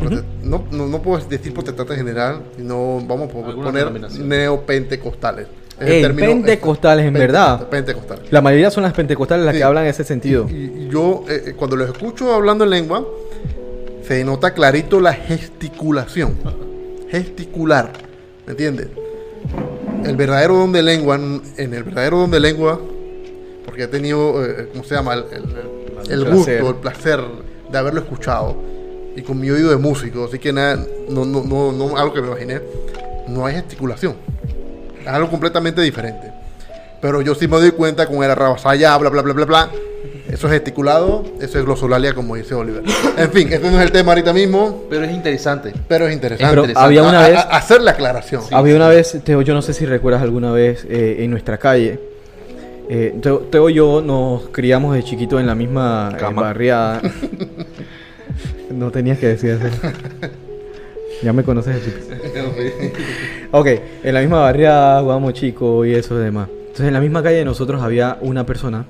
prote- 0.00 0.22
no, 0.44 0.64
no, 0.70 0.86
no 0.86 1.02
puedo 1.02 1.22
decir 1.26 1.52
protestante 1.52 1.92
en 1.94 1.98
general, 1.98 2.42
sino 2.56 3.02
vamos 3.06 3.28
a 3.30 3.32
poner 3.32 3.90
neopentecostales. 4.20 5.48
Es 5.80 5.88
Ey, 5.90 6.02
término- 6.02 6.28
pentecostales, 6.28 7.06
en 7.06 7.14
verdad. 7.14 7.68
Pentecostales. 7.68 8.30
La 8.30 8.40
mayoría 8.40 8.70
son 8.70 8.84
las 8.84 8.92
pentecostales 8.92 9.44
las 9.44 9.54
Sí. 9.54 9.58
que 9.58 9.64
hablan 9.64 9.84
en 9.84 9.90
ese 9.90 10.04
sentido. 10.04 10.46
Y, 10.48 10.52
y 10.84 10.88
yo, 10.90 11.24
eh, 11.28 11.42
eh, 11.48 11.52
cuando 11.56 11.74
los 11.76 11.90
escucho 11.90 12.32
hablando 12.32 12.62
en 12.62 12.70
lengua, 12.70 13.04
se 14.06 14.22
nota 14.24 14.54
clarito 14.54 15.00
la 15.00 15.12
gesticulación. 15.14 16.34
Gesticular. 17.10 17.90
¿Me 18.46 18.52
entiendes? 18.52 18.88
El 20.04 20.16
verdadero 20.16 20.54
don 20.56 20.72
de 20.72 20.82
lengua, 20.82 21.16
en 21.16 21.74
el 21.74 21.84
verdadero 21.84 22.18
don 22.18 22.30
de 22.30 22.40
lengua, 22.40 22.80
porque 23.64 23.84
he 23.84 23.86
tenido, 23.88 24.44
eh, 24.44 24.68
¿cómo 24.72 24.84
se 24.84 24.94
llama? 24.94 25.14
El, 25.14 25.24
el- 25.32 26.10
el 26.10 26.10
El 26.12 26.24
gusto, 26.32 26.44
placer. 26.46 26.64
el 26.66 26.74
placer 26.76 27.20
de 27.70 27.78
haberlo 27.78 28.00
escuchado 28.00 28.56
y 29.14 29.22
con 29.22 29.38
mi 29.38 29.50
oído 29.50 29.70
de 29.70 29.76
músico, 29.76 30.24
así 30.24 30.38
que 30.38 30.52
nada, 30.52 30.84
no, 31.08 31.24
no, 31.24 31.42
no, 31.44 31.70
no 31.72 31.96
algo 31.96 32.12
que 32.12 32.20
me 32.20 32.28
imaginé, 32.28 32.60
no 33.28 33.46
hay 33.46 33.54
gesticulación, 33.54 34.16
es 35.00 35.06
algo 35.06 35.30
completamente 35.30 35.80
diferente. 35.80 36.32
Pero 37.00 37.20
yo 37.22 37.34
sí 37.34 37.46
me 37.48 37.56
doy 37.58 37.70
cuenta 37.72 38.06
con 38.06 38.22
el 38.22 38.30
arrabasaya, 38.30 38.96
bla, 38.98 39.10
bla, 39.10 39.22
bla, 39.22 39.32
bla, 39.32 39.44
bla. 39.44 39.70
Eso 40.30 40.46
es 40.46 40.52
gesticulado, 40.52 41.24
eso 41.40 41.58
es 41.58 41.64
glosolalia, 41.64 42.14
como 42.14 42.36
dice 42.36 42.54
Oliver. 42.54 42.82
En 43.18 43.30
fin, 43.32 43.52
este 43.52 43.70
no 43.70 43.78
es 43.78 43.84
el 43.84 43.92
tema 43.92 44.12
ahorita 44.12 44.32
mismo, 44.32 44.84
Pero 44.88 45.04
es 45.04 45.10
interesante. 45.12 45.72
pero 45.88 46.06
es 46.06 46.14
interesante. 46.14 46.48
Pero 46.50 46.62
interesante. 46.62 46.86
había 46.86 47.02
una 47.02 47.20
A- 47.20 47.24
a- 47.24 47.28
vez, 47.28 47.38
a- 47.38 47.42
hacer 47.56 47.80
la 47.82 47.90
aclaración. 47.90 48.42
había 48.52 48.76
una 48.76 48.88
vez, 48.88 49.18
Teo, 49.24 49.42
yo 49.42 49.52
no 49.52 49.62
sé 49.62 49.74
si 49.74 49.84
recuerdas 49.84 50.22
alguna 50.22 50.52
vez 50.52 50.86
eh, 50.88 51.16
en 51.20 51.30
nuestra 51.30 51.58
calle. 51.58 51.98
eh, 52.88 53.14
Teo, 53.20 53.38
Teo 53.50 53.68
y 53.68 53.74
yo 53.74 54.00
nos 54.00 54.48
criamos 54.50 54.94
de 54.94 55.02
chiquito 55.02 55.40
en 55.40 55.46
la 55.46 55.54
misma 55.56 56.16
eh, 56.18 56.24
barriada. 56.34 57.02
no 58.70 58.90
tenías 58.90 59.18
que 59.18 59.26
decir 59.28 59.50
eso. 59.50 59.66
ya 61.22 61.32
me 61.32 61.42
conoces 61.42 61.74
de 61.74 61.80
chiquito. 61.82 62.14
Ok, 63.50 63.66
en 64.04 64.14
la 64.14 64.20
misma 64.20 64.40
barriada 64.40 65.00
jugábamos 65.02 65.34
chico 65.34 65.84
y 65.84 65.94
eso 65.94 66.18
y 66.18 66.24
demás. 66.24 66.48
Entonces 66.60 66.86
en 66.86 66.94
la 66.94 67.00
misma 67.00 67.22
calle 67.22 67.36
de 67.38 67.44
nosotros 67.44 67.82
había 67.82 68.16
una 68.22 68.46
persona 68.46 68.86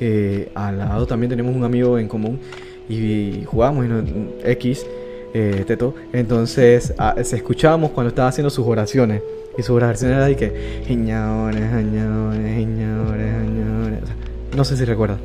que 0.00 0.50
al 0.54 0.78
lado 0.78 1.06
también 1.06 1.28
tenemos 1.28 1.54
un 1.54 1.62
amigo 1.62 1.98
en 1.98 2.08
común 2.08 2.40
y 2.88 3.44
jugábamos 3.44 3.84
y 3.84 3.88
no- 3.88 4.02
X, 4.44 4.86
eh, 5.34 5.62
Teto. 5.66 5.94
Entonces 6.14 6.94
a- 6.96 7.22
se 7.22 7.36
escuchábamos 7.36 7.90
cuando 7.90 8.08
estaba 8.08 8.28
haciendo 8.28 8.48
sus 8.48 8.66
oraciones. 8.66 9.22
Y 9.58 9.62
sus 9.62 9.76
oraciones 9.76 10.16
era 10.16 10.24
de 10.26 10.36
que, 10.36 10.82
"Señores, 10.86 11.60
señores, 11.70 12.54
señores, 12.54 13.34
señores". 13.44 14.02
O 14.02 14.06
sea, 14.06 14.16
no 14.56 14.64
sé 14.64 14.76
si 14.78 14.84
recuerdas. 14.86 15.18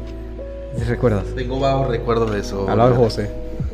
Si 0.77 0.83
recuerdas. 0.83 1.23
Tengo 1.35 1.57
vagos 1.59 1.87
recuerdos 1.87 2.31
de 2.33 2.39
eso. 2.41 2.69
Al 2.69 2.77
lado 2.77 2.89
de 2.89 2.95
José. 2.97 3.29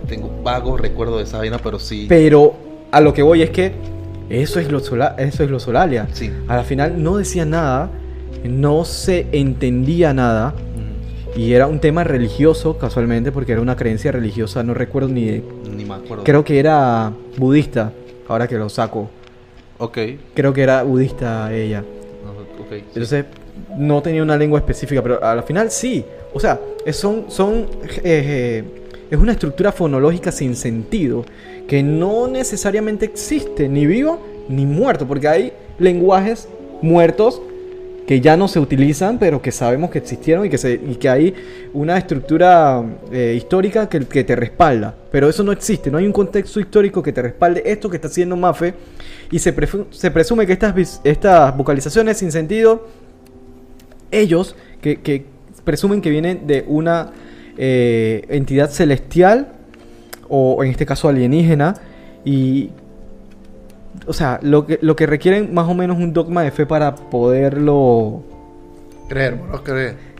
Tengo 0.08 0.30
vagos 0.44 0.80
recuerdos 0.80 1.18
de 1.18 1.24
esa 1.24 1.40
vaina, 1.40 1.58
pero 1.58 1.80
sí. 1.80 2.06
Pero 2.08 2.54
a 2.92 3.02
lo 3.02 3.12
que 3.12 3.24
voy 3.24 3.42
es 3.42 3.50
que 3.50 3.72
eso 4.30 4.60
es 4.60 4.68
glossola- 4.70 5.16
eso 5.18 5.42
es 5.44 5.50
glosolalia. 5.50 6.08
Sí. 6.14 6.30
A 6.48 6.58
la 6.58 6.64
final 6.64 7.02
no 7.02 7.18
decía 7.18 7.44
nada, 7.46 7.90
no 8.44 8.86
se 8.86 9.26
entendía 9.32 10.14
nada 10.14 10.54
y 11.36 11.54
era 11.54 11.68
un 11.68 11.80
tema 11.80 12.04
religioso 12.04 12.78
casualmente 12.78 13.32
porque 13.32 13.54
era 13.54 13.62
una 13.62 13.76
creencia 13.76 14.12
religiosa, 14.12 14.64
no 14.64 14.74
recuerdo 14.74 15.10
ni 15.10 15.26
de- 15.26 15.44
Ni 15.76 15.86
me 15.86 15.94
acuerdo. 15.96 16.24
creo 16.24 16.44
que 16.44 16.60
era 16.60 17.12
budista, 17.38 17.92
ahora 18.28 18.48
que 18.48 18.56
lo 18.58 18.70
saco. 18.70 19.10
Ok. 19.78 19.98
Creo 20.34 20.54
que 20.54 20.62
era 20.62 20.84
budista 20.84 21.54
ella. 21.54 21.80
Ajá, 21.80 22.62
ok, 22.62 22.68
sí. 22.70 22.84
Entonces 22.88 23.26
no 23.78 24.02
tenía 24.02 24.22
una 24.24 24.38
lengua 24.38 24.60
específica, 24.60 25.02
pero 25.02 25.24
a 25.24 25.34
la 25.36 25.44
final 25.44 25.72
sí. 25.72 26.04
O 26.34 26.40
sea, 26.40 26.60
son, 26.92 27.26
son, 27.30 27.66
eh, 27.84 28.00
eh, 28.04 28.64
es 29.10 29.18
una 29.18 29.32
estructura 29.34 29.72
fonológica 29.72 30.32
sin 30.32 30.56
sentido 30.56 31.26
que 31.68 31.82
no 31.84 32.28
necesariamente 32.28 33.06
existe, 33.06 33.68
ni 33.70 33.86
vivo 33.86 34.20
ni 34.50 34.66
muerto, 34.66 35.08
porque 35.08 35.28
hay 35.28 35.54
lenguajes 35.80 36.48
muertos 36.82 37.42
que 38.08 38.20
ya 38.20 38.36
no 38.36 38.48
se 38.48 38.60
utilizan, 38.60 39.20
pero 39.20 39.42
que 39.42 39.52
sabemos 39.52 39.90
que 39.90 40.00
existieron 40.00 40.46
y 40.46 40.50
que, 40.50 40.58
se, 40.58 40.74
y 40.74 40.96
que 40.96 41.10
hay 41.10 41.34
una 41.74 41.98
estructura 41.98 42.84
eh, 43.12 43.36
histórica 43.38 43.88
que, 43.88 44.06
que 44.06 44.24
te 44.24 44.36
respalda. 44.36 44.96
Pero 45.12 45.30
eso 45.30 45.44
no 45.44 45.52
existe, 45.52 45.92
no 45.92 45.98
hay 45.98 46.06
un 46.06 46.12
contexto 46.12 46.60
histórico 46.60 47.02
que 47.02 47.14
te 47.14 47.22
respalde 47.22 47.64
esto 47.66 47.90
que 47.90 47.98
está 47.98 48.08
haciendo 48.08 48.36
Mafe. 48.36 48.74
Y 49.32 49.40
se, 49.40 49.54
se 49.92 50.12
presume 50.12 50.46
que 50.46 50.54
estas, 50.54 51.02
estas 51.04 51.56
vocalizaciones 51.56 52.18
sin 52.18 52.32
sentido, 52.32 52.88
ellos 54.12 54.56
que, 54.82 55.00
que 55.00 55.26
presumen 55.64 56.02
que 56.02 56.10
vienen 56.10 56.48
de 56.48 56.66
una 56.68 57.12
eh, 57.58 58.26
entidad 58.30 58.70
celestial 58.70 59.54
o 60.30 60.64
en 60.64 60.72
este 60.72 60.86
caso 60.86 61.10
alienígena 61.10 61.76
y 62.24 62.70
o 64.06 64.14
sea, 64.14 64.40
lo 64.42 64.66
que, 64.66 64.80
lo 64.82 64.96
que 64.96 65.06
requieren 65.06 65.54
más 65.54 65.68
o 65.68 65.74
menos 65.74 65.98
un 65.98 66.14
dogma 66.14 66.44
de 66.44 66.52
fe 66.52 66.66
para 66.66 66.96
poderlo 66.96 68.24
Creer, 69.08 69.38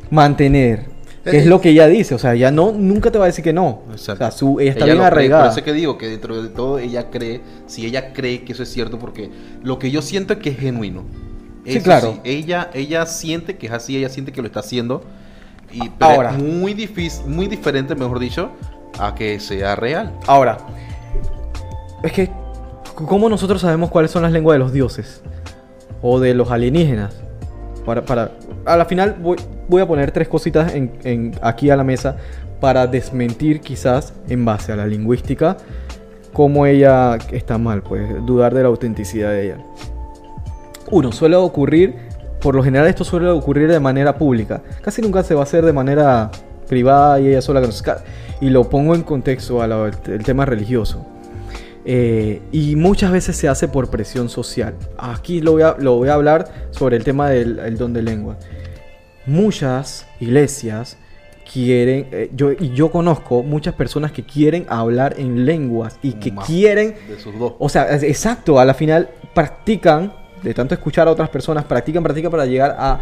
mantener. 0.10 0.92
Que 1.24 1.38
es 1.38 1.46
lo 1.46 1.62
que 1.62 1.70
ella 1.70 1.88
dice, 1.88 2.16
o 2.16 2.20
sea, 2.20 2.34
ella 2.34 2.50
no, 2.50 2.72
nunca 2.72 3.12
te 3.12 3.20
va 3.20 3.26
a 3.26 3.28
decir 3.28 3.44
que 3.44 3.54
no. 3.54 3.84
Exacto. 3.92 4.26
O 4.26 4.28
sea, 4.28 4.32
su, 4.32 4.60
ella 4.60 4.72
está 4.72 4.86
Ella 4.86 4.94
bien 4.94 4.98
lo 4.98 5.04
cree, 5.04 5.12
arraigada. 5.12 5.44
Por 5.44 5.52
eso 5.52 5.60
es 5.60 5.66
que 5.66 5.74
digo 5.74 5.98
que 5.98 6.08
dentro 6.08 6.42
de 6.42 6.50
todo 6.50 6.80
ella 6.80 7.10
cree, 7.12 7.42
si 7.68 7.86
ella 7.86 8.12
cree 8.12 8.44
que 8.44 8.54
eso 8.54 8.64
es 8.64 8.70
cierto, 8.70 8.98
porque 8.98 9.30
lo 9.64 9.78
que 9.78 9.92
yo 9.92 10.02
siento 10.02 10.34
es 10.34 10.40
que 10.40 10.50
es 10.50 10.58
genuino. 10.58 11.04
Sí, 11.66 11.80
claro. 11.80 12.20
ella, 12.24 12.72
ella 12.74 13.06
siente 13.06 13.56
que 13.58 13.68
es 13.68 13.72
así, 13.72 13.96
ella 13.96 14.10
siente 14.10 14.32
que 14.32 14.42
lo 14.42 14.48
está 14.48 14.62
haciendo. 14.62 15.04
Y, 15.72 15.90
pero 15.90 16.12
Ahora. 16.12 16.32
es 16.32 16.40
muy 16.40 16.74
difícil, 16.74 17.28
muy 17.28 17.48
diferente, 17.48 17.94
mejor 17.94 18.18
dicho, 18.18 18.52
a 19.00 19.14
que 19.14 19.40
sea 19.40 19.76
real. 19.76 20.12
Ahora, 20.26 20.58
es 22.04 22.12
que, 22.12 22.32
¿cómo 23.08 23.30
nosotros 23.30 23.62
sabemos 23.62 23.90
cuáles 23.90 24.12
son 24.12 24.24
las 24.24 24.32
lenguas 24.32 24.56
de 24.56 24.60
los 24.60 24.74
dioses? 24.74 25.22
O 26.02 26.20
de 26.20 26.34
los 26.34 26.52
alienígenas. 26.52 27.14
Para, 27.86 28.06
para, 28.06 28.32
a 28.66 28.78
la 28.78 28.86
final 28.86 29.18
voy, 29.22 29.38
voy 29.68 29.82
a 29.82 29.88
poner 29.88 30.12
tres 30.12 30.28
cositas 30.28 30.74
en, 30.74 30.92
en- 31.04 31.36
aquí 31.42 31.70
a 31.70 31.76
la 31.76 31.84
mesa 31.84 32.18
para 32.60 32.86
desmentir 32.86 33.60
quizás 33.62 34.14
en 34.30 34.46
base 34.46 34.72
a 34.72 34.76
la 34.76 34.86
lingüística 34.86 35.58
cómo 36.32 36.66
ella 36.66 37.18
está 37.32 37.58
mal, 37.58 37.82
pues 37.82 38.08
dudar 38.26 38.54
de 38.54 38.62
la 38.62 38.68
autenticidad 38.70 39.32
de 39.32 39.46
ella. 39.46 39.58
Uno, 40.92 41.12
suele 41.12 41.36
ocurrir, 41.36 41.96
por 42.40 42.56
lo 42.56 42.64
general 42.64 42.88
esto 42.88 43.04
suele 43.04 43.28
ocurrir 43.30 43.68
de 43.68 43.80
manera 43.80 44.16
pública. 44.16 44.62
Casi 44.82 45.02
nunca 45.02 45.24
se 45.24 45.34
va 45.34 45.42
a 45.42 45.44
hacer 45.44 45.66
de 45.66 45.74
manera 45.74 46.30
privada 46.68 47.20
y 47.20 47.28
ella 47.28 47.42
sola. 47.42 47.62
Y 48.40 48.50
lo 48.50 48.70
pongo 48.70 48.96
en 48.96 49.04
contexto 49.04 49.62
al 49.62 49.72
el 50.08 50.24
tema 50.24 50.46
religioso. 50.46 51.06
Eh, 51.86 52.42
y 52.52 52.76
muchas 52.76 53.12
veces 53.12 53.36
se 53.36 53.48
hace 53.48 53.68
por 53.68 53.90
presión 53.90 54.30
social. 54.30 54.76
Aquí 54.98 55.42
lo 55.42 55.54
voy 55.54 55.64
a, 55.64 55.76
lo 55.80 55.96
voy 55.98 56.10
a 56.10 56.14
hablar 56.14 56.70
sobre 56.72 56.98
el 56.98 57.04
tema 57.04 57.30
del 57.30 57.60
el 57.60 57.78
don 57.78 57.94
de 57.94 58.02
lengua. 58.02 58.38
Muchas 59.26 60.08
iglesias 60.20 60.98
quieren, 61.52 62.08
eh, 62.12 62.30
yo, 62.34 62.52
y 62.52 62.72
yo 62.74 62.92
conozco 62.92 63.44
muchas 63.44 63.74
personas 63.74 64.12
que 64.12 64.24
quieren 64.24 64.66
hablar 64.70 65.16
en 65.18 65.46
lenguas 65.46 65.98
y 66.02 66.14
que 66.14 66.32
Más 66.32 66.46
quieren 66.46 66.96
De 67.08 67.20
sus 67.20 67.38
dos. 67.38 67.54
o 67.60 67.70
sea, 67.70 67.94
exacto, 67.96 68.60
a 68.60 68.66
la 68.66 68.74
final 68.74 69.10
practican, 69.34 70.14
de 70.42 70.54
tanto 70.54 70.74
escuchar 70.74 71.08
a 71.08 71.12
otras 71.12 71.30
personas, 71.30 71.66
practican, 71.66 72.04
practican 72.04 72.32
para 72.32 72.46
llegar 72.46 72.76
a 72.80 73.00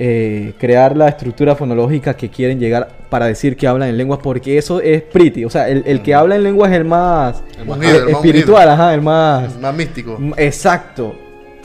eh, 0.00 0.54
crear 0.58 0.96
la 0.96 1.08
estructura 1.08 1.56
fonológica 1.56 2.14
que 2.14 2.28
quieren 2.30 2.60
llegar 2.60 2.88
para 3.10 3.26
decir 3.26 3.56
que 3.56 3.66
hablan 3.66 3.88
en 3.88 3.96
lenguas, 3.98 4.20
porque 4.22 4.56
eso 4.56 4.80
es 4.80 5.02
pretty. 5.02 5.44
O 5.44 5.50
sea, 5.50 5.68
el, 5.68 5.82
el 5.86 6.02
que 6.02 6.14
habla 6.14 6.36
en 6.36 6.44
lenguas 6.44 6.70
es 6.70 6.76
el 6.78 6.84
más, 6.84 7.42
El 7.58 7.66
más 7.66 7.78
Unido, 7.78 7.96
el 7.96 8.04
más 8.04 8.12
espiritual, 8.12 8.68
ajá, 8.70 8.94
el 8.94 9.02
más... 9.02 9.58
Más 9.58 9.74
místico. 9.74 10.16
Mm, 10.18 10.32
Exacto. 10.36 11.14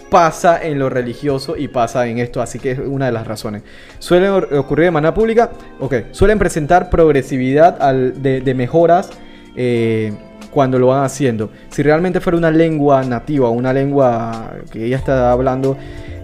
Pasa 0.10 0.62
en 0.64 0.78
lo 0.78 0.90
religioso 0.90 1.58
y 1.58 1.68
pasa 1.68 2.06
en 2.08 2.20
esto, 2.20 2.40
así 2.42 2.60
que 2.60 2.72
es 2.72 2.80
una 2.80 3.08
de 3.08 3.12
las 3.12 3.26
razones. 3.26 3.64
Suelen 3.98 4.30
or- 4.30 4.54
ocurrir 4.56 4.86
de 4.86 4.92
manera 4.92 5.14
pública, 5.14 5.50
ok. 5.80 5.96
Suelen 6.12 6.38
presentar 6.38 6.90
progresividad 6.90 7.82
al- 7.82 8.22
de, 8.22 8.42
de 8.42 8.54
mejoras 8.54 9.10
eh, 9.56 10.14
cuando 10.52 10.78
lo 10.78 10.88
van 10.88 11.04
haciendo. 11.04 11.50
Si 11.70 11.82
realmente 11.82 12.20
fuera 12.20 12.38
una 12.38 12.52
lengua 12.52 13.04
nativa, 13.04 13.50
una 13.50 13.74
lengua 13.74 14.54
que 14.72 14.86
ella 14.86 14.98
está 14.98 15.32
hablando, 15.32 15.78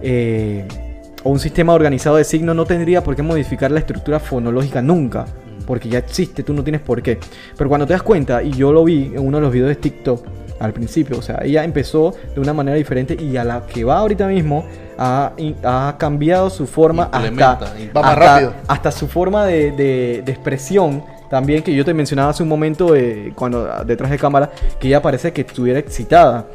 eh, 0.03 0.66
o 1.30 1.32
un 1.32 1.39
sistema 1.39 1.73
organizado 1.73 2.15
de 2.17 2.23
signos, 2.23 2.55
no 2.55 2.65
tendría 2.65 3.03
por 3.03 3.15
qué 3.15 3.21
modificar 3.21 3.69
la 3.71 3.80
estructura 3.80 4.19
fonológica 4.19 4.82
nunca. 4.82 5.25
Porque 5.67 5.88
ya 5.88 5.99
existe, 5.99 6.41
tú 6.41 6.53
no 6.53 6.63
tienes 6.63 6.82
por 6.82 7.01
qué. 7.03 7.19
Pero 7.55 7.69
cuando 7.69 7.86
te 7.86 7.93
das 7.93 8.01
cuenta, 8.01 8.41
y 8.41 8.51
yo 8.51 8.73
lo 8.73 8.84
vi 8.84 9.11
en 9.13 9.19
uno 9.19 9.38
de 9.38 9.41
los 9.43 9.53
videos 9.53 9.69
de 9.69 9.75
TikTok 9.75 10.25
al 10.59 10.73
principio, 10.73 11.17
o 11.19 11.21
sea, 11.21 11.39
ella 11.43 11.63
empezó 11.63 12.13
de 12.34 12.41
una 12.41 12.51
manera 12.53 12.75
diferente 12.75 13.15
y 13.21 13.38
a 13.38 13.43
la 13.45 13.65
que 13.65 13.84
va 13.86 13.99
ahorita 13.99 14.27
mismo 14.27 14.65
ha, 14.97 15.32
ha 15.63 15.95
cambiado 15.97 16.49
su 16.49 16.65
forma 16.67 17.03
hasta, 17.03 17.27
hasta- 18.01 18.15
rápido. 18.15 18.53
hasta 18.67 18.91
su 18.91 19.07
forma 19.07 19.45
de, 19.45 19.71
de- 19.71 20.21
de 20.25 20.32
expresión 20.32 21.03
también 21.30 21.61
que 21.63 21.73
yo 21.73 21.86
te 21.86 21.93
mencionaba 21.93 22.32
hace 22.32 22.41
un 22.43 22.49
momento 22.49 22.95
eh, 22.95 23.32
cuando 23.36 23.69
detrás 23.86 24.09
de 24.11 24.17
cámara 24.17 24.49
que 24.80 24.88
ella 24.88 25.01
parece 25.01 25.32
que 25.32 25.41
estuviera 25.41 25.80
excitada 25.80 26.47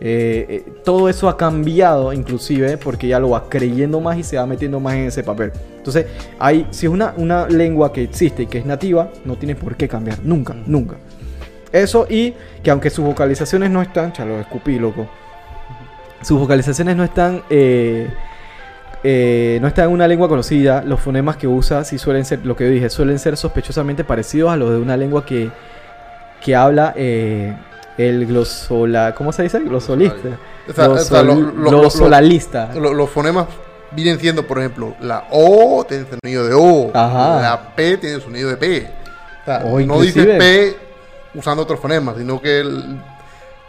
Eh, 0.00 0.46
eh, 0.48 0.72
todo 0.84 1.08
eso 1.08 1.28
ha 1.28 1.36
cambiado 1.36 2.12
inclusive 2.12 2.76
porque 2.76 3.08
ella 3.08 3.18
lo 3.18 3.30
va 3.30 3.48
creyendo 3.48 4.00
más 4.00 4.16
y 4.16 4.22
se 4.22 4.36
va 4.36 4.46
metiendo 4.46 4.78
más 4.80 4.94
en 4.94 5.06
ese 5.06 5.22
papel. 5.22 5.52
Entonces 5.76 6.06
hay 6.38 6.66
si 6.70 6.86
es 6.86 6.92
una, 6.92 7.14
una 7.16 7.48
lengua 7.48 7.92
que 7.92 8.02
existe 8.02 8.44
y 8.44 8.46
que 8.46 8.58
es 8.58 8.66
nativa 8.66 9.10
no 9.24 9.36
tiene 9.36 9.54
por 9.54 9.76
qué 9.76 9.88
cambiar 9.88 10.18
nunca 10.22 10.54
nunca. 10.66 10.96
Eso 11.72 12.06
y 12.08 12.34
que 12.62 12.70
aunque 12.70 12.90
sus 12.90 13.04
vocalizaciones 13.04 13.70
no 13.70 13.82
están 13.82 14.12
chalo 14.12 14.40
escupí 14.40 14.78
loco. 14.78 15.08
Sus 16.22 16.38
vocalizaciones 16.38 16.96
no 16.96 17.04
están 17.04 17.42
eh, 17.50 18.08
eh, 19.04 19.58
no 19.60 19.68
está 19.68 19.84
en 19.84 19.90
una 19.90 20.08
lengua 20.08 20.28
conocida, 20.28 20.82
los 20.82 21.00
fonemas 21.00 21.36
que 21.36 21.46
usa 21.46 21.84
sí 21.84 21.98
suelen 21.98 22.24
ser, 22.24 22.44
lo 22.44 22.56
que 22.56 22.64
yo 22.64 22.70
dije, 22.70 22.90
suelen 22.90 23.18
ser 23.20 23.36
sospechosamente 23.36 24.02
parecidos 24.02 24.50
a 24.50 24.56
los 24.56 24.70
de 24.70 24.78
una 24.78 24.96
lengua 24.96 25.24
que, 25.24 25.50
que 26.44 26.56
habla 26.56 26.94
eh, 26.96 27.54
el 27.98 28.26
glosola, 28.26 29.14
¿cómo 29.14 29.32
se 29.32 29.42
dice? 29.42 29.58
Glosolista. 29.60 30.38
O 30.68 30.72
sea, 30.72 30.88
o 30.90 30.98
sea, 30.98 31.22
Glosol- 31.22 31.26
lo- 31.26 31.34
lo- 31.34 31.70
lo- 31.70 31.70
glosolalista. 31.80 32.70
Lo- 32.74 32.94
los 32.94 33.10
fonemas 33.10 33.46
vienen 33.90 34.18
siendo, 34.20 34.46
por 34.46 34.58
ejemplo, 34.58 34.94
la 35.00 35.24
O 35.30 35.84
tiene 35.88 36.04
sonido 36.22 36.46
de 36.46 36.54
O, 36.54 36.90
Ajá. 36.94 37.40
la 37.40 37.74
P 37.74 37.96
tiene 37.98 38.20
sonido 38.20 38.48
de 38.50 38.56
P. 38.56 38.86
O 39.42 39.44
sea, 39.44 39.58
O 39.64 39.80
no 39.80 40.00
dices 40.00 40.24
P 40.26 40.76
usando 41.34 41.62
otro 41.62 41.76
fonema, 41.76 42.14
sino 42.16 42.40
que 42.40 42.60
el- 42.60 42.98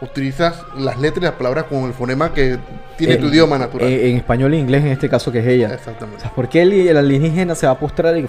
utilizas 0.02 0.62
las 0.78 0.98
letras 0.98 1.18
y 1.22 1.24
las 1.26 1.34
palabras 1.34 1.64
con 1.64 1.84
el 1.84 1.92
fonema 1.92 2.32
que 2.32 2.58
tiene 2.96 3.16
tu 3.16 3.26
En- 3.26 3.32
idioma 3.32 3.58
natural. 3.58 3.86
eh, 3.88 4.10
en 4.10 4.16
español 4.16 4.54
e 4.54 4.58
inglés, 4.58 4.82
en 4.82 4.88
este 4.92 5.08
caso, 5.10 5.30
que 5.30 5.40
es 5.40 5.46
ella. 5.46 5.68
O 5.68 5.74
Exactamente. 5.74 6.22
sea, 6.22 6.30
¿por 6.30 6.48
qué 6.48 6.62
el, 6.62 6.72
el 6.72 6.96
alienígena 6.96 7.54
se 7.54 7.66
va 7.66 7.72
a 7.72 7.78
postrar 7.78 8.14
en 8.16 8.28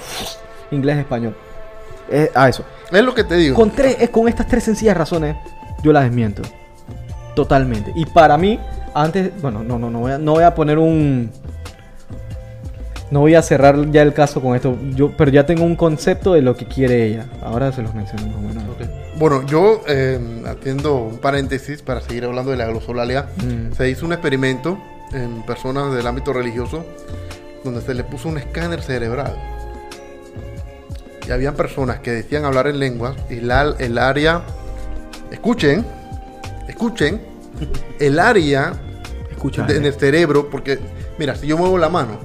inglés 0.72 0.98
español? 0.98 1.36
Eh, 2.10 2.30
a 2.36 2.50
eso. 2.50 2.66
Es 2.92 3.02
lo 3.04 3.14
que 3.14 3.24
te 3.24 3.36
digo. 3.36 3.56
Con, 3.56 3.72
tres, 3.72 3.96
eh, 4.02 4.10
con 4.10 4.28
estas 4.28 4.48
tres 4.48 4.66
sencillas 4.66 4.98
razones, 4.98 5.38
yo 5.84 5.92
las 5.94 6.04
desmiento. 6.04 6.42
Totalmente. 7.36 7.92
Y 7.96 8.06
para 8.06 8.38
mí, 8.38 8.60
antes, 8.94 9.32
bueno, 9.42 9.64
no, 9.64 9.80
no, 9.80 9.90
no 9.90 10.00
voy 10.00 10.12
a, 10.12 10.18
no 10.18 10.34
voy 10.34 10.44
a 10.44 10.54
poner 10.54 10.78
un... 10.78 11.32
No 13.10 13.20
voy 13.20 13.36
a 13.36 13.42
cerrar 13.42 13.92
ya 13.92 14.04
el 14.04 14.14
caso 14.14 14.42
con 14.42 14.56
esto, 14.56 14.78
yo, 14.96 15.12
pero 15.18 15.30
ya 15.32 15.46
tengo 15.46 15.66
un 15.66 15.76
concepto 15.76 16.34
de 16.34 16.42
lo 16.42 16.56
que 16.56 16.66
quiere 16.66 17.06
ella. 17.08 17.26
Ahora 17.44 17.74
se 17.74 17.82
los 17.82 17.94
menciono 17.94 18.26
más 18.28 18.36
o 18.36 18.40
menos. 18.42 18.64
Bueno, 19.18 19.46
yo 19.46 19.82
eh, 19.86 20.18
atiendo 20.48 20.96
un 20.96 21.18
paréntesis 21.18 21.82
para 21.82 22.00
seguir 22.00 22.24
hablando 22.24 22.52
de 22.52 22.58
la 22.58 22.68
glosolalia. 22.68 23.26
Mm. 23.44 23.74
Se 23.76 23.90
hizo 23.90 24.06
un 24.06 24.14
experimento 24.14 24.78
en 25.12 25.44
personas 25.44 25.94
del 25.94 26.08
ámbito 26.08 26.32
religioso 26.32 26.86
donde 27.66 27.82
se 27.82 27.94
le 27.94 28.06
puso 28.06 28.30
un 28.30 28.38
escáner 28.38 28.82
cerebral. 28.82 29.36
Y 31.28 31.32
habían 31.32 31.56
personas 31.56 32.00
que 32.00 32.12
decían 32.12 32.46
hablar 32.46 32.68
en 32.68 32.80
lenguas 32.80 33.16
y 33.30 33.42
la- 33.42 33.76
el 33.78 33.98
área... 33.98 34.42
Escuchen, 35.32 35.86
escuchen, 36.68 37.22
el 38.00 38.20
área 38.20 38.74
Escucha. 39.32 39.64
de- 39.64 39.78
en 39.78 39.86
el 39.86 39.94
cerebro, 39.94 40.50
porque 40.50 40.80
mira, 41.18 41.36
si 41.36 41.48
yo 41.48 41.58
muevo 41.58 41.78
la 41.78 41.90
mano, 41.90 42.20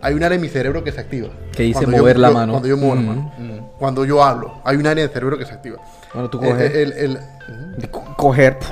hay 0.00 0.14
un 0.14 0.22
área 0.22 0.36
en 0.36 0.42
mi 0.42 0.48
cerebro 0.48 0.82
que 0.84 0.92
se 0.92 1.00
activa. 1.00 1.28
Que 1.52 1.64
dice 1.64 1.80
Cuando 1.80 1.92
yo- 1.96 2.02
mover 2.02 2.18
la 2.18 2.28
yo- 2.28 2.34
mano. 2.34 2.52
Cuando 2.52 2.68
yo 2.68 2.76
muevo 2.76 2.94
la 2.94 3.00
Mm. 3.00 3.06
mano. 3.06 3.32
Cuando 3.78 4.04
yo 4.04 4.22
hablo, 4.22 4.60
hay 4.64 4.76
un 4.76 4.86
área 4.86 5.02
en 5.04 5.08
el 5.08 5.14
cerebro 5.14 5.38
que 5.38 5.44
se 5.46 5.52
activa. 5.52 5.78
Bueno, 6.12 6.28
tú 6.30 6.38
Eh, 6.42 6.48
coges. 6.50 6.74
el- 6.74 6.92
el- 6.92 7.90
co- 7.90 8.14
coger. 8.16 8.58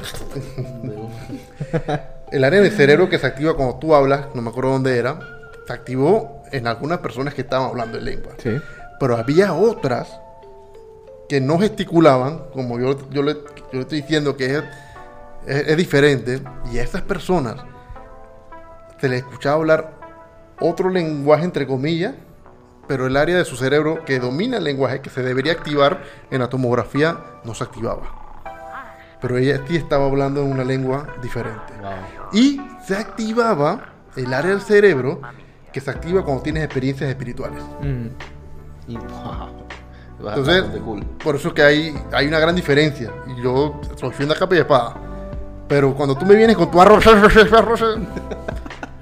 El 2.33 2.43
área 2.45 2.61
del 2.61 2.73
cerebro 2.73 3.09
que 3.09 3.19
se 3.19 3.27
activa 3.27 3.55
cuando 3.55 3.77
tú 3.77 3.95
hablas, 3.95 4.27
no 4.35 4.43
me 4.43 4.51
acuerdo 4.51 4.71
dónde 4.73 4.99
era, 4.99 5.21
se 5.67 5.73
activó 5.73 6.43
en 6.51 6.67
algunas 6.67 6.99
personas 6.99 7.35
que 7.35 7.43
estaban 7.43 7.69
hablando 7.69 7.99
en 7.99 8.05
lengua. 8.05 8.33
Sí. 8.43 8.51
Pero 8.99 9.17
había 9.17 9.53
otras 9.55 10.09
que 11.29 11.41
no 11.41 11.59
gesticulaban, 11.59 12.43
como 12.53 12.79
yo, 12.79 12.97
yo, 13.11 13.23
le, 13.23 13.35
yo 13.35 13.41
le 13.73 13.81
estoy 13.81 14.01
diciendo 14.03 14.37
que 14.37 14.57
es, 14.57 14.65
es- 15.47 15.69
es 15.69 15.77
diferente, 15.77 16.41
y 16.73 16.79
a 16.79 16.83
esas 16.83 17.03
personas 17.03 17.57
se 19.01 19.09
les 19.09 19.19
escuchaba 19.23 19.57
hablar 19.57 19.93
otro 20.61 20.89
lenguaje, 20.89 21.45
entre 21.45 21.67
comillas, 21.67 22.15
pero 22.89 23.07
el 23.07 23.17
área 23.17 23.37
de 23.37 23.45
su 23.45 23.57
cerebro 23.57 24.05
que 24.05 24.21
domina 24.21 24.59
el 24.59 24.65
lenguaje, 24.65 25.01
que 25.01 25.11
se 25.11 25.23
debería 25.23 25.53
activar 25.53 26.03
en 26.31 26.41
la 26.41 26.49
tomografía, 26.49 27.19
no 27.45 27.55
se 27.55 27.65
activaba. 27.65 28.03
Pero 29.21 29.37
ella 29.39 29.61
sí 29.67 29.77
estaba 29.77 30.07
hablando 30.07 30.43
en 30.43 30.53
una 30.53 30.63
lengua 30.65 31.09
diferente. 31.21 31.73
Y 32.33 32.61
se 32.87 32.97
activaba 32.97 33.87
el 34.15 34.33
área 34.33 34.51
del 34.53 34.61
cerebro 34.61 35.21
que 35.73 35.81
se 35.81 35.91
activa 35.91 36.25
cuando 36.25 36.43
tienes 36.43 36.63
experiencias 36.65 37.11
espirituales. 37.11 37.63
Mm. 37.83 38.07
Y, 38.89 38.97
wow, 38.97 39.66
Entonces, 40.19 40.47
bastante 40.63 40.79
cool. 40.81 41.05
por 41.23 41.37
eso 41.37 41.53
que 41.53 41.63
hay, 41.63 41.95
hay 42.13 42.27
una 42.27 42.39
gran 42.39 42.55
diferencia. 42.55 43.13
Y 43.37 43.43
yo 43.43 43.81
soy 43.97 44.11
fiel 44.13 44.31
a 44.33 44.35
capa 44.35 44.55
y 44.55 44.59
espada. 44.59 44.95
Pero 45.69 45.95
cuando 45.95 46.17
tú 46.17 46.25
me 46.25 46.35
vienes 46.37 46.57
con 46.57 46.71
tu 46.71 46.81
arroz, 46.81 47.05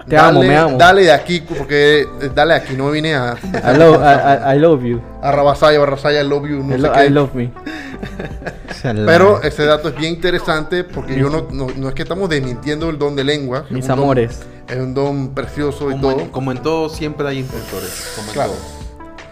Te 0.08 0.16
amo, 0.18 0.42
me 0.42 0.54
amo. 0.56 0.76
Dale 0.76 1.02
de 1.04 1.12
aquí, 1.12 1.40
porque 1.40 2.02
eh, 2.20 2.30
dale 2.34 2.54
de 2.54 2.60
aquí, 2.60 2.74
no 2.76 2.86
me 2.86 2.92
vine 2.92 3.14
a, 3.14 3.36
I, 3.42 3.78
love, 3.78 4.00
I, 4.02 4.56
I- 4.56 4.58
love 4.58 4.82
you. 4.82 5.00
a 5.22 5.30
Rabasaya, 5.32 5.78
Barrasaya, 5.78 6.20
I 6.22 6.28
love 6.28 6.46
you, 6.46 6.62
no 6.62 6.70
I, 6.76 6.80
sé 6.80 6.86
lo- 6.86 6.92
qué. 6.92 7.06
I 7.06 7.08
love 7.10 7.34
me. 7.34 7.50
Pero 8.82 9.40
ese 9.42 9.64
dato 9.64 9.88
es 9.88 9.96
bien 9.96 10.12
interesante 10.14 10.84
porque 10.84 11.16
yo 11.16 11.30
no, 11.30 11.46
no, 11.50 11.68
no 11.74 11.88
es 11.88 11.94
que 11.94 12.02
estamos 12.02 12.28
desmintiendo 12.28 12.90
el 12.90 12.98
don 12.98 13.16
de 13.16 13.24
lengua. 13.24 13.64
es 13.66 13.70
Mis 13.70 13.84
un 13.84 13.88
don- 13.88 13.98
amores. 14.00 14.42
es 14.68 14.76
un 14.76 14.92
don 14.92 15.30
precioso 15.30 15.88
y 15.88 15.92
Como 15.92 16.10
todo. 16.10 16.20
en, 16.20 16.28
como 16.28 16.52
en 16.52 16.58
todo, 16.58 16.88
siempre 16.90 17.26
hay 17.26 17.38
inspectores. 17.38 18.12
Como 18.16 18.28
en 18.28 18.34
Claro. 18.34 18.50
todo. 18.52 18.60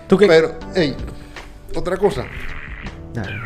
¿Tú 0.09 0.17
qué? 0.19 0.27
Pero, 0.27 0.53
hey, 0.75 0.97
otra 1.75 1.97
cosa. 1.97 2.25
Dale. 3.15 3.41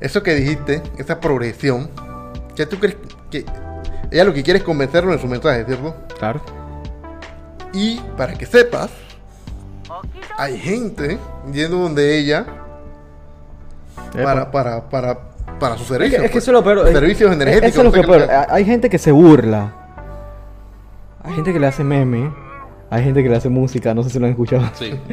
Eso 0.00 0.22
que 0.22 0.34
dijiste, 0.34 0.82
esa 0.96 1.20
progresión, 1.20 1.90
¿qué 2.54 2.66
tú 2.66 2.78
crees 2.78 2.96
que 3.30 3.44
ella 4.10 4.24
lo 4.24 4.32
que 4.32 4.42
quiere 4.42 4.58
es 4.58 4.64
convencernos 4.64 5.14
en 5.14 5.20
su 5.20 5.26
mensaje, 5.26 5.64
¿cierto? 5.64 5.94
Claro. 6.18 6.40
Y 7.72 8.00
para 8.16 8.34
que 8.34 8.46
sepas, 8.46 8.90
hay 10.38 10.56
gente 10.58 11.18
yendo 11.52 11.78
donde 11.78 12.18
ella 12.18 12.46
para, 14.12 14.50
para, 14.50 14.88
para, 14.88 15.18
para 15.58 15.74
sus 15.74 15.82
Es 15.82 15.88
servicios. 15.88 16.20
que, 16.20 16.26
es 16.26 16.30
que 16.30 16.34
pues. 16.36 16.44
eso 16.44 16.50
es 16.52 16.54
lo 16.54 16.64
peor. 16.64 16.86
es- 16.88 16.94
Servicios 16.94 17.32
energéticos. 17.32 17.68
Eso 17.70 17.80
es 17.80 17.84
lo 17.84 17.92
que 17.92 18.02
peor. 18.02 18.28
Hay 18.48 18.64
gente 18.64 18.88
que 18.88 18.98
se 18.98 19.12
burla. 19.12 19.72
Hay 21.22 21.34
gente 21.34 21.52
que 21.52 21.60
le 21.60 21.66
hace 21.66 21.84
meme. 21.84 22.32
Hay 22.90 23.04
gente 23.04 23.22
que 23.22 23.28
le 23.28 23.36
hace 23.36 23.48
música. 23.50 23.92
No 23.94 24.02
sé 24.02 24.10
si 24.10 24.18
lo 24.18 24.24
han 24.26 24.30
escuchado. 24.32 24.64
Sí. 24.74 24.98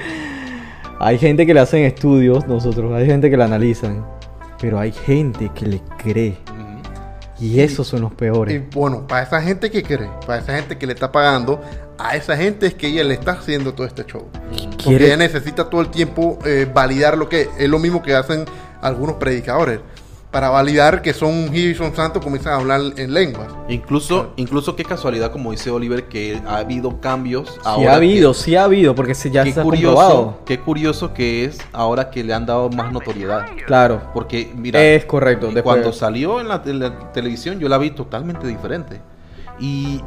Hay 1.00 1.18
gente 1.18 1.46
que 1.46 1.54
le 1.54 1.60
hacen 1.60 1.84
estudios. 1.84 2.48
Nosotros. 2.48 2.94
Hay 2.94 3.06
gente 3.06 3.30
que 3.30 3.38
la 3.38 3.46
analizan. 3.46 4.06
Pero 4.60 4.80
hay 4.80 4.92
gente 4.92 5.52
que 5.54 5.66
le 5.66 5.82
cree. 5.98 6.38
Y 7.40 7.60
esos 7.60 7.88
son 7.88 8.02
los 8.02 8.14
Y 8.14 8.16
peores. 8.16 8.64
bueno, 8.74 9.06
para 9.08 9.24
esa 9.24 9.42
gente 9.42 9.70
que 9.70 9.84
cree, 9.84 10.10
para 10.26 10.40
esa 10.42 10.56
gente 10.56 10.78
que 10.78 10.88
le 10.88 10.94
está 10.94 11.12
pagando, 11.12 11.60
a 11.98 12.16
esa 12.16 12.38
gente 12.38 12.66
es 12.68 12.74
que 12.76 12.88
ella 12.88 13.04
le 13.04 13.14
está 13.16 13.34
haciendo 13.34 13.74
todo 13.74 13.86
este 13.86 14.06
show. 14.06 14.26
Porque 14.84 15.06
ella 15.06 15.18
necesita 15.18 15.70
todo 15.70 15.82
el 15.82 15.90
tiempo 15.90 16.40
eh, 16.46 16.66
validar 16.74 17.18
lo 17.18 17.28
que 17.28 17.50
es 17.58 17.70
lo 17.70 17.78
mismo 17.78 18.02
que 18.02 18.16
hacen 18.16 18.46
algunos 18.82 19.18
predicadores. 19.18 19.82
Para 20.36 20.50
validar 20.50 21.02
que 21.02 21.14
son 21.14 21.30
ungidos 21.30 21.72
y 21.72 21.76
son 21.76 21.96
santos, 21.96 22.22
comienzan 22.22 22.52
a 22.52 22.56
hablar 22.58 22.82
en 22.98 23.14
lenguas. 23.14 23.48
Incluso, 23.70 24.34
incluso 24.36 24.76
qué 24.76 24.84
casualidad, 24.84 25.32
como 25.32 25.52
dice 25.52 25.70
Oliver, 25.72 26.10
que 26.10 26.42
ha 26.46 26.58
habido 26.58 27.00
cambios. 27.00 27.52
Sí 27.54 27.60
ahora 27.64 27.94
ha 27.94 27.96
habido, 27.96 28.34
que- 28.34 28.38
sí 28.40 28.56
ha 28.58 28.66
habido. 28.66 28.94
Porque 28.96 29.16
se, 29.16 29.32
ya 29.32 29.46
qué 29.46 29.54
se 29.54 29.62
ha 29.62 29.64
curioso, 29.64 29.96
comprobado. 29.96 30.40
qué 30.46 30.60
curioso 30.60 31.14
que 31.14 31.46
es 31.46 31.58
ahora 31.72 32.10
que 32.10 32.22
le 32.22 32.34
han 32.34 32.46
dado 32.46 32.70
más 32.70 32.92
notoriedad. 32.92 33.46
Claro. 33.66 34.02
Porque, 34.14 34.52
mira, 34.58 34.84
Es 34.84 35.06
correcto, 35.06 35.46
después- 35.46 35.64
cuando 35.64 35.94
salió 35.94 36.42
en 36.42 36.50
la, 36.50 36.62
en 36.66 36.80
la 36.80 37.14
televisión, 37.14 37.58
yo 37.62 37.70
la 37.70 37.78
vi 37.78 37.92
totalmente 37.92 38.46
diferente. 38.46 39.00
Y 39.58 40.02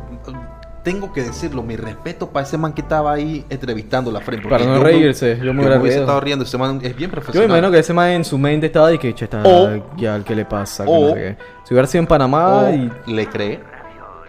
tengo 0.92 1.12
que 1.12 1.22
decirlo, 1.22 1.62
mi 1.62 1.76
respeto 1.76 2.30
para 2.30 2.46
ese 2.46 2.56
man 2.56 2.72
que 2.72 2.80
estaba 2.80 3.12
ahí 3.12 3.44
entrevistando 3.50 4.10
la 4.10 4.20
frente. 4.20 4.48
Para 4.48 4.64
no 4.64 4.82
reírse, 4.82 5.36
yo 5.42 5.52
me 5.52 5.60
hubiera 5.60 5.76
hubiese 5.78 5.96
reído. 5.98 6.00
estado 6.04 6.20
riendo. 6.20 6.44
Ese 6.44 6.56
man 6.58 6.76
es 6.82 6.96
bien 6.96 6.98
Yo 6.98 7.06
me 7.08 7.08
profesional. 7.12 7.48
imagino 7.50 7.70
que 7.70 7.78
ese 7.78 7.92
man 7.92 8.08
en 8.10 8.24
su 8.24 8.38
mente 8.38 8.66
estaba 8.66 8.88
de 8.88 8.98
que, 8.98 9.14
che, 9.14 9.24
está 9.26 9.42
ya, 9.96 10.22
¿qué 10.24 10.34
le 10.34 10.44
pasa? 10.46 10.84
Que 10.84 10.90
o- 10.90 11.00
no 11.00 11.08
sé 11.08 11.14
qué. 11.14 11.36
Si 11.64 11.74
hubiera 11.74 11.86
sido 11.86 12.00
en 12.02 12.06
Panamá 12.06 12.62
O 12.68 12.70
y 13.06 13.12
le 13.12 13.26
cree 13.26 13.60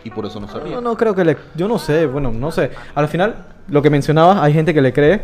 y 0.04 0.10
por 0.10 0.26
eso 0.26 0.40
no 0.40 0.48
se 0.48 0.60
ríe. 0.60 0.74
No, 0.74 0.82
no 0.82 0.98
creo 0.98 1.14
que 1.16 1.24
le... 1.26 1.38
Yo 1.56 1.68
no 1.68 1.80
sé, 1.80 2.06
bueno, 2.06 2.32
no 2.32 2.52
sé. 2.52 2.72
Al 2.96 3.08
final, 3.08 3.48
lo 3.70 3.82
que 3.82 3.90
mencionabas, 3.90 4.38
hay 4.42 4.52
gente 4.54 4.74
que 4.74 4.82
le 4.82 4.92
cree 4.94 5.22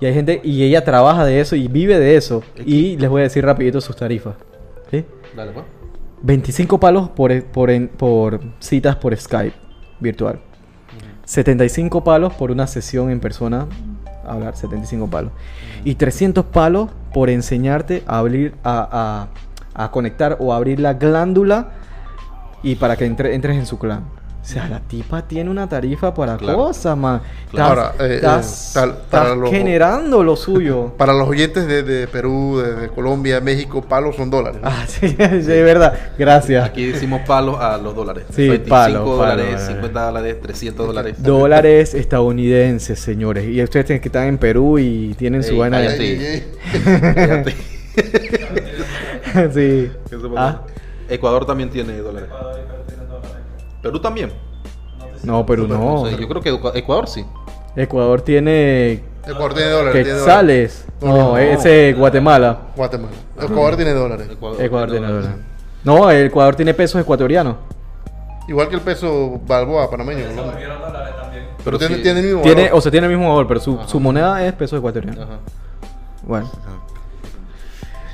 y 0.00 0.06
hay 0.06 0.14
gente... 0.14 0.40
Y 0.42 0.62
ella 0.62 0.84
trabaja 0.84 1.24
de 1.24 1.40
eso 1.40 1.54
y 1.56 1.68
vive 1.68 1.98
de 1.98 2.16
eso. 2.16 2.42
Y 2.64 2.96
les 2.96 3.08
voy 3.10 3.20
a 3.20 3.24
decir 3.24 3.44
rapidito 3.44 3.80
sus 3.80 3.94
tarifas. 3.96 4.34
¿Sí? 4.90 5.04
Dale, 5.36 5.52
pues. 5.52 5.64
25 6.22 6.80
palos 6.80 7.08
por, 7.10 7.44
por, 7.44 7.70
en- 7.70 7.88
por 7.88 8.40
citas 8.58 8.96
por 8.96 9.14
Skype 9.16 9.54
virtual. 10.00 10.40
75 11.26 12.02
palos 12.04 12.32
por 12.34 12.50
una 12.50 12.66
sesión 12.66 13.10
en 13.10 13.20
persona. 13.20 13.66
Hablar, 14.26 14.56
75 14.56 15.08
palos. 15.08 15.32
Y 15.84 15.96
300 15.96 16.46
palos 16.46 16.88
por 17.12 17.30
enseñarte 17.30 18.02
a 18.06 18.18
abrir, 18.18 18.54
a, 18.64 19.28
a- 19.74 19.84
a 19.84 19.90
conectar 19.90 20.38
o 20.40 20.54
abrir 20.54 20.80
la 20.80 20.94
glándula 20.94 21.68
y 22.62 22.76
para 22.76 22.96
que 22.96 23.04
entre- 23.04 23.34
entres 23.34 23.56
en 23.58 23.66
su 23.66 23.78
clan. 23.78 24.04
O 24.46 24.48
sea, 24.48 24.68
la 24.68 24.78
tipa 24.78 25.26
tiene 25.26 25.50
una 25.50 25.68
tarifa 25.68 26.14
para 26.14 26.36
Claro. 26.36 26.58
cosas, 26.58 26.96
man. 26.96 27.20
Claro. 27.50 27.82
Estás, 27.82 27.90
Ahora, 27.98 28.12
eh, 28.12 28.14
estás- 28.14 28.70
eh, 28.70 28.74
tal- 28.74 28.90
estás 28.90 29.04
para 29.10 29.34
los- 29.34 29.50
generando 29.50 30.22
lo 30.22 30.36
suyo. 30.36 30.92
Para 30.96 31.12
los 31.14 31.28
oyentes 31.28 31.66
de, 31.66 31.82
de 31.82 32.06
Perú, 32.06 32.58
de, 32.58 32.74
de 32.76 32.88
Colombia, 32.90 33.40
México, 33.40 33.82
palos 33.82 34.14
son 34.14 34.30
dólares. 34.30 34.60
Ah, 34.62 34.84
sí, 34.86 35.08
sí, 35.08 35.16
es 35.18 35.46
verdad. 35.48 35.94
Gracias. 36.16 36.64
Aquí 36.64 36.86
decimos 36.86 37.22
palos 37.26 37.58
a 37.60 37.76
los 37.78 37.96
dólares. 37.96 38.22
Sí, 38.30 38.48
25 38.48 38.68
palo, 38.68 38.98
palo, 39.00 39.16
dólares, 39.16 39.46
dólares. 39.46 39.66
50 39.66 40.00
dólares, 40.06 40.36
300 40.40 40.86
dólares. 40.86 41.22
Dólares 41.24 41.94
estadounidenses, 41.94 43.00
señores. 43.00 43.48
Y 43.48 43.60
ustedes 43.60 44.00
que 44.00 44.08
están 44.08 44.28
en 44.28 44.38
Perú 44.38 44.78
y 44.78 45.14
tienen 45.14 45.42
su 45.42 45.54
Ey, 45.54 45.58
vaina 45.58 45.78
de... 45.80 45.86
cállate. 45.88 47.14
Cállate. 47.16 47.54
Cállate. 49.32 49.52
sí. 49.52 49.90
¿Qué 50.08 50.16
se 50.20 50.26
Ah? 50.36 50.62
Ecuador 51.08 51.44
también 51.46 51.68
tiene 51.70 51.98
dólares. 51.98 52.30
Perú 53.86 54.00
también. 54.00 54.32
no, 55.22 55.44
Perú 55.46 55.66
no. 55.68 56.06
sé, 56.06 56.16
yo 56.18 56.28
creo 56.28 56.40
que 56.42 56.52
Ecu- 56.52 56.72
Ecuador 56.74 57.08
sí. 57.08 57.24
Ecuador 57.74 58.20
tiene 58.22 59.02
Ecuador 59.26 59.54
tiene 59.54 59.70
dólares. 59.70 59.92
tiene 59.92 60.10
dólares. 60.10 60.24
quetzales. 60.24 60.86
No, 61.02 61.08
No, 61.08 61.16
no, 61.32 61.38
ese 61.38 61.90
es 61.90 61.96
Guatemala. 61.98 62.58
Guatemala. 62.76 63.12
Ecuador 63.40 63.76
tiene 63.76 63.92
dólares. 63.92 64.28
Ecuador 64.58 64.90
tiene 64.90 65.06
dólares. 65.08 65.36
No, 65.84 66.10
el 66.10 66.26
Ecuador 66.26 66.54
tiene 66.56 66.74
pesos 66.74 67.00
ecuatorianos. 67.00 67.56
Igual 68.48 68.68
que 68.68 68.76
el 68.76 68.80
peso 68.80 69.40
balboa 69.46 69.90
panameño. 69.90 70.24
¿no? 70.34 70.42
Pero 71.64 71.78
tiene, 71.78 71.96
sí. 71.96 72.02
tiene 72.02 72.20
el 72.20 72.26
mismo 72.26 72.42
Tiene, 72.42 72.62
valor. 72.66 72.78
o 72.78 72.80
sea, 72.80 72.90
tiene 72.92 73.06
el 73.08 73.12
mismo 73.12 73.28
valor, 73.28 73.48
pero 73.48 73.58
su, 73.60 73.74
Ajá. 73.74 73.88
su 73.88 73.98
moneda 73.98 74.46
es 74.46 74.52
peso 74.52 74.76
ecuatoriano. 74.76 75.20
Ajá. 75.22 75.38
Bueno. 76.22 76.48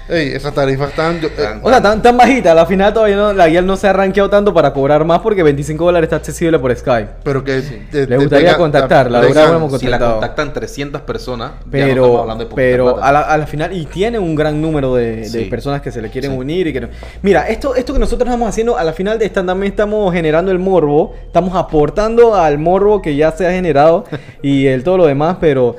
Ey, 0.08 0.28
esas 0.34 0.52
tarifas 0.52 0.90
están... 0.90 1.20
yo- 1.20 1.28
eh, 1.28 1.60
O 1.62 1.70
sea, 1.70 1.80
tan, 1.80 2.02
tan 2.02 2.16
bajita, 2.16 2.52
a 2.52 2.54
la 2.54 2.66
final 2.66 2.92
todavía 2.92 3.16
no, 3.16 3.32
la 3.32 3.48
guía 3.48 3.62
no 3.62 3.76
se 3.76 3.86
ha 3.88 3.92
rankeado 3.92 4.28
tanto 4.28 4.52
para 4.52 4.72
cobrar 4.72 5.04
más 5.04 5.20
porque 5.20 5.42
25 5.42 5.84
dólares 5.84 6.06
está 6.08 6.16
accesible 6.16 6.58
por 6.58 6.74
Skype. 6.76 7.08
pero 7.22 7.42
que... 7.44 7.60
te- 7.90 8.00
Le 8.00 8.06
te 8.08 8.16
gustaría 8.16 8.48
tenga- 8.50 8.56
contactarla, 8.58 9.20
te- 9.20 9.26
ahora 9.28 9.40
tengan- 9.44 9.56
hemos 9.56 9.80
Si 9.80 9.86
la 9.86 9.98
contactan 9.98 10.52
300 10.52 11.00
personas, 11.02 11.52
ya 11.52 11.56
no 11.64 11.70
Pero, 11.70 11.88
estamos 12.04 12.20
hablando 12.20 12.44
de 12.44 12.54
pero 12.54 12.84
plata. 12.94 13.08
a 13.08 13.12
la, 13.12 13.20
a 13.20 13.38
la 13.38 13.46
final, 13.46 13.72
y 13.76 13.86
tiene 13.86 14.18
un 14.18 14.34
gran 14.34 14.60
número 14.60 14.94
de, 14.96 15.16
de 15.16 15.24
Sí. 15.24 15.44
personas 15.44 15.80
que 15.80 15.92
se 15.92 16.02
le 16.02 16.10
quieren 16.10 16.32
Sí. 16.32 16.36
unir 16.36 16.66
y 16.66 16.72
que 16.72 16.80
no- 16.82 16.88
Mira, 17.22 17.46
esto, 17.48 17.74
esto 17.76 17.92
que 17.92 17.98
nosotros 18.00 18.26
estamos 18.28 18.48
haciendo, 18.48 18.76
a 18.76 18.84
la 18.84 18.92
final 18.92 19.18
de 19.18 19.24
esta 19.26 19.44
también 19.46 19.72
estamos 19.72 20.12
generando 20.12 20.50
el 20.50 20.58
morbo, 20.58 21.14
estamos 21.26 21.54
aportando 21.54 22.34
al 22.34 22.58
morbo 22.58 23.00
que 23.00 23.14
ya 23.16 23.30
se 23.32 23.46
ha 23.46 23.52
generado 23.52 24.04
y 24.42 24.66
el 24.66 24.82
todo 24.84 24.98
lo 24.98 25.06
demás, 25.06 25.36
pero 25.40 25.76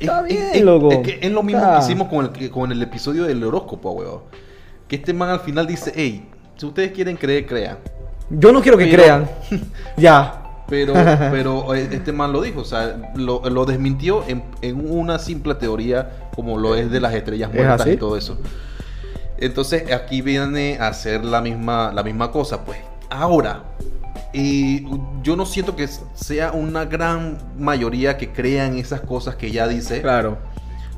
Está 0.00 0.20
Es- 0.20 0.26
bien, 0.34 0.48
es- 0.52 0.62
loco. 0.62 0.90
Es 0.92 0.98
que 0.98 1.18
es 1.20 1.30
lo 1.32 1.42
mismo 1.42 1.62
que 1.72 1.78
hicimos 1.78 2.08
con 2.08 2.30
el, 2.40 2.50
con 2.50 2.72
el 2.72 2.82
episodio 2.82 3.24
del 3.24 3.42
horóscopo, 3.44 3.92
weón. 3.92 4.20
Que 4.86 4.96
este 4.96 5.12
man 5.12 5.28
al 5.30 5.40
final 5.40 5.66
dice, 5.66 5.92
hey, 5.94 6.28
si 6.56 6.66
ustedes 6.66 6.92
quieren 6.92 7.16
creer, 7.16 7.46
crean. 7.46 7.78
yo 8.30 8.52
no 8.52 8.60
quiero 8.62 8.76
que 8.78 8.84
Pero- 8.86 9.02
crean. 9.02 9.30
ya. 9.96 10.44
Pero, 10.68 10.92
pero 11.30 11.74
eh, 11.74 11.88
este 11.92 12.12
man 12.12 12.30
lo 12.32 12.42
dijo, 12.42 12.60
o 12.60 12.64
sea, 12.64 13.10
lo, 13.14 13.40
lo 13.48 13.64
desmintió 13.64 14.22
en, 14.28 14.42
en 14.60 14.90
una 14.90 15.18
simple 15.18 15.54
teoría 15.54 16.28
como 16.34 16.58
lo 16.58 16.74
es 16.74 16.90
de 16.90 17.00
las 17.00 17.14
estrellas 17.14 17.48
¿Es 17.50 17.56
muertas 17.56 17.86
y 17.86 17.96
todo 17.96 18.16
eso. 18.18 18.36
Entonces 19.38 19.90
aquí 19.92 20.20
viene 20.20 20.78
a 20.80 20.88
hacer 20.88 21.24
la 21.24 21.40
misma, 21.40 21.92
la 21.94 22.02
misma 22.02 22.30
cosa, 22.30 22.64
pues. 22.64 22.78
Ahora, 23.08 23.62
eh, 24.32 24.84
yo 25.22 25.36
no 25.36 25.46
siento 25.46 25.74
que 25.74 25.88
sea 26.14 26.52
una 26.52 26.84
gran 26.84 27.38
mayoría 27.58 28.18
que 28.18 28.30
crean 28.32 28.76
esas 28.76 29.00
cosas 29.00 29.36
que 29.36 29.50
ya 29.50 29.66
dice. 29.66 30.02
Claro. 30.02 30.38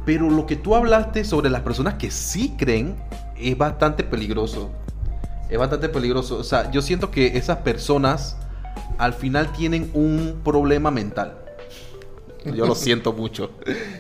Pero 0.05 0.31
lo 0.31 0.47
que 0.47 0.57
tú 0.57 0.75
hablaste 0.75 1.25
sobre 1.25 1.51
las 1.51 1.63
personas 1.63 1.95
que 1.95 2.11
sí 2.11 2.55
creen 2.57 2.97
es 3.37 3.57
bastante 3.57 4.03
peligroso. 4.03 4.71
Es 5.49 5.59
bastante 5.59 5.89
peligroso. 5.89 6.39
O 6.39 6.45
sea, 6.45 6.71
yo 6.71 6.83
siento 6.83 7.11
que 7.11 7.39
esas 7.39 7.59
personas 7.59 8.37
al 8.99 9.15
final 9.15 9.53
tienen 9.53 9.91
un 9.95 10.41
problema 10.45 10.91
mental. 10.91 11.39
Yo 12.45 12.67
lo 12.67 12.75
siento 12.77 13.13
mucho. 13.13 13.51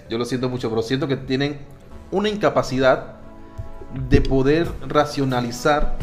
Yo 0.08 0.18
lo 0.18 0.24
siento 0.24 0.48
mucho, 0.48 0.68
pero 0.70 0.82
siento 0.82 1.06
que 1.06 1.16
tienen 1.16 1.58
una 2.10 2.28
incapacidad 2.28 3.16
de 4.08 4.20
poder 4.20 4.68
racionalizar 4.88 5.96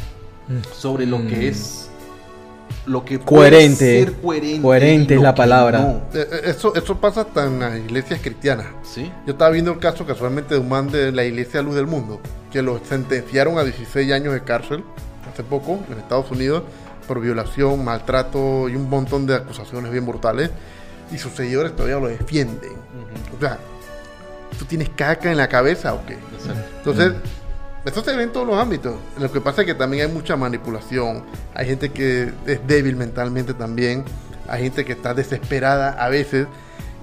sobre 0.73 1.05
lo 1.05 1.25
que 1.27 1.49
es 1.49 1.86
lo 2.87 3.03
que 3.05 3.19
puede 3.19 3.51
Coherente. 3.51 4.03
ser 4.05 4.13
coherente, 4.13 4.61
Coherente 4.61 5.15
es 5.15 5.21
la 5.21 5.35
palabra. 5.35 5.79
no. 5.79 5.89
Eh, 6.13 6.27
eh, 6.31 6.41
Eso, 6.45 6.73
eso 6.75 6.97
pasa 6.97 7.21
hasta 7.21 7.45
en 7.45 7.59
las 7.59 7.77
iglesias 7.77 8.19
cristianas. 8.21 8.67
¿Sí? 8.83 9.11
Yo 9.25 9.33
estaba 9.33 9.51
viendo 9.51 9.71
el 9.71 9.79
caso 9.79 10.05
casualmente 10.05 10.55
de 10.55 10.59
un 10.61 10.69
man 10.69 10.89
de 10.89 11.11
la 11.11 11.23
iglesia 11.25 11.61
Luz 11.61 11.75
del 11.75 11.87
Mundo, 11.87 12.19
que 12.51 12.61
lo 12.61 12.79
sentenciaron 12.83 13.57
a 13.59 13.63
16 13.63 14.11
años 14.11 14.33
de 14.33 14.41
cárcel 14.41 14.83
hace 15.31 15.43
poco 15.43 15.79
en 15.91 15.99
Estados 15.99 16.31
Unidos 16.31 16.63
por 17.07 17.19
violación, 17.21 17.83
maltrato 17.85 18.67
y 18.69 18.75
un 18.75 18.89
montón 18.89 19.25
de 19.27 19.35
acusaciones 19.35 19.91
bien 19.91 20.05
brutales. 20.05 20.49
Y 21.11 21.17
sus 21.17 21.31
seguidores 21.33 21.73
todavía 21.73 21.97
lo 21.99 22.07
defienden. 22.07 22.71
O 23.37 23.39
sea, 23.39 23.57
¿tú 24.59 24.65
tienes 24.65 24.89
caca 24.89 25.31
en 25.31 25.37
la 25.37 25.47
cabeza 25.47 25.93
o 25.93 26.05
qué? 26.05 26.13
Exacto. 26.13 26.61
Entonces, 26.79 27.13
esto 27.87 28.03
se 28.03 28.15
ve 28.15 28.23
en 28.23 28.31
todos 28.31 28.45
los 28.47 28.57
ámbitos. 28.57 28.95
Lo 29.19 29.31
que 29.31 29.41
pasa 29.41 29.61
es 29.61 29.67
que 29.67 29.73
también 29.75 30.07
hay 30.07 30.13
mucha 30.13 30.35
manipulación. 30.35 31.23
Hay 31.55 31.65
gente 31.67 31.91
que 31.91 32.31
es 32.45 32.67
débil 32.67 32.95
mentalmente 32.95 33.53
también. 33.53 34.03
Hay 34.47 34.63
gente 34.63 34.85
que 34.85 34.93
está 34.93 35.13
desesperada 35.13 35.91
a 36.03 36.09
veces 36.09 36.47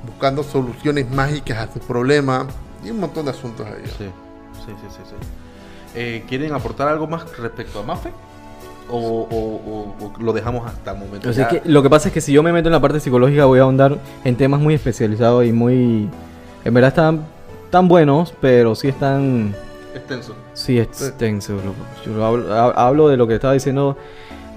buscando 0.07 0.43
soluciones 0.43 1.11
mágicas 1.11 1.59
a 1.69 1.73
sus 1.73 1.83
problemas. 1.83 2.47
Y 2.85 2.91
un 2.91 3.01
montón 3.01 3.25
de 3.25 3.31
asuntos 3.33 3.67
ahí. 3.67 3.83
Sí, 3.87 4.05
sí, 4.05 4.73
sí, 4.81 4.89
sí. 4.91 5.01
sí. 5.09 5.17
Eh, 5.97 6.25
¿Quieren 6.29 6.53
aportar 6.53 6.89
algo 6.89 7.07
más 7.07 7.25
respecto 7.39 7.81
a 7.81 7.83
Mafe? 7.83 8.11
¿O, 8.91 8.99
o- 8.99 9.27
o- 9.31 10.05
o 10.07 10.13
lo 10.23 10.33
dejamos 10.35 10.67
hasta 10.67 10.93
el 10.93 10.99
momento? 10.99 11.31
Ya- 11.31 11.49
que 11.49 11.63
lo 11.65 11.83
que 11.83 11.89
pasa 11.89 12.09
es 12.09 12.15
que 12.15 12.21
si 12.21 12.33
yo 12.33 12.43
me 12.43 12.53
meto 12.53 12.69
en 12.69 12.73
la 12.73 12.81
parte 12.81 13.01
psicológica 13.01 13.47
voy 13.47 13.59
a 13.59 13.63
ahondar 13.63 13.99
en 14.25 14.37
temas 14.37 14.61
muy 14.61 14.75
especializados 14.75 15.47
y 15.47 15.53
muy... 15.53 16.11
En 16.65 16.75
verdad 16.75 16.89
están 16.89 17.25
tan 17.71 17.89
buenos, 17.89 18.35
pero 18.41 18.75
sí 18.75 18.89
están... 18.89 19.55
Extenso. 19.95 20.35
Sí, 20.55 20.79
extensos. 20.79 21.65
loco. 21.65 21.77
Yo 22.05 22.13
lo 22.15 22.25
hablo, 22.25 22.53
ha- 22.55 22.87
hablo 22.89 23.09
de 23.09 23.17
lo 23.17 23.27
que 23.27 23.35
estaba 23.35 23.55
diciendo 23.55 23.97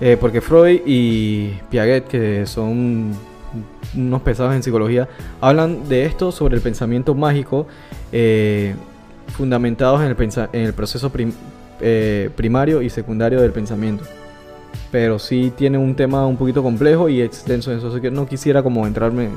eh, 0.01 0.17
porque 0.19 0.41
Freud 0.41 0.81
y 0.85 1.49
Piaget, 1.69 2.07
que 2.07 2.45
son 2.45 3.13
unos 3.95 4.21
pesados 4.21 4.53
en 4.53 4.61
psicología, 4.63 5.07
hablan 5.41 5.87
de 5.87 6.05
esto 6.05 6.31
sobre 6.31 6.55
el 6.55 6.61
pensamiento 6.61 7.15
mágico 7.15 7.65
eh, 8.11 8.75
fundamentados 9.29 10.01
en 10.01 10.07
el, 10.07 10.15
pensa- 10.15 10.49
en 10.53 10.65
el 10.65 10.73
proceso 10.73 11.09
prim- 11.11 11.33
eh, 11.81 12.29
primario 12.35 12.81
y 12.81 12.89
secundario 12.89 13.41
del 13.41 13.51
pensamiento. 13.51 14.03
Pero 14.91 15.19
sí 15.19 15.51
tiene 15.55 15.77
un 15.77 15.95
tema 15.95 16.25
un 16.27 16.37
poquito 16.37 16.61
complejo 16.63 17.09
y 17.09 17.21
extenso 17.21 17.71
en 17.71 17.79
eso, 17.79 17.87
así 17.89 17.99
que 18.01 18.11
no 18.11 18.25
quisiera 18.27 18.61
como 18.63 18.85
entrarme. 18.87 19.29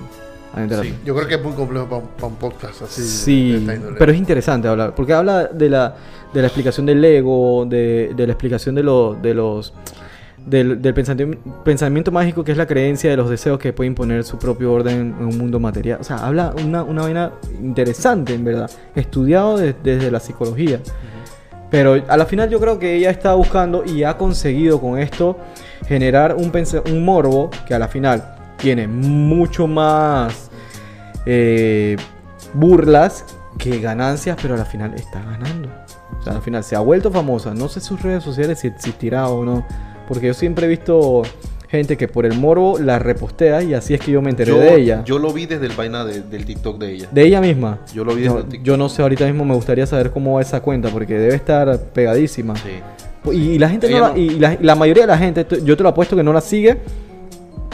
Sí. 0.83 0.95
Yo 1.05 1.15
creo 1.15 1.29
que 1.29 1.35
es 1.37 1.43
muy 1.43 1.53
complejo 1.53 1.87
para 1.87 2.03
un, 2.03 2.09
para 2.09 2.27
un 2.27 2.35
podcast 2.37 2.83
así. 2.83 3.03
Sí, 3.03 3.67
pero 3.99 4.13
es 4.13 4.19
interesante 4.19 4.67
hablar, 4.69 4.95
porque 4.95 5.13
habla 5.15 5.45
de 5.47 5.71
la, 5.71 5.95
de 6.35 6.41
la 6.41 6.47
explicación 6.49 6.87
del 6.87 7.05
ego, 7.05 7.65
de, 7.67 8.13
de 8.17 8.27
la 8.27 8.33
explicación 8.33 8.75
de, 8.75 8.83
lo- 8.83 9.15
de 9.15 9.35
los 9.35 9.73
del, 10.47 10.81
del 10.81 10.95
pensamiento, 10.95 11.39
pensamiento 11.65 12.11
mágico 12.11 12.43
que 12.43 12.53
es 12.53 12.59
la 12.59 12.67
creencia 12.67 13.11
de 13.11 13.17
los 13.17 13.29
deseos 13.29 13.59
que 13.59 13.73
puede 13.75 13.89
imponer 13.89 14.25
su 14.25 14.39
propio 14.39 14.73
orden 14.73 15.15
en 15.21 15.25
un 15.27 15.37
mundo 15.39 15.61
material. 15.61 15.99
O 16.01 16.05
sea, 16.05 16.17
habla 16.17 16.53
una, 16.65 16.83
una 16.83 17.03
vaina 17.03 17.33
interesante, 17.63 18.35
en 18.35 18.45
verdad, 18.45 18.71
estudiado 18.97 19.57
de- 19.59 19.75
desde 19.85 20.11
la 20.11 20.19
psicología. 20.19 20.81
Pero 21.71 22.03
a 22.09 22.17
la 22.17 22.27
final 22.27 22.51
yo 22.51 22.59
creo 22.59 22.79
que 22.81 22.97
ella 22.97 23.11
está 23.11 23.35
buscando 23.35 23.85
y 23.85 24.03
ha 24.03 24.17
conseguido 24.19 24.81
con 24.81 24.99
esto 24.99 25.39
generar 25.87 26.35
un, 26.35 26.51
pensa- 26.51 26.83
un 26.91 27.05
morbo 27.05 27.51
que 27.67 27.75
a 27.75 27.79
la 27.79 27.87
final 27.87 28.35
tiene 28.61 28.87
mucho 28.89 29.67
más 29.67 30.51
eh, 31.27 31.97
burlas 32.55 33.25
que 33.59 33.79
ganancias, 33.81 34.37
pero 34.41 34.55
a 34.55 34.59
la 34.59 34.65
final 34.65 34.95
está 34.95 35.21
ganando. 35.23 35.69
O 36.19 36.23
sea, 36.23 36.35
al 36.35 36.43
final 36.43 36.65
se 36.65 36.77
ha 36.77 36.81
vuelto 36.81 37.11
famosa. 37.11 37.55
No 37.55 37.69
sé 37.69 37.81
sus 37.81 38.03
redes 38.03 38.23
sociales 38.23 38.59
si 38.61 38.69
existirá 38.69 39.29
o 39.29 39.45
no. 39.45 39.67
Porque 40.09 40.27
yo 40.29 40.35
siempre 40.35 40.67
he 40.67 40.69
visto 40.69 41.23
gente 41.69 41.97
que 41.97 42.09
por 42.09 42.27
el 42.27 42.35
morbo 42.37 42.79
la 42.81 42.99
repostea 42.99 43.63
y 43.63 43.75
así 43.75 43.95
es 43.95 44.01
que 44.01 44.11
yo 44.11 44.21
me 44.21 44.31
enteré 44.31 44.51
yo, 44.51 44.59
de 44.59 44.75
ella. 44.75 45.05
Yo 45.05 45.19
lo 45.21 45.33
vi 45.33 45.47
desde 45.47 45.67
el 45.67 45.73
vaina 45.73 46.05
de- 46.05 46.23
del 46.23 46.45
TikTok 46.45 46.79
de 46.81 46.93
ella. 46.93 47.09
de 47.13 47.23
ella 47.23 47.41
misma. 47.41 47.79
Yo 47.95 48.05
lo 48.05 48.15
vi 48.15 48.25
No, 48.25 48.33
desde 48.35 48.45
el 48.47 48.49
TikTok. 48.51 48.67
yo 48.67 48.77
no 48.77 48.89
sé, 48.89 49.03
ahorita 49.03 49.25
mismo 49.27 49.45
me 49.45 49.55
gustaría 49.55 49.87
saber 49.87 50.11
cómo 50.11 50.35
va 50.35 50.43
esa 50.43 50.61
cuenta 50.63 50.89
porque 50.89 51.15
debe 51.15 51.35
estar 51.37 51.79
pegadísima. 51.93 52.57
Sí. 52.57 52.71
Y, 53.33 53.37
y 53.53 53.59
la 53.59 53.69
gente 53.69 53.89
no 53.89 54.01
la- 54.01 54.09
no- 54.09 54.17
y 54.17 54.31
la, 54.31 54.57
la 54.61 54.75
mayoría 54.75 55.05
de 55.05 55.07
la 55.09 55.19
gente, 55.19 55.47
yo 55.63 55.77
te 55.77 55.83
lo 55.85 55.91
apuesto 55.91 56.17
que 56.17 56.23
no 56.25 56.33
la 56.33 56.41
sigue 56.41 56.79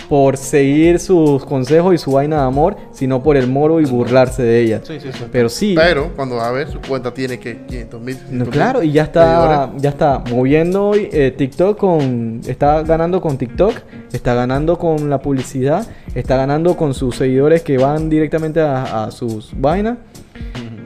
por 0.09 0.37
seguir 0.37 0.99
sus 0.99 1.45
consejos 1.45 1.95
y 1.95 1.99
su 1.99 2.13
vaina 2.13 2.37
de 2.37 2.47
amor, 2.47 2.77
sino 2.93 3.23
por 3.23 3.37
el 3.37 3.47
moro 3.49 3.81
y 3.81 3.85
burlarse 3.85 4.43
de 4.43 4.61
ella. 4.61 4.81
Sí, 4.85 5.01
sí, 5.01 5.09
sí. 5.13 5.25
Pero 5.31 5.49
sí, 5.49 5.75
Pero 5.77 6.13
cuando 6.15 6.37
va 6.37 6.49
a 6.49 6.53
ver, 6.53 6.71
su 6.71 6.81
cuenta 6.81 7.13
tiene 7.13 7.39
que 7.39 7.65
500 7.67 8.01
mil. 8.01 8.19
no, 8.31 8.47
claro, 8.47 8.83
y 8.83 8.93
ya 8.93 9.03
está, 9.05 9.73
ya 9.77 9.91
está 9.91 10.23
moviendo 10.31 10.93
eh, 10.95 11.35
TikTok 11.37 11.79
con, 11.79 12.41
está 12.47 12.83
ganando 12.83 13.21
con 13.21 13.39
TikTok, 13.39 13.75
está 14.13 14.35
ganando 14.35 14.79
con 14.79 15.11
la 15.11 15.21
publicidad, 15.21 15.87
está 16.15 16.37
ganando 16.37 16.77
con 16.77 16.95
sus 16.95 17.17
seguidores 17.17 17.63
que 17.63 17.79
van 17.79 18.09
directamente 18.09 18.61
a, 18.61 19.05
a 19.05 19.11
sus 19.11 19.51
vainas. 19.57 19.99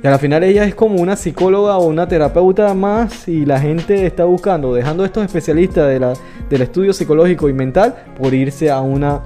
Y 0.03 0.07
al 0.07 0.19
final 0.19 0.43
ella 0.45 0.65
es 0.65 0.75
como 0.75 0.97
una 0.97 1.15
psicóloga 1.15 1.77
o 1.77 1.87
una 1.87 2.09
terapeuta 2.09 2.73
más 2.75 3.29
y 3.29 3.45
la 3.45 3.61
gente 3.61 4.07
está 4.07 4.25
buscando, 4.25 4.73
dejando 4.75 5.03
a 5.03 5.07
estos 5.07 5.25
especialistas 5.25 5.89
de 5.89 6.01
la, 6.01 6.15
del 6.49 6.63
estudio 6.63 6.93
psicológico 6.95 7.49
y 7.49 7.53
mental 7.53 7.95
por 8.19 8.33
irse 8.33 8.71
a 8.71 8.81
una 8.81 9.21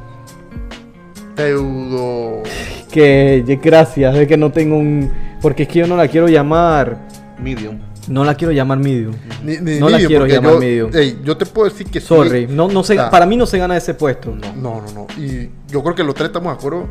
Pseudo. 1.36 2.42
que 2.90 3.58
gracias 3.62 4.14
de 4.14 4.26
que 4.26 4.36
no 4.36 4.50
tengo 4.52 4.76
un 4.76 5.10
porque 5.40 5.64
es 5.64 5.68
que 5.68 5.80
yo 5.80 5.86
no 5.86 5.96
la 5.96 6.08
quiero 6.08 6.28
llamar 6.28 6.96
Medium. 7.42 7.78
no 8.08 8.24
la 8.24 8.34
quiero 8.34 8.52
llamar 8.52 8.78
medium 8.78 9.14
Ni, 9.42 9.56
ni 9.58 9.78
No 9.80 9.88
la 9.88 9.98
quiero 9.98 10.26
llamar 10.26 10.52
yo, 10.54 10.58
medium. 10.60 10.90
ey, 10.94 11.18
yo 11.24 11.36
te 11.36 11.44
puedo 11.46 11.68
decir 11.68 11.88
que 11.88 12.00
sí. 12.00 12.06
sorry 12.06 12.46
no 12.46 12.68
no 12.68 12.82
se 12.84 12.98
Ah. 12.98 13.10
para 13.10 13.26
mí 13.26 13.36
no 13.36 13.46
se 13.46 13.58
gana 13.58 13.76
ese 13.76 13.94
puesto 13.94 14.34
No, 14.34 14.80
no, 14.80 14.84
no. 14.94 15.06
Y 15.22 15.50
yo 15.68 15.82
creo 15.82 15.94
que 15.94 16.04
los 16.04 16.14
tres 16.14 16.28
estamos 16.28 16.52
de 16.52 16.58
acuerdo 16.58 16.86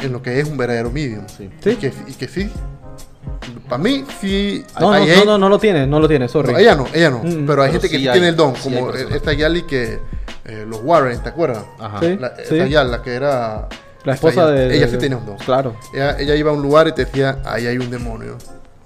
en 0.00 0.12
lo 0.12 0.22
que 0.22 0.38
es 0.38 0.48
un 0.48 0.56
verdadero 0.56 0.90
medium. 0.92 1.24
Sí. 1.26 1.48
¿Sí? 1.60 1.70
Y, 1.70 1.76
que, 1.76 1.92
y 2.06 2.12
que 2.12 2.28
sí. 2.28 2.48
Para 3.68 3.82
mí, 3.82 4.04
sí. 4.20 4.64
no, 4.80 4.92
hay 4.92 5.06
no, 5.06 5.16
no, 5.16 5.24
no, 5.24 5.38
no 5.38 5.48
lo 5.48 5.58
tiene, 5.58 5.86
no 5.86 6.00
lo 6.00 6.08
tiene, 6.08 6.28
sorry. 6.28 6.52
no, 6.52 6.58
ella 6.58 6.74
no, 6.74 6.86
ella 6.92 7.10
no. 7.10 7.18
Mm, 7.18 7.46
pero 7.46 7.62
hay 7.62 7.70
pero 7.70 7.72
gente 7.72 7.88
que 7.90 7.98
sí 7.98 8.06
hay- 8.08 8.12
tiene 8.12 8.28
el 8.28 8.36
don, 8.36 8.54
sí 8.56 8.62
como 8.70 8.90
personas. 8.90 9.14
esta 9.16 9.32
Yali 9.32 9.62
que. 9.62 9.98
eh, 10.44 10.64
los 10.66 10.80
Warren, 10.82 11.22
¿te 11.22 11.28
acuerdas? 11.28 11.64
Ajá. 11.78 12.00
Sí. 12.00 12.16
La, 12.18 12.34
sí. 12.36 12.56
Esa 12.56 12.66
Yali, 12.66 12.90
la 12.90 13.02
que 13.02 13.14
era. 13.14 13.68
La 14.04 14.14
esposa 14.14 14.46
de. 14.46 14.74
Ella 14.76 14.86
de- 14.86 14.92
sí 14.92 14.98
tenía 14.98 15.18
un 15.18 15.26
don. 15.26 15.36
Claro. 15.38 15.76
Ella, 15.92 16.18
ella 16.18 16.34
iba 16.36 16.50
a 16.50 16.54
un 16.54 16.62
lugar 16.62 16.88
y 16.88 16.92
te 16.92 17.04
decía: 17.04 17.38
ahí 17.44 17.66
hay 17.66 17.76
un 17.78 17.90
demonio. 17.90 18.38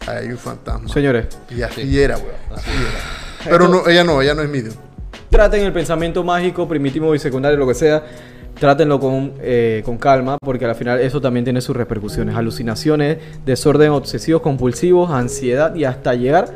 Ahí 0.06 0.16
hay 0.24 0.28
un 0.32 0.38
fantasma. 0.38 0.88
Señores, 0.88 1.26
Y 1.50 1.62
así 1.62 1.82
Sí. 1.82 2.00
era, 2.00 2.16
weón. 2.16 2.30
Así 2.54 2.70
era. 2.70 3.44
Pero 3.50 3.68
no, 3.68 3.86
ella 3.88 4.02
no, 4.04 4.20
ella 4.22 4.34
no 4.34 4.42
es 4.42 4.48
medium. 4.48 4.74
Traten 5.32 5.64
el 5.64 5.72
pensamiento 5.72 6.22
mágico, 6.22 6.68
primitivo 6.68 7.14
y 7.14 7.18
secundario, 7.18 7.58
lo 7.58 7.66
que 7.66 7.72
sea, 7.72 8.04
trátenlo 8.60 9.00
con, 9.00 9.32
eh, 9.40 9.80
con 9.82 9.96
calma, 9.96 10.36
porque 10.38 10.66
al 10.66 10.74
final 10.74 11.00
eso 11.00 11.22
también 11.22 11.42
tiene 11.42 11.62
sus 11.62 11.74
repercusiones. 11.74 12.36
Alucinaciones, 12.36 13.16
desorden 13.46 13.92
obsesivos 13.92 14.42
compulsivos, 14.42 15.10
ansiedad 15.10 15.74
y 15.74 15.84
hasta 15.84 16.14
llegar 16.14 16.52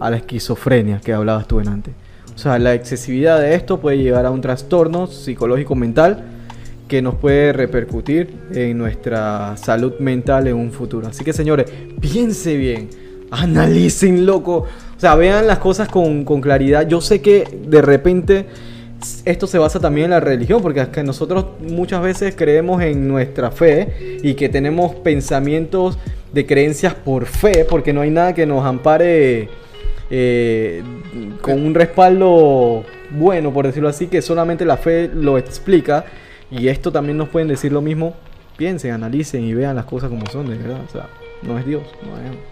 a 0.00 0.10
la 0.10 0.16
esquizofrenia 0.16 0.98
que 1.04 1.12
hablabas 1.12 1.46
tú 1.46 1.60
antes. 1.60 1.92
O 2.34 2.38
sea, 2.38 2.58
la 2.58 2.72
excesividad 2.72 3.38
de 3.38 3.54
esto 3.54 3.80
puede 3.80 3.98
llevar 3.98 4.24
a 4.24 4.30
un 4.30 4.40
trastorno 4.40 5.06
psicológico 5.06 5.74
mental 5.74 6.24
que 6.88 7.02
nos 7.02 7.16
puede 7.16 7.52
repercutir 7.52 8.34
en 8.54 8.78
nuestra 8.78 9.58
salud 9.58 9.98
mental 9.98 10.48
en 10.48 10.56
un 10.56 10.72
futuro. 10.72 11.06
Así 11.08 11.22
que 11.22 11.34
señores, 11.34 11.70
piense 12.00 12.56
bien, 12.56 12.88
analicen 13.30 14.24
loco, 14.24 14.66
o 15.00 15.02
sea, 15.02 15.14
vean 15.14 15.46
las 15.46 15.60
cosas 15.60 15.88
con, 15.88 16.26
con 16.26 16.42
claridad. 16.42 16.86
Yo 16.86 17.00
sé 17.00 17.22
que 17.22 17.48
de 17.66 17.80
repente 17.80 18.44
esto 19.24 19.46
se 19.46 19.56
basa 19.56 19.80
también 19.80 20.04
en 20.04 20.10
la 20.10 20.20
religión, 20.20 20.60
porque 20.60 20.86
nosotros 21.02 21.46
muchas 21.62 22.02
veces 22.02 22.34
creemos 22.36 22.82
en 22.82 23.08
nuestra 23.08 23.50
fe 23.50 24.18
y 24.22 24.34
que 24.34 24.50
tenemos 24.50 24.94
pensamientos 24.96 25.96
de 26.34 26.44
creencias 26.44 26.92
por 26.92 27.24
fe, 27.24 27.64
porque 27.64 27.94
no 27.94 28.02
hay 28.02 28.10
nada 28.10 28.34
que 28.34 28.44
nos 28.44 28.62
ampare 28.62 29.48
eh, 30.10 30.82
con 31.40 31.64
un 31.64 31.74
respaldo 31.74 32.84
bueno, 33.10 33.54
por 33.54 33.64
decirlo 33.64 33.88
así, 33.88 34.06
que 34.06 34.20
solamente 34.20 34.66
la 34.66 34.76
fe 34.76 35.08
lo 35.08 35.38
explica. 35.38 36.04
Y 36.50 36.68
esto 36.68 36.92
también 36.92 37.16
nos 37.16 37.30
pueden 37.30 37.48
decir 37.48 37.72
lo 37.72 37.80
mismo. 37.80 38.12
Piensen, 38.58 38.90
analicen 38.90 39.44
y 39.44 39.54
vean 39.54 39.76
las 39.76 39.86
cosas 39.86 40.10
como 40.10 40.26
son, 40.26 40.50
de 40.50 40.58
verdad. 40.58 40.82
O 40.86 40.92
sea, 40.92 41.08
no 41.40 41.58
es 41.58 41.64
Dios, 41.64 41.84
no 42.02 42.18
es... 42.18 42.49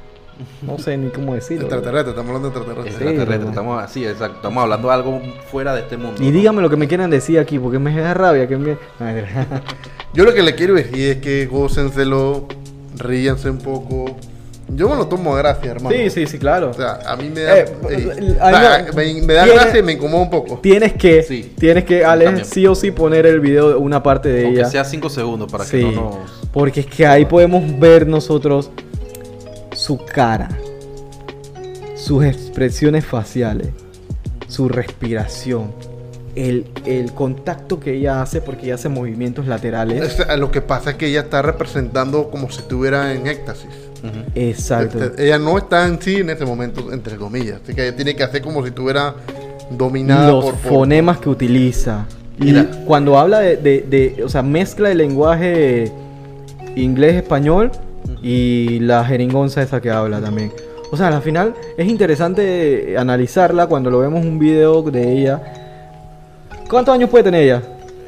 No 0.62 0.78
sé 0.78 0.96
ni 0.96 1.10
cómo 1.10 1.34
decirlo. 1.34 1.62
Extraterrestre, 1.66 2.10
estamos 2.10 2.28
hablando 2.28 2.50
de 2.50 2.56
extraterrestre. 2.58 2.92
Sí, 3.04 3.08
Extraterrestre, 3.10 3.48
estamos 3.50 3.82
así, 3.82 4.04
exacto. 4.06 4.36
Estamos 4.36 4.62
hablando 4.62 4.88
de 4.88 4.94
algo 4.94 5.20
fuera 5.50 5.74
de 5.74 5.80
este 5.80 5.96
mundo. 5.96 6.22
Y 6.22 6.26
¿no? 6.26 6.32
díganme 6.32 6.62
lo 6.62 6.70
que 6.70 6.76
me 6.76 6.86
quieran 6.88 7.10
decir 7.10 7.38
aquí, 7.38 7.58
porque 7.58 7.78
me 7.78 7.94
da 7.98 8.14
rabia 8.14 8.46
que 8.46 8.56
me... 8.56 8.76
Yo 10.14 10.24
lo 10.24 10.32
que 10.34 10.42
le 10.42 10.54
quiero 10.54 10.74
decir 10.74 11.10
es 11.10 11.16
que 11.18 11.46
gócenselo, 11.46 12.46
ríanse 12.96 13.50
un 13.50 13.58
poco. 13.58 14.16
Yo 14.70 14.88
me 14.88 14.96
lo 14.96 15.06
tomo 15.06 15.34
a 15.34 15.38
gracia, 15.38 15.70
hermano. 15.70 15.96
Sí, 15.96 16.10
sí, 16.10 16.26
sí, 16.26 16.38
claro. 16.38 16.70
O 16.70 16.74
sea, 16.74 17.00
a 17.06 17.16
mí 17.16 17.30
me 17.30 17.40
da, 17.40 17.58
Eh, 17.58 17.64
eh, 17.90 19.22
me- 19.24 19.32
da 19.34 19.46
gracia 19.46 19.78
y 19.80 19.82
me 19.82 19.92
incomoda 19.92 20.22
un 20.24 20.30
poco. 20.30 20.58
Tienes 20.58 20.92
que, 20.92 21.22
Sí. 21.22 21.54
tienes 21.58 21.84
que, 21.84 22.04
Alex, 22.04 22.26
también. 22.28 22.46
sí 22.46 22.66
o 22.66 22.74
sí 22.74 22.90
poner 22.90 23.24
el 23.26 23.40
video 23.40 23.70
de 23.70 23.74
una 23.76 24.02
parte 24.02 24.28
de 24.28 24.44
Aunque 24.44 24.60
ella. 24.60 24.68
sea 24.70 24.84
5 24.84 25.08
segundos 25.08 25.50
para 25.50 25.64
Sí, 25.64 25.78
que 25.78 25.84
no 25.84 25.92
nos. 25.92 26.48
porque 26.52 26.80
es 26.80 26.86
que 26.86 27.06
ahí 27.06 27.24
podemos 27.24 27.78
ver 27.78 28.06
nosotros 28.06 28.70
su 29.78 29.96
cara, 30.04 30.48
sus 31.94 32.24
expresiones 32.24 33.04
faciales, 33.04 33.68
su 34.48 34.68
respiración, 34.68 35.70
el, 36.34 36.66
el 36.84 37.12
contacto 37.12 37.78
que 37.78 37.94
ella 37.94 38.20
hace 38.22 38.40
porque 38.40 38.66
ella 38.66 38.74
hace 38.74 38.88
movimientos 38.88 39.46
laterales. 39.46 40.14
sea, 40.16 40.36
lo 40.36 40.50
que 40.50 40.60
pasa 40.62 40.90
es 40.90 40.96
que 40.96 41.06
ella 41.06 41.20
está 41.20 41.42
representando 41.42 42.28
como 42.28 42.50
si 42.50 42.58
estuviera 42.58 43.12
en 43.14 43.28
éxtasis. 43.28 43.70
Exacto. 44.34 45.02
Este, 45.02 45.26
ella 45.26 45.38
no 45.38 45.56
está 45.58 45.86
en 45.86 46.00
sí 46.02 46.16
en 46.16 46.30
ese 46.30 46.44
momento, 46.44 46.92
entre 46.92 47.16
comillas. 47.16 47.60
Así 47.62 47.72
que 47.74 47.86
ella 47.86 47.96
tiene 47.96 48.16
que 48.16 48.24
hacer 48.24 48.42
como 48.42 48.62
si 48.62 48.68
estuviera 48.70 49.14
dominada 49.70 50.28
Los 50.30 50.44
por, 50.44 50.54
por- 50.54 50.72
fonemas 50.72 51.18
que 51.18 51.28
utiliza. 51.28 52.04
Y 52.40 52.44
Mira. 52.46 52.66
cuando 52.84 53.16
habla 53.18 53.40
de, 53.40 53.56
de- 53.56 53.84
de- 54.16 54.24
o 54.24 54.28
sea, 54.28 54.42
mezcla 54.42 54.90
el 54.90 54.98
lenguaje 54.98 55.90
inglés-español 56.76 57.70
y 58.22 58.80
la 58.80 59.04
jeringonza 59.04 59.62
esa 59.62 59.80
que 59.80 59.90
habla 59.90 60.20
también. 60.20 60.52
O 60.90 60.96
sea, 60.96 61.08
al 61.08 61.22
final 61.22 61.54
es 61.76 61.86
interesante 61.86 62.96
analizarla 62.98 63.66
cuando 63.66 63.90
lo 63.90 63.98
vemos 63.98 64.24
un 64.24 64.38
video 64.38 64.82
de 64.82 65.12
ella. 65.12 65.42
¿Cuántos 66.70 66.94
años 66.94 67.10
puede 67.10 67.24
tener 67.24 67.42
ella? 67.44 67.62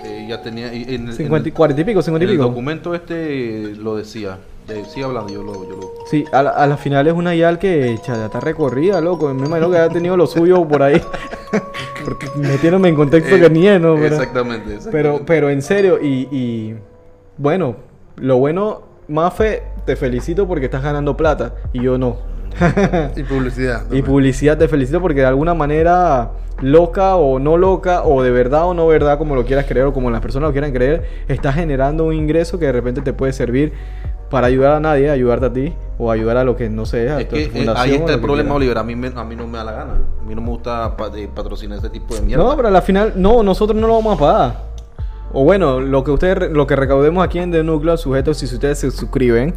Eh, 0.05 0.27
ya 0.29 0.43
tenía. 0.43 0.73
En, 0.73 1.09
el- 1.09 1.13
50, 1.15 1.49
y- 1.49 1.51
en 1.51 1.55
40 1.57 1.81
y 1.81 1.85
pico, 1.85 1.99
el, 2.01 2.05
50 2.05 2.25
y 2.25 2.27
en 2.27 2.31
el 2.31 2.37
pico. 2.39 2.49
documento 2.49 2.95
este 2.95 3.75
lo 3.77 3.97
decía. 3.97 4.39
Sigue 4.89 5.05
hablando, 5.05 5.33
yo 5.33 5.43
lo. 5.43 5.53
Yo 5.69 5.77
lo 5.77 5.91
Sí, 6.09 6.25
a 6.33 6.43
la, 6.45 6.51
a 6.51 6.67
la 6.67 6.77
final 6.77 7.07
es 7.09 7.13
una 7.15 7.35
yal 7.35 7.59
que 7.59 7.99
ya 8.07 8.27
está 8.27 8.39
recorrida, 8.41 9.01
loco. 9.01 9.33
Me 9.35 9.47
imagino 9.47 9.71
que 9.71 9.79
ha 9.79 9.89
tenido 9.89 10.17
lo 10.17 10.27
suyo 10.27 10.67
por 10.67 10.83
ahí. 10.83 11.01
Porque 12.05 12.27
metiéndome 12.37 12.89
en 12.89 12.95
contexto 12.95 13.35
Eh, 13.37 13.41
que 13.41 13.51
ni 13.51 13.67
es, 13.67 13.81
¿no? 13.81 13.95
Pero- 13.97 14.07
exactamente, 14.15 14.65
Pero, 14.69 14.77
exactamente. 14.77 15.25
pero 15.27 15.51
en 15.51 15.61
serio, 15.63 15.99
y, 16.01 16.29
y 16.31 16.75
bueno, 17.37 17.77
lo 18.17 18.39
bueno, 18.39 18.83
Mafe, 19.09 19.65
te 19.91 19.97
felicito 19.97 20.47
porque 20.47 20.67
estás 20.67 20.85
ganando 20.85 21.17
plata 21.17 21.53
y 21.73 21.83
yo 21.83 21.99
no. 21.99 22.17
Y 23.17 23.25
publicidad. 23.25 23.87
y 23.91 24.03
publicidad 24.03 24.57
te 24.57 24.69
felicito 24.69 25.01
porque 25.01 25.21
de 25.21 25.27
alguna 25.27 25.53
manera, 25.55 26.31
loca 26.61 27.17
o 27.17 27.41
no 27.41 27.57
loca, 27.57 28.05
o 28.05 28.23
de 28.23 28.31
verdad 28.31 28.67
o 28.69 28.75
no 28.75 28.87
verdad, 28.87 29.19
como 29.19 29.35
lo 29.35 29.45
quieras 29.45 29.67
creer 29.67 29.87
o 29.87 29.93
como 29.93 30.09
las 30.13 30.21
personas 30.21 30.49
lo 30.49 30.53
quieran 30.53 30.71
creer, 30.73 31.03
estás 31.27 31.57
generando 31.57 32.05
un 32.05 32.15
ingreso 32.15 32.57
que 32.61 32.67
de 32.67 32.73
repente 32.73 33.01
te 33.03 33.13
puede 33.13 33.33
servir 33.33 33.73
para 34.31 34.47
ayudar 34.47 34.75
a 34.75 34.79
nadie, 34.81 35.11
ayudarte 35.11 35.47
a 35.47 35.53
ti 35.53 35.75
o 35.99 36.09
ayudar 36.13 36.37
a 36.37 36.45
lo 36.45 36.55
que 36.55 36.71
no 36.71 36.87
sé, 36.87 37.11
a 37.11 37.21
Es 37.21 37.29
tu 37.29 37.35
que 37.35 37.45
eh, 37.47 37.49
fundación 37.49 37.77
ahí 37.77 37.95
está 37.97 38.15
el 38.15 38.21
problema. 38.21 38.55
Oliver. 38.55 38.79
A 38.79 38.85
mí, 38.85 38.95
me- 38.95 39.09
a 39.09 39.25
mí 39.25 39.35
no 39.35 39.49
me 39.49 39.59
da 39.59 39.65
la 39.65 39.73
gana. 39.73 39.93
A 40.21 40.25
mí 40.25 40.35
no 40.37 40.41
me 40.41 40.51
gusta 40.51 40.95
de 41.13 41.27
patrocinar 41.27 41.79
este 41.79 41.91
tipo 41.91 42.15
de 42.15 42.21
mierda. 42.23 42.45
No, 42.45 42.55
pero 42.55 42.69
a 42.69 42.71
la 42.71 42.81
final, 42.81 43.15
no, 43.17 43.43
nosotros 43.43 43.77
no 43.81 43.89
lo 43.89 43.95
vamos 43.95 44.17
a 44.17 44.21
pagar. 44.21 44.70
O 45.33 45.45
bueno, 45.45 45.81
lo 45.81 46.03
que 46.03 46.11
ustedes, 46.11 46.51
lo 46.51 46.67
que 46.67 46.77
recaudemos 46.77 47.25
aquí 47.25 47.39
en 47.39 47.53
The 47.53 47.63
Núcleo, 47.63 47.97
sujetos, 47.97 48.39
si 48.39 48.47
ustedes 48.47 48.79
se 48.79 48.91
suscriben. 48.91 49.55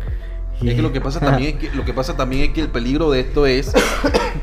Es 0.70 0.76
que 0.76 0.82
lo 0.82 0.92
que 0.92 1.02
pasa 1.02 1.20
también 1.20 1.56
es 1.58 1.70
que 1.70 1.76
lo 1.76 1.86
que 1.86 1.94
pasa 1.94 2.16
también 2.16 2.44
es 2.44 2.50
que 2.50 2.62
el 2.62 2.70
peligro 2.70 3.12
de 3.12 3.20
esto 3.22 3.46
es 3.46 3.72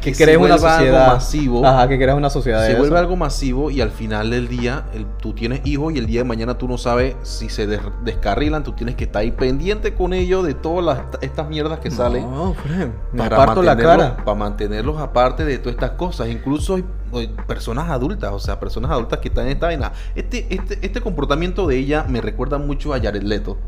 que 0.01 0.13
crees 0.13 0.17
se 0.17 0.37
una 0.37 0.59
sociedad 0.59 1.03
algo 1.05 1.15
masivo. 1.15 1.67
Ajá, 1.67 1.89
que 1.89 1.97
creas 1.99 2.17
una 2.17 2.31
sociedad. 2.31 2.63
se 2.65 2.73
de 2.73 2.79
vuelve 2.79 2.95
eso. 2.97 2.99
algo 2.99 3.17
masivo 3.17 3.71
y 3.71 3.81
al 3.81 3.91
final 3.91 4.31
del 4.31 4.49
día 4.49 4.85
el- 4.95 5.07
tú 5.21 5.33
tienes 5.35 5.61
hijos 5.65 5.93
y 5.95 5.99
el 5.99 6.07
día 6.07 6.21
de 6.21 6.25
mañana 6.25 6.57
tú 6.59 6.69
no 6.69 6.79
sabes 6.79 7.17
si 7.23 7.49
se 7.49 7.67
des- 7.67 7.81
descarrilan, 8.05 8.63
tú 8.65 8.73
tienes 8.73 8.95
que 8.97 9.05
estar 9.05 9.21
ahí 9.23 9.33
pendiente 9.33 9.95
con 9.95 10.13
ellos 10.13 10.45
de 10.47 10.55
todas 10.55 10.85
las, 10.85 11.23
estas 11.23 11.49
mierdas 11.49 11.79
que 11.81 11.91
salen 11.91 12.23
No, 12.23 12.55
me 13.13 13.19
para 13.19 13.37
parto 13.37 13.63
la 13.63 13.75
mantenerlos, 13.75 14.07
cara. 14.13 14.25
para 14.25 14.35
mantenerlos 14.39 14.99
aparte 15.01 15.45
de 15.45 15.59
todas 15.59 15.75
estas 15.75 15.91
cosas. 15.93 16.29
Incluso 16.29 16.77
hay, 16.77 16.85
hay 17.13 17.29
personas 17.47 17.89
adultas, 17.91 18.33
o 18.33 18.39
sea, 18.39 18.59
personas 18.61 18.91
adultas 18.91 19.19
que 19.21 19.29
están 19.29 19.47
en 19.47 19.53
esta 19.53 19.67
vaina. 19.67 19.93
Este, 20.15 20.47
este, 20.55 20.79
este 20.83 21.01
comportamiento 21.01 21.67
de 21.67 21.77
ella 21.77 22.05
me 22.09 22.21
recuerda 22.21 22.59
mucho 22.59 22.95
a 22.95 23.01
Jared 23.01 23.23
Leto. 23.23 23.59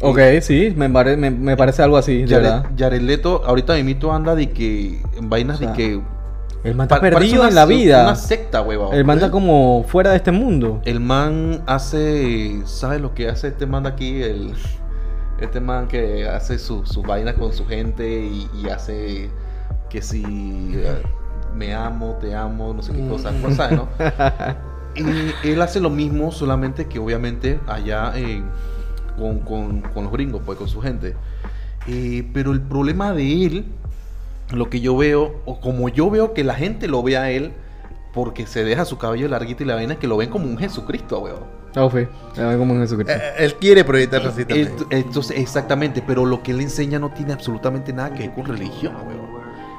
Ok, 0.00 0.18
sí, 0.42 0.74
me, 0.76 0.90
pare- 0.90 1.16
me, 1.16 1.30
me 1.30 1.56
parece 1.56 1.82
algo 1.82 1.96
así, 1.96 2.22
de 2.24 2.36
verdad. 2.36 2.62
Jared, 2.64 2.78
Jared 2.78 3.00
Leto 3.02 3.42
ahorita 3.46 3.74
mismo 3.74 4.12
anda 4.14 4.34
de 4.34 4.50
que 4.50 5.00
en 5.16 5.30
vainas 5.30 5.56
O 5.56 5.58
sea, 5.60 5.70
de 5.70 5.76
que 5.76 6.00
El 6.64 6.74
man 6.74 6.84
está 6.84 7.00
perdido 7.00 7.40
una- 7.40 7.48
en 7.48 7.54
la 7.54 7.64
vida. 7.66 8.02
Una 8.02 8.14
secta, 8.16 8.60
huevón. 8.62 8.94
el 8.94 9.04
man 9.04 9.16
está 9.18 9.30
como 9.30 9.84
fuera 9.88 10.10
de 10.10 10.16
este 10.16 10.32
mundo. 10.32 10.80
El 10.84 11.00
man 11.00 11.62
hace, 11.66 12.60
¿sabes 12.66 13.00
lo 13.00 13.14
que 13.14 13.28
hace 13.28 13.48
este 13.48 13.66
man 13.66 13.84
de 13.84 13.88
aquí? 13.88 14.22
El, 14.22 14.52
este 15.40 15.60
man 15.60 15.86
que 15.88 16.28
hace 16.28 16.58
su, 16.58 16.84
su 16.86 17.02
vaina 17.02 17.34
con 17.34 17.52
su 17.52 17.66
gente 17.66 18.06
y, 18.24 18.48
y 18.62 18.68
hace 18.68 19.30
que 19.90 20.02
si 20.02 20.22
eh, 20.74 21.02
me 21.54 21.74
amo, 21.74 22.18
te 22.20 22.34
amo, 22.34 22.74
no 22.74 22.82
sé 22.82 22.92
qué 22.92 23.06
cosa, 23.08 23.32
pues, 23.40 23.56
¿sabes, 23.56 23.78
no? 23.78 23.88
Y 24.96 25.48
él 25.50 25.60
hace 25.60 25.78
lo 25.78 25.90
mismo, 25.90 26.32
solamente 26.32 26.86
que 26.86 26.98
obviamente 26.98 27.60
allá 27.66 28.12
eh, 28.16 28.42
con, 29.16 29.40
con- 29.40 29.80
con 29.80 30.04
los 30.04 30.12
gringos, 30.12 30.42
pues 30.44 30.58
con 30.58 30.68
su 30.68 30.80
gente. 30.80 31.14
Eh, 31.88 32.28
pero 32.32 32.52
el 32.52 32.60
problema 32.60 33.12
de 33.12 33.46
él, 33.46 33.64
lo 34.52 34.68
que 34.70 34.80
yo 34.80 34.96
veo, 34.96 35.40
o 35.44 35.60
como 35.60 35.88
yo 35.88 36.10
veo 36.10 36.34
que 36.34 36.44
la 36.44 36.54
gente 36.54 36.88
lo 36.88 37.02
ve 37.02 37.16
a 37.16 37.30
él, 37.30 37.52
porque 38.12 38.46
se 38.46 38.64
deja 38.64 38.84
su 38.84 38.96
cabello 38.98 39.28
larguito 39.28 39.62
y 39.62 39.66
la 39.66 39.74
vaina 39.74 39.94
es 39.94 39.98
que 39.98 40.06
lo 40.06 40.16
ven 40.16 40.30
como 40.30 40.46
un 40.46 40.56
Jesucristo, 40.58 41.18
weón. 41.20 41.56
Ah, 41.74 41.90
fe. 41.90 42.08
como 42.34 42.72
en 42.74 42.80
Jesucristo. 42.80 43.12
Eh, 43.12 43.20
él 43.44 43.54
quiere 43.56 43.84
proyectarse 43.84 44.28
así 44.28 44.44
también. 44.46 44.74
Ent- 44.76 44.86
Entonces, 44.90 45.38
exactamente, 45.38 46.02
pero 46.06 46.24
lo 46.24 46.42
que 46.42 46.52
él 46.52 46.60
enseña 46.62 46.98
no 46.98 47.10
tiene 47.10 47.34
absolutamente 47.34 47.92
nada 47.92 48.14
que 48.14 48.20
ver 48.26 48.32
con 48.34 48.46
religión, 48.46 48.94
weón. 49.06 49.35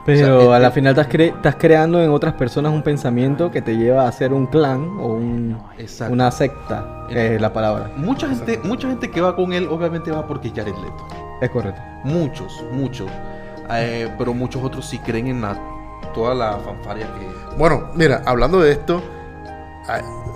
Pero 0.08 0.38
o 0.38 0.42
sea, 0.48 0.56
a 0.56 0.60
la 0.60 0.72
final 0.72 0.98
estás, 0.98 1.10
cre- 1.14 1.36
estás 1.36 1.56
creando 1.58 2.02
en 2.02 2.10
otras 2.10 2.34
personas 2.34 2.72
un 2.74 2.82
pensamiento 2.82 3.52
que 3.52 3.62
te 3.62 3.76
lleva 3.78 4.06
a 4.06 4.08
hacer 4.08 4.34
un 4.34 4.48
clan 4.48 4.98
o 5.00 5.08
un- 5.14 5.62
Exacto. 5.78 6.14
una 6.14 6.32
secta, 6.32 7.06
que 7.10 7.36
es 7.36 7.42
la 7.42 7.54
palabra. 7.54 7.92
Mucha 7.98 8.28
gente, 8.30 8.60
mucha 8.64 8.88
gente 8.88 9.12
que 9.12 9.22
va 9.22 9.36
con 9.36 9.54
él, 9.54 9.68
obviamente 9.70 10.10
va 10.10 10.26
porque 10.26 10.48
es 10.48 10.54
Jared 10.56 10.74
Leto. 10.76 11.08
Es 11.42 11.50
correcto. 11.52 11.82
Muchos, 12.06 12.64
muchos. 12.72 13.12
Eh, 13.70 14.10
pero 14.18 14.34
muchos 14.34 14.64
otros 14.64 14.86
sí 14.88 14.98
creen 15.00 15.28
en 15.28 15.42
la, 15.42 15.60
toda 16.14 16.34
la 16.34 16.54
fanfaria 16.58 17.06
que... 17.08 17.56
Bueno, 17.58 17.90
mira, 17.94 18.24
hablando 18.26 18.62
de 18.62 18.72
esto, 18.72 19.04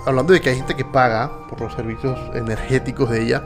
hablando 0.06 0.32
de 0.34 0.40
que 0.40 0.50
hay 0.50 0.56
gente 0.56 0.74
que 0.74 0.84
paga 0.84 1.30
por 1.48 1.60
los 1.62 1.72
servicios 1.74 2.18
energéticos 2.34 3.08
de 3.10 3.22
ella, 3.22 3.42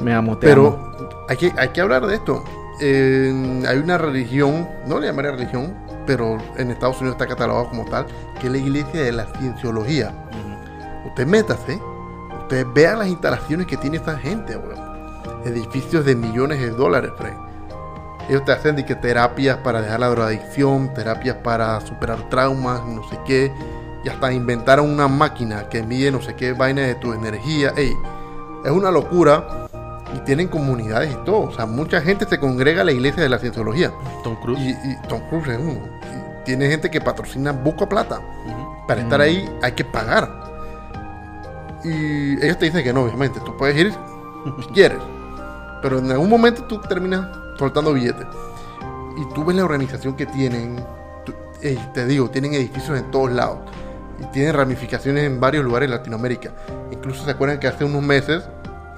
Me 0.00 0.14
amo, 0.14 0.38
te 0.38 0.46
pero 0.46 0.66
amo. 0.68 1.08
hay 1.28 1.36
que, 1.36 1.52
hay 1.58 1.68
que 1.68 1.80
hablar 1.82 2.06
de 2.06 2.14
esto. 2.14 2.42
Eh, 2.80 3.62
hay 3.66 3.78
una 3.78 3.98
religión, 3.98 4.68
no 4.86 5.00
le 5.00 5.06
llamaré 5.06 5.32
religión, 5.32 5.74
pero 6.06 6.38
en 6.56 6.70
Estados 6.70 7.00
Unidos 7.00 7.16
está 7.20 7.26
catalogado 7.26 7.68
como 7.68 7.84
tal, 7.84 8.06
que 8.40 8.46
es 8.46 8.52
la 8.52 8.58
iglesia 8.58 9.02
de 9.02 9.12
la 9.12 9.26
cienciología. 9.38 10.12
Usted 11.06 11.26
métase, 11.26 11.80
usted 12.42 12.66
vea 12.74 12.96
las 12.96 13.08
instalaciones 13.08 13.66
que 13.66 13.76
tiene 13.76 13.96
esta 13.96 14.16
gente, 14.18 14.56
weón. 14.56 14.88
Edificios 15.44 16.04
de 16.04 16.14
millones 16.14 16.60
de 16.60 16.70
dólares, 16.70 17.12
Fred. 17.16 17.34
Ellos 18.28 18.44
te 18.44 18.52
hacen 18.52 18.76
de 18.76 18.84
que 18.84 18.94
terapias 18.94 19.56
para 19.58 19.80
dejar 19.80 20.00
la 20.00 20.08
drogadicción, 20.08 20.92
terapias 20.92 21.36
para 21.36 21.80
superar 21.80 22.28
traumas, 22.28 22.84
no 22.84 23.02
sé 23.08 23.18
qué. 23.26 23.52
y 24.04 24.08
hasta 24.08 24.32
inventaron 24.32 24.90
una 24.90 25.08
máquina 25.08 25.68
que 25.68 25.82
mide 25.82 26.12
no 26.12 26.22
sé 26.22 26.34
qué 26.36 26.52
vaina 26.52 26.82
de 26.82 26.94
tu 26.94 27.12
energía. 27.12 27.72
Ey, 27.76 27.92
es 28.64 28.70
una 28.70 28.90
locura 28.90 29.67
y 30.14 30.18
tienen 30.20 30.48
comunidades 30.48 31.12
y 31.12 31.24
todo. 31.24 31.40
O 31.48 31.52
sea, 31.52 31.66
mucha 31.66 32.00
gente 32.00 32.24
se 32.26 32.38
congrega 32.38 32.82
a 32.82 32.84
la 32.84 32.92
iglesia 32.92 33.22
de 33.22 33.28
la 33.28 33.38
cienciología. 33.38 33.92
Tom 34.24 34.36
Cruise. 34.36 34.58
Y, 34.60 34.70
y 34.70 34.96
Tom 35.08 35.20
Cruise 35.28 35.48
es 35.48 35.58
uno. 35.58 35.80
Y 36.02 36.44
tiene 36.44 36.68
gente 36.68 36.90
que 36.90 37.00
patrocina 37.00 37.52
Buco 37.52 37.88
Plata. 37.88 38.20
Para 38.86 39.02
estar 39.02 39.20
ahí 39.20 39.48
hay 39.62 39.72
que 39.72 39.84
pagar. 39.84 40.30
Y 41.84 42.42
ellos 42.44 42.58
te 42.58 42.66
dicen 42.66 42.82
que 42.82 42.92
no, 42.92 43.02
obviamente. 43.02 43.40
Tú 43.44 43.56
puedes 43.56 43.76
ir 43.76 43.92
si 44.60 44.66
quieres. 44.74 44.98
Pero 45.82 45.98
en 45.98 46.10
algún 46.10 46.28
momento 46.30 46.64
tú 46.64 46.80
terminas 46.80 47.26
soltando 47.58 47.92
billetes. 47.92 48.26
Y 49.16 49.34
tú 49.34 49.44
ves 49.44 49.56
la 49.56 49.64
organización 49.64 50.14
que 50.14 50.26
tienen. 50.26 50.76
tú- 51.24 51.34
ey, 51.62 51.78
te 51.94 52.06
digo, 52.06 52.30
tienen 52.30 52.54
edificios 52.54 52.98
en 52.98 53.10
todos 53.10 53.30
lados. 53.30 53.58
Y 54.20 54.24
tienen 54.32 54.54
ramificaciones 54.54 55.24
en 55.24 55.38
varios 55.38 55.64
lugares 55.64 55.88
de 55.90 55.96
Latinoamérica. 55.96 56.50
Incluso 56.90 57.24
se 57.24 57.30
acuerdan 57.30 57.60
que 57.60 57.68
hace 57.68 57.84
unos 57.84 58.02
meses 58.02 58.42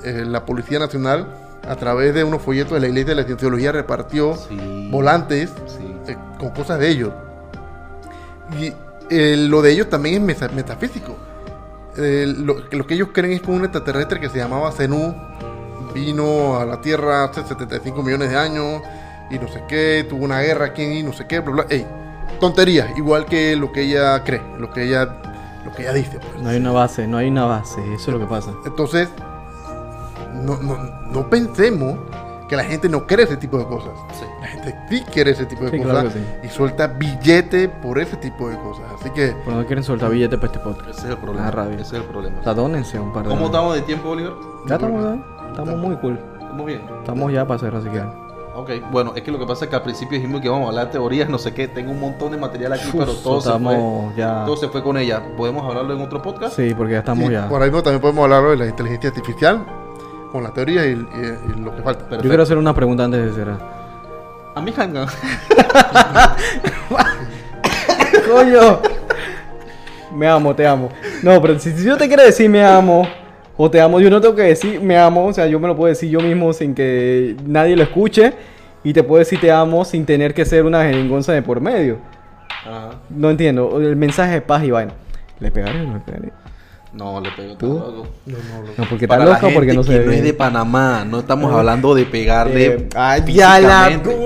eh, 0.04 0.24
la 0.26 0.44
Policía 0.44 0.78
Nacional, 0.78 1.26
a 1.68 1.76
través 1.76 2.14
de 2.14 2.24
unos 2.24 2.40
folletos 2.42 2.72
de 2.72 2.80
la 2.80 2.86
Iglesia 2.88 3.10
de 3.14 3.20
la 3.22 3.26
Cienciología, 3.26 3.72
repartió 3.72 4.34
Sí. 4.34 4.88
volantes 4.90 5.50
Sí. 5.66 5.94
eh, 6.08 6.16
con 6.38 6.50
cosas 6.50 6.78
de 6.78 6.88
ellos. 6.88 7.12
Y 8.58 8.72
eh, 9.10 9.36
lo 9.36 9.62
de 9.62 9.72
ellos 9.72 9.88
también 9.88 10.16
es 10.16 10.20
meta- 10.22 10.48
metafísico. 10.54 11.16
Eh, 11.96 12.32
lo, 12.36 12.56
lo 12.70 12.86
que 12.86 12.94
ellos 12.94 13.08
creen 13.12 13.32
es 13.34 13.42
que 13.42 13.50
un 13.50 13.62
extraterrestre 13.64 14.20
que 14.20 14.28
se 14.28 14.38
llamaba 14.38 14.70
Zenú 14.72 15.14
vino 15.94 16.58
a 16.58 16.64
la 16.64 16.80
Tierra 16.80 17.24
hace 17.24 17.42
75 17.42 18.02
millones 18.02 18.30
de 18.30 18.36
años 18.36 18.80
y 19.30 19.38
no 19.38 19.48
sé 19.48 19.62
qué, 19.68 20.06
tuvo 20.08 20.24
una 20.24 20.40
guerra 20.40 20.66
aquí 20.66 20.82
y 20.82 21.02
no 21.02 21.12
sé 21.12 21.26
qué, 21.26 21.40
bla, 21.40 21.52
bla. 21.52 21.66
Ey, 21.68 21.86
tonterías, 22.40 22.96
igual 22.96 23.26
que 23.26 23.56
lo 23.56 23.72
que 23.72 23.82
ella 23.82 24.22
cree, 24.24 24.40
lo 24.58 24.70
que 24.70 24.84
ella, 24.84 25.04
lo 25.64 25.72
que 25.72 25.82
ella 25.82 25.92
dice. 25.92 26.18
pues. 26.20 26.42
No 26.42 26.48
hay 26.50 26.56
una 26.58 26.72
base, 26.72 27.06
no 27.06 27.16
hay 27.18 27.28
una 27.28 27.44
base, 27.44 27.80
eso 27.94 28.10
es 28.10 28.18
lo 28.18 28.20
que 28.20 28.26
pasa. 28.26 28.52
Entonces, 28.64 29.08
no, 30.34 30.56
no, 30.58 30.76
no 31.12 31.30
pensemos 31.30 31.98
que 32.48 32.56
la 32.56 32.64
gente 32.64 32.88
no 32.88 33.06
cree 33.06 33.24
ese 33.26 33.36
tipo 33.36 33.58
de 33.58 33.64
cosas. 33.64 33.92
Sí. 34.18 34.24
La 34.40 34.46
gente 34.48 34.74
sí 34.88 35.04
quiere 35.12 35.30
ese 35.30 35.46
tipo 35.46 35.64
de 35.64 35.70
Sí, 35.70 35.78
cosas 35.78 35.92
claro 35.92 36.10
sí. 36.10 36.18
y 36.42 36.48
suelta 36.48 36.86
billete 36.88 37.68
por 37.68 37.98
ese 38.00 38.16
tipo 38.16 38.48
de 38.48 38.56
cosas. 38.56 38.86
Así 38.98 39.08
que, 39.10 39.36
Pero 39.44 39.56
no 39.58 39.66
quieren 39.66 39.84
soltar 39.84 40.10
billetes 40.10 40.36
para 40.38 40.52
este 40.52 40.58
podcast. 40.58 40.90
Ese 40.90 41.00
es 41.06 41.10
el 41.10 41.16
problema. 41.18 41.46
Ah, 41.46 41.50
rabia. 41.52 41.74
Ese 41.76 41.82
es 41.96 42.02
el 42.02 42.08
problema. 42.08 42.40
O 42.40 42.42
sea, 42.42 42.54
dónense 42.54 42.98
un 42.98 43.12
par 43.12 43.22
de 43.22 43.28
¿Cómo 43.28 43.46
estamos 43.46 43.74
de 43.76 43.82
tiempo, 43.82 44.08
Oliver? 44.08 44.32
Ya 44.66 44.74
estamos, 44.74 45.04
ya. 45.04 45.46
Estamos 45.48 45.76
muy 45.76 45.94
cool. 45.98 46.18
Estamos 46.40 46.66
bien. 46.66 46.80
Estamos 46.98 47.32
ya 47.32 47.46
para 47.46 47.56
hacer 47.56 47.74
así 47.74 47.88
que. 47.88 48.02
Ok, 48.56 48.70
bueno, 48.90 49.12
es 49.14 49.22
que 49.22 49.30
lo 49.30 49.38
que 49.38 49.46
pasa 49.46 49.66
es 49.66 49.70
que 49.70 49.76
al 49.76 49.82
principio 49.82 50.18
dijimos 50.18 50.40
que 50.40 50.48
íbamos 50.48 50.66
a 50.66 50.68
hablar 50.70 50.86
de 50.86 50.92
teorías, 50.92 51.28
no 51.28 51.38
sé 51.38 51.54
qué. 51.54 51.68
Tengo 51.68 51.92
un 51.92 52.00
montón 52.00 52.32
de 52.32 52.36
material 52.36 52.72
aquí, 52.72 52.90
pero 52.92 53.12
Uf, 53.12 53.22
todo 53.22 53.40
se, 53.40 53.50
fue, 53.58 53.78
ya. 54.16 54.44
todo 54.44 54.56
se 54.56 54.68
fue 54.68 54.82
con 54.82 54.96
ella. 54.98 55.22
¿Podemos 55.36 55.64
hablarlo 55.64 55.94
en 55.94 56.00
otro 56.00 56.20
podcast? 56.20 56.56
Sí, 56.56 56.74
porque 56.76 56.94
ya 56.94 56.98
estamos 56.98 57.26
sí, 57.28 57.32
ya. 57.32 57.48
por 57.48 57.62
ahí 57.62 57.68
mismo 57.70 57.84
también 57.84 58.00
podemos 58.00 58.24
hablar 58.24 58.42
de 58.50 58.56
la 58.56 58.66
inteligencia 58.66 59.10
artificial 59.10 59.64
con 60.32 60.42
la 60.42 60.52
teoría 60.52 60.84
y, 60.86 60.90
y- 60.90 60.94
y 60.94 61.60
lo 61.60 61.74
que 61.74 61.82
falta. 61.82 62.00
Perfecto. 62.00 62.22
Yo 62.22 62.28
quiero 62.28 62.42
hacer 62.42 62.58
una 62.58 62.74
pregunta 62.74 63.04
antes 63.04 63.24
de 63.24 63.32
cerrar. 63.32 63.58
A 64.54 64.60
mi 64.60 64.72
hanga. 64.76 65.06
¡Coño! 68.30 68.80
Me 70.14 70.26
amo, 70.26 70.54
te 70.54 70.66
amo. 70.66 70.90
No, 71.22 71.40
pero 71.40 71.58
si, 71.58 71.72
si 71.72 71.84
yo 71.84 71.96
te 71.96 72.08
quiero 72.08 72.22
decir 72.24 72.50
me 72.50 72.64
amo 72.64 73.06
o 73.56 73.70
te 73.70 73.80
amo, 73.80 74.00
yo 74.00 74.10
no 74.10 74.20
tengo 74.20 74.34
que 74.34 74.42
decir 74.42 74.80
me 74.80 74.98
amo. 74.98 75.26
O 75.26 75.32
sea, 75.32 75.46
yo 75.46 75.60
me 75.60 75.68
lo 75.68 75.76
puedo 75.76 75.88
decir 75.88 76.10
yo 76.10 76.20
mismo 76.20 76.52
sin 76.52 76.74
que 76.74 77.36
nadie 77.46 77.76
lo 77.76 77.82
escuche. 77.84 78.32
Y 78.82 78.92
te 78.92 79.02
puedo 79.02 79.18
decir 79.18 79.40
te 79.40 79.52
amo 79.52 79.84
sin 79.84 80.06
tener 80.06 80.32
que 80.34 80.44
ser 80.44 80.64
una 80.64 80.82
jeringonza 80.82 81.32
de 81.32 81.42
por 81.42 81.60
medio. 81.60 81.98
Ajá. 82.64 82.90
No 83.10 83.30
entiendo. 83.30 83.80
El 83.80 83.96
mensaje 83.96 84.32
de 84.34 84.40
paz 84.40 84.64
y 84.64 84.70
vaina. 84.70 84.92
¿Le 85.38 85.50
pegaré 85.50 85.80
o 85.80 85.84
no 85.84 85.94
le 85.94 86.00
pegaré? 86.00 86.32
No, 86.92 87.20
le 87.20 87.30
pego 87.30 87.54
¿Tú? 87.54 87.68
todo. 87.78 88.06
No, 88.26 88.36
no, 88.36 88.68
No, 88.78 88.84
porque 88.88 89.06
Para 89.06 89.22
está 89.22 89.32
la 89.34 89.36
loca 89.36 89.40
gente 89.46 89.54
porque 89.54 89.72
no 89.74 89.84
se 89.84 89.92
que 89.92 89.98
ve. 90.00 90.06
no 90.06 90.12
es 90.12 90.22
de 90.24 90.34
Panamá, 90.34 91.04
no 91.08 91.20
estamos 91.20 91.52
hablando 91.54 91.94
de 91.94 92.04
pegarle 92.04 92.66
Eh, 92.66 92.88
ay, 92.96 93.22
ya 93.32 93.60
la- 93.60 93.84
físicamente. 93.90 94.16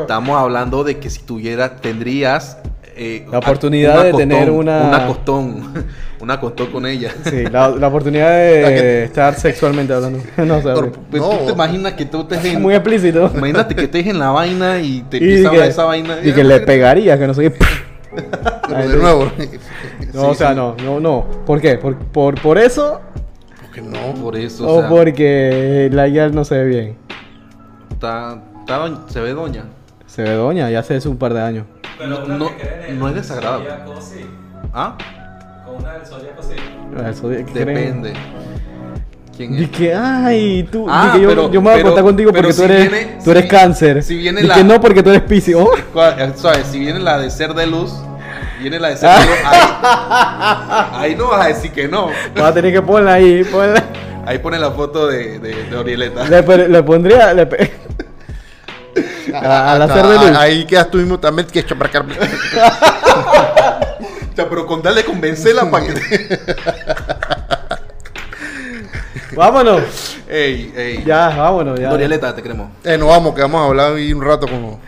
Estamos 0.00 0.36
hablando 0.36 0.82
de 0.82 0.98
que 0.98 1.08
si 1.10 1.20
tuvieras, 1.22 1.80
tendrías 1.80 2.58
eh, 2.94 3.24
La 3.30 3.38
oportunidad 3.38 4.02
de 4.04 4.12
tener 4.12 4.50
una- 4.50 4.82
Una 4.88 5.06
costón. 5.06 5.72
una 6.20 6.38
costón 6.38 6.66
con 6.72 6.86
ella. 6.86 7.10
Sí, 7.24 7.44
la, 7.50 7.68
la 7.70 7.86
oportunidad 7.88 8.28
de 8.30 9.04
estar 9.04 9.34
sexualmente 9.34 9.94
hablando. 9.94 10.18
No 10.38 10.56
sé. 10.60 10.64
Pero, 10.74 10.92
pues, 11.10 11.22
No. 11.22 11.30
¿Tú 11.30 11.46
te 11.46 11.52
imaginas 11.52 11.92
que 11.94 12.04
tú 12.04 12.20
estés 12.22 12.44
en... 12.44 12.60
Muy 12.60 12.74
explícito. 12.74 13.30
Imagínate 13.34 13.74
que 13.76 13.84
estés 13.84 14.06
en 14.08 14.18
la 14.18 14.30
vaina 14.30 14.78
y 14.80 15.02
te 15.08 15.16
Y 15.24 15.46
a 15.46 15.50
que, 15.50 15.66
esa 15.68 15.84
vaina. 15.84 16.18
y 16.22 16.32
que 16.32 16.44
le 16.44 16.60
pegaría, 16.60 17.18
que 17.18 17.26
no 17.28 17.32
sé 17.34 17.50
qué. 17.50 17.58
Pero 18.68 18.88
de 18.88 18.96
nuevo. 18.96 19.24
No, 20.12 20.20
Sí, 20.20 20.26
o 20.26 20.34
sea, 20.34 20.50
sí. 20.50 20.56
no, 20.56 20.74
no, 20.84 21.00
no. 21.00 21.24
¿Por 21.46 21.60
qué? 21.60 21.76
¿Por, 21.76 21.96
por, 21.96 22.40
por 22.40 22.58
eso 22.58 23.00
Porque 23.62 23.80
no. 23.82 24.14
Por 24.20 24.36
eso, 24.36 24.66
o 24.68 24.76
o 24.76 24.80
sea, 24.80 24.88
porque 24.88 25.88
la 25.92 26.06
guía 26.08 26.28
no 26.28 26.44
se 26.44 26.56
ve 26.58 26.64
bien? 26.64 26.96
está, 27.90 28.42
está 28.60 28.78
doña- 28.78 29.08
se 29.08 29.20
ve 29.20 29.32
doña. 29.32 29.64
Se 30.06 30.22
ve 30.22 30.34
doña, 30.34 30.68
ya 30.70 30.80
hace 30.80 31.08
un 31.08 31.16
par 31.16 31.32
de 31.34 31.40
años. 31.40 31.66
No- 32.06 32.26
no- 32.26 32.50
no 32.98 33.08
es 33.08 33.14
desagradable. 33.14 33.68
¿Ah? 34.74 34.96
Con 35.64 35.76
una 35.76 35.92
del 35.94 36.06
zodiaco 36.06 36.42
sí. 36.42 36.54
Eso 37.08 37.28
de- 37.28 37.44
¿qué 37.44 37.52
Depende. 37.64 38.12
¿Quién 39.36 39.58
Y 39.58 39.64
es? 39.64 39.70
que, 39.70 39.94
ay, 39.94 40.68
tú, 40.70 40.86
Ah, 40.88 41.12
que 41.14 41.22
yo, 41.22 41.28
pero- 41.28 41.50
yo 41.50 41.62
me 41.62 41.70
voy 41.70 41.80
a 41.80 41.82
contar 41.82 42.04
contigo 42.04 42.32
porque 42.32 42.48
tú 42.48 42.52
si 42.54 42.62
eres, 42.64 42.90
viene- 42.90 43.18
tú 43.24 43.30
eres 43.30 43.42
si- 43.44 43.48
cáncer. 43.48 44.02
si 44.02 44.16
viene 44.18 44.42
y 44.42 44.46
la- 44.46 44.54
que 44.56 44.64
no 44.64 44.78
porque 44.80 45.02
tú 45.02 45.08
eres 45.10 45.22
piscis. 45.22 45.54
Oh, 45.56 45.70
¿Cuál? 45.92 46.20
Eh, 46.20 46.32
¿Sabes? 46.36 46.66
Si 46.70 46.78
viene 46.78 46.98
la 47.00 47.18
de 47.18 47.30
ser 47.30 47.54
de 47.54 47.66
luz, 47.66 47.92
viene 48.60 48.78
la 48.78 48.88
de 48.90 48.96
ser 48.98 49.08
de 49.10 49.16
luz, 49.24 49.34
ahí, 49.46 49.58
ahí 50.94 51.14
no 51.16 51.28
vas 51.28 51.46
a 51.46 51.48
decir 51.48 51.72
que 51.72 51.88
no. 51.88 52.10
vas 52.36 52.44
a 52.44 52.52
tener 52.54 52.72
que 52.72 52.82
ponerla 52.82 53.14
ahí. 53.14 53.42
Ponla. 53.44 53.82
Ahí 54.26 54.38
pone 54.38 54.58
la 54.58 54.70
foto 54.70 55.06
de, 55.08 55.38
de, 55.40 55.64
de 55.64 55.76
Orieleta. 55.76 56.24
Le, 56.28 56.42
pon- 56.42 56.70
le 56.70 56.82
pondría. 56.82 57.32
Le, 57.34 57.46
pe- 57.46 57.72
a- 59.34 59.72
al 59.72 59.82
hacer 59.82 60.06
de 60.06 60.14
luz. 60.28 60.36
Ahí 60.38 60.64
quedas 60.66 60.90
tú 60.90 60.98
mismo 60.98 61.18
también 61.18 61.48
que. 61.48 61.60
O 61.60 61.64
sea, 64.36 64.48
pero 64.48 64.66
con 64.66 64.80
darle 64.82 65.04
convencerla 65.04 65.70
para 65.70 65.86
que. 65.86 65.94
Vámonos. 69.34 70.18
Ey, 70.28 70.72
ey. 70.76 71.02
Ya, 71.04 71.28
vámonos. 71.30 71.78
Ya. 71.78 71.92
Orieleta, 71.92 72.34
te 72.34 72.42
queremos. 72.42 72.68
Eh, 72.84 72.96
no 72.98 73.06
vamos, 73.08 73.34
que 73.34 73.40
vamos 73.42 73.60
a 73.62 73.64
hablar 73.66 73.94
ahí 73.94 74.12
un 74.12 74.22
rato 74.22 74.46
con. 74.46 74.78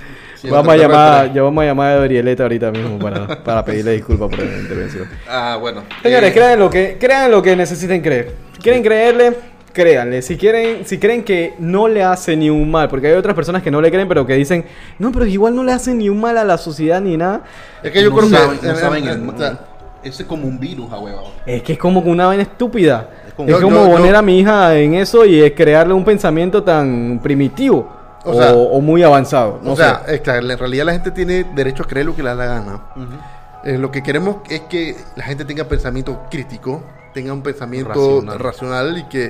vamos 0.51 0.75
a 0.75 0.77
llamar, 0.77 1.33
ya 1.33 1.43
vamos 1.43 1.63
a 1.63 1.67
llamar 1.67 1.93
a 1.93 1.97
Dorieleta 1.97 2.43
ahorita 2.45 2.71
mismo 2.71 2.99
para, 2.99 3.43
para 3.45 3.65
pedirle 3.65 3.93
disculpas 3.93 4.29
por 4.29 4.39
la 4.39 4.59
intervención. 4.59 5.09
Ah, 5.29 5.57
bueno. 5.61 5.83
Señores, 6.03 6.31
Eh, 6.31 6.35
crean 6.35 6.59
lo 6.59 6.69
que, 6.71 6.97
crean 7.01 7.31
lo 7.31 7.43
que 7.43 7.57
necesiten 7.57 8.03
creer. 8.03 8.35
Quieren 8.63 8.83
creerle, 8.83 9.35
créanle. 9.73 10.21
Si 10.23 10.37
quieren, 10.37 10.85
si 10.87 10.99
creen 10.99 11.25
que 11.25 11.55
no 11.59 11.89
le 11.89 12.03
hace 12.03 12.37
ni 12.37 12.51
un 12.51 12.71
mal, 12.71 12.89
porque 12.89 13.07
hay 13.09 13.15
otras 13.15 13.35
personas 13.35 13.63
que 13.63 13.71
no 13.71 13.81
le 13.81 13.91
creen, 13.91 14.09
pero 14.09 14.27
que 14.27 14.35
dicen, 14.35 14.65
no, 14.99 15.11
pero 15.13 15.25
igual 15.27 15.55
no 15.57 15.65
le 15.65 15.73
hace 15.73 15.95
ni 15.95 16.09
un 16.09 16.21
mal 16.21 16.37
a 16.39 16.45
la 16.45 16.59
sociedad 16.59 17.01
ni 17.01 17.17
nada. 17.17 17.43
Es 17.83 17.91
que 17.91 18.03
yo 18.03 18.11
no 18.11 18.17
creo 18.17 18.29
saben, 18.29 18.59
que. 18.59 18.67
no 18.67 18.77
saben 18.77 19.07
el- 19.09 19.29
o 19.29 19.39
sea, 19.39 19.59
Eso 20.03 20.23
es 20.23 20.29
como 20.29 20.47
un 20.47 20.61
virus, 20.61 20.93
a 20.93 20.99
huevo. 20.99 21.33
Es 21.47 21.63
que 21.63 21.73
es 21.73 21.79
como 21.79 22.01
una 22.01 22.27
vaina 22.27 22.43
estúpida. 22.43 23.09
Es 23.39 23.57
como- 23.57 23.61
como, 23.61 23.87
Yo- 23.87 23.93
poner 23.97 24.13
yo- 24.13 24.19
a 24.19 24.23
mi 24.23 24.39
hija 24.39 24.77
en 24.77 24.95
eso 24.95 25.25
y 25.25 25.43
es 25.43 25.53
crearle 25.53 25.93
un 25.95 26.05
pensamiento 26.05 26.63
tan 26.63 27.19
primitivo 27.23 27.89
o, 28.25 28.31
O 28.31 28.35
sea- 28.35 28.55
o 28.55 28.81
muy 28.81 29.03
avanzado. 29.03 29.59
No 29.63 29.73
o 29.73 29.77
sé. 29.77 29.83
sea, 29.83 30.03
es 30.09 30.21
que 30.21 30.31
en 30.31 30.59
realidad 30.59 30.87
la 30.87 30.93
gente 30.93 31.11
tiene 31.11 31.45
derecho 31.55 31.83
a 31.83 31.87
creer 31.87 32.07
lo 32.07 32.15
que 32.17 32.23
le 32.23 32.29
da 32.31 32.35
la 32.37 32.47
gana. 32.47 32.81
Eh, 33.65 33.79
lo 33.79 33.91
que 33.91 34.03
queremos 34.03 34.37
es 34.49 34.61
que 34.63 34.97
la 35.17 35.25
gente 35.25 35.45
tenga 35.45 35.65
pensamiento 35.65 36.23
crítico, 36.31 36.83
tenga 37.13 37.33
un 37.33 37.43
pensamiento 37.43 37.89
Racional. 37.91 38.39
racional, 38.39 38.99
y 38.99 39.05
que 39.05 39.25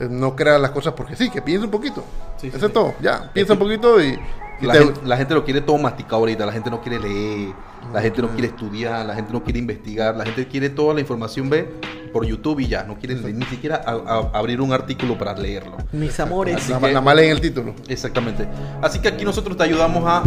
eh, 0.00 0.06
no 0.10 0.36
crea 0.36 0.58
las 0.58 0.70
cosas 0.70 0.92
porque 0.94 1.16
sí, 1.16 1.28
que 1.30 1.42
piense 1.42 1.64
un 1.64 1.70
poquito. 1.70 2.02
Sí, 2.36 2.48
sí, 2.50 2.56
Eso 2.56 2.66
es 2.66 2.70
sí. 2.70 2.72
todo, 2.72 2.94
ya, 3.00 3.28
piensa 3.32 3.54
un 3.54 3.58
poquito 3.58 4.00
y 4.00 4.16
La 4.60 4.72
te- 4.72 4.78
gente, 4.84 5.00
la 5.04 5.16
gente 5.16 5.34
lo 5.34 5.44
quiere 5.44 5.60
todo 5.60 5.78
masticado 5.78 6.16
ahorita, 6.16 6.44
la 6.46 6.52
gente 6.52 6.70
no 6.70 6.80
quiere 6.80 6.98
leer, 6.98 7.50
la 7.92 8.00
gente 8.02 8.20
no 8.22 8.28
quiere 8.30 8.48
estudiar, 8.48 9.06
la 9.06 9.14
gente 9.14 9.32
no 9.32 9.42
quiere 9.44 9.58
investigar, 9.58 10.16
la 10.16 10.24
gente 10.24 10.46
quiere 10.48 10.68
toda 10.70 10.94
la 10.94 11.00
información 11.00 11.48
ve 11.48 11.68
por 12.12 12.24
YouTube 12.26 12.60
y 12.60 12.66
ya, 12.66 12.82
no 12.84 12.98
quiere 12.98 13.14
ni 13.16 13.44
siquiera 13.46 13.76
a- 13.86 13.92
a- 13.92 14.38
abrir 14.38 14.60
un 14.60 14.72
artículo 14.72 15.16
para 15.16 15.34
leerlo. 15.34 15.76
Mis 15.92 16.18
amores. 16.20 16.56
Así 16.56 16.72
la, 16.72 16.80
que- 16.80 16.92
la 16.92 17.00
mala 17.00 17.22
en 17.22 17.30
el 17.30 17.40
título. 17.40 17.74
Exactamente. 17.86 18.48
Así 18.82 18.98
que 18.98 19.08
aquí 19.08 19.24
nosotros 19.24 19.56
te 19.56 19.62
ayudamos 19.62 20.02
a 20.06 20.22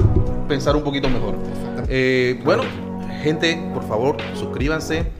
pensar 0.47 0.75
un 0.75 0.83
poquito 0.83 1.09
mejor. 1.09 1.35
Eh, 1.89 2.39
bueno, 2.45 2.63
gente, 3.23 3.61
por 3.73 3.83
favor, 3.87 4.17
suscríbanse, 4.35 5.11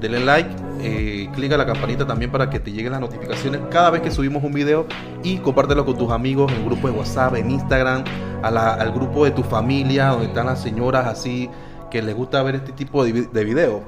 denle 0.00 0.20
like, 0.20 0.50
eh, 0.80 1.28
clic 1.34 1.52
a 1.52 1.56
la 1.56 1.66
campanita 1.66 2.06
también 2.06 2.30
para 2.32 2.48
que 2.48 2.58
te 2.58 2.72
lleguen 2.72 2.92
las 2.92 3.00
notificaciones 3.00 3.60
cada 3.70 3.90
vez 3.90 4.02
que 4.02 4.10
subimos 4.10 4.42
un 4.42 4.52
video 4.52 4.86
y 5.22 5.38
compártelo 5.38 5.84
con 5.84 5.98
tus 5.98 6.10
amigos 6.10 6.50
en 6.52 6.64
grupos 6.64 6.90
de 6.90 6.98
WhatsApp, 6.98 7.36
en 7.36 7.50
Instagram, 7.50 8.04
al 8.42 8.92
grupo 8.92 9.24
de 9.24 9.32
tu 9.32 9.42
familia, 9.42 10.08
donde 10.08 10.26
están 10.26 10.46
las 10.46 10.62
señoras 10.62 11.06
así 11.06 11.50
que 11.90 12.00
les 12.00 12.14
gusta 12.14 12.42
ver 12.42 12.54
este 12.54 12.72
tipo 12.72 13.04
de, 13.04 13.12
de 13.12 13.44
videos. 13.44 13.82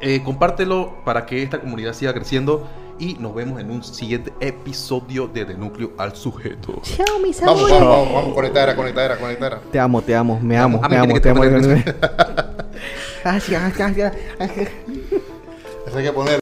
Eh, 0.00 0.22
compártelo 0.22 0.94
para 1.04 1.26
que 1.26 1.42
esta 1.42 1.60
comunidad 1.60 1.92
siga 1.92 2.14
creciendo 2.14 2.68
y 2.98 3.14
nos 3.14 3.34
vemos 3.34 3.60
en 3.60 3.70
un 3.70 3.82
siguiente 3.82 4.32
episodio 4.40 5.26
de 5.28 5.44
De 5.44 5.54
Núcleo 5.54 5.92
al 5.98 6.14
Sujeto. 6.16 6.80
Chao, 6.82 7.18
mis 7.22 7.40
Vamos, 7.40 7.60
amores. 7.62 7.78
vamos, 7.80 7.96
vamos, 7.98 8.12
vamos, 8.14 8.34
conectar, 8.34 8.74
conectar, 8.76 9.18
conectar. 9.18 9.60
Te 9.72 9.78
amo, 9.78 10.02
te 10.02 10.14
amo, 10.14 10.38
me 10.42 10.56
amo, 10.58 10.80
me 10.88 10.96
amo, 10.96 11.20
te 11.20 11.28
amo. 11.30 11.40
poner- 11.42 11.94
Eso 15.86 15.96
hay 15.98 16.04
que 16.04 16.12
poner. 16.12 16.36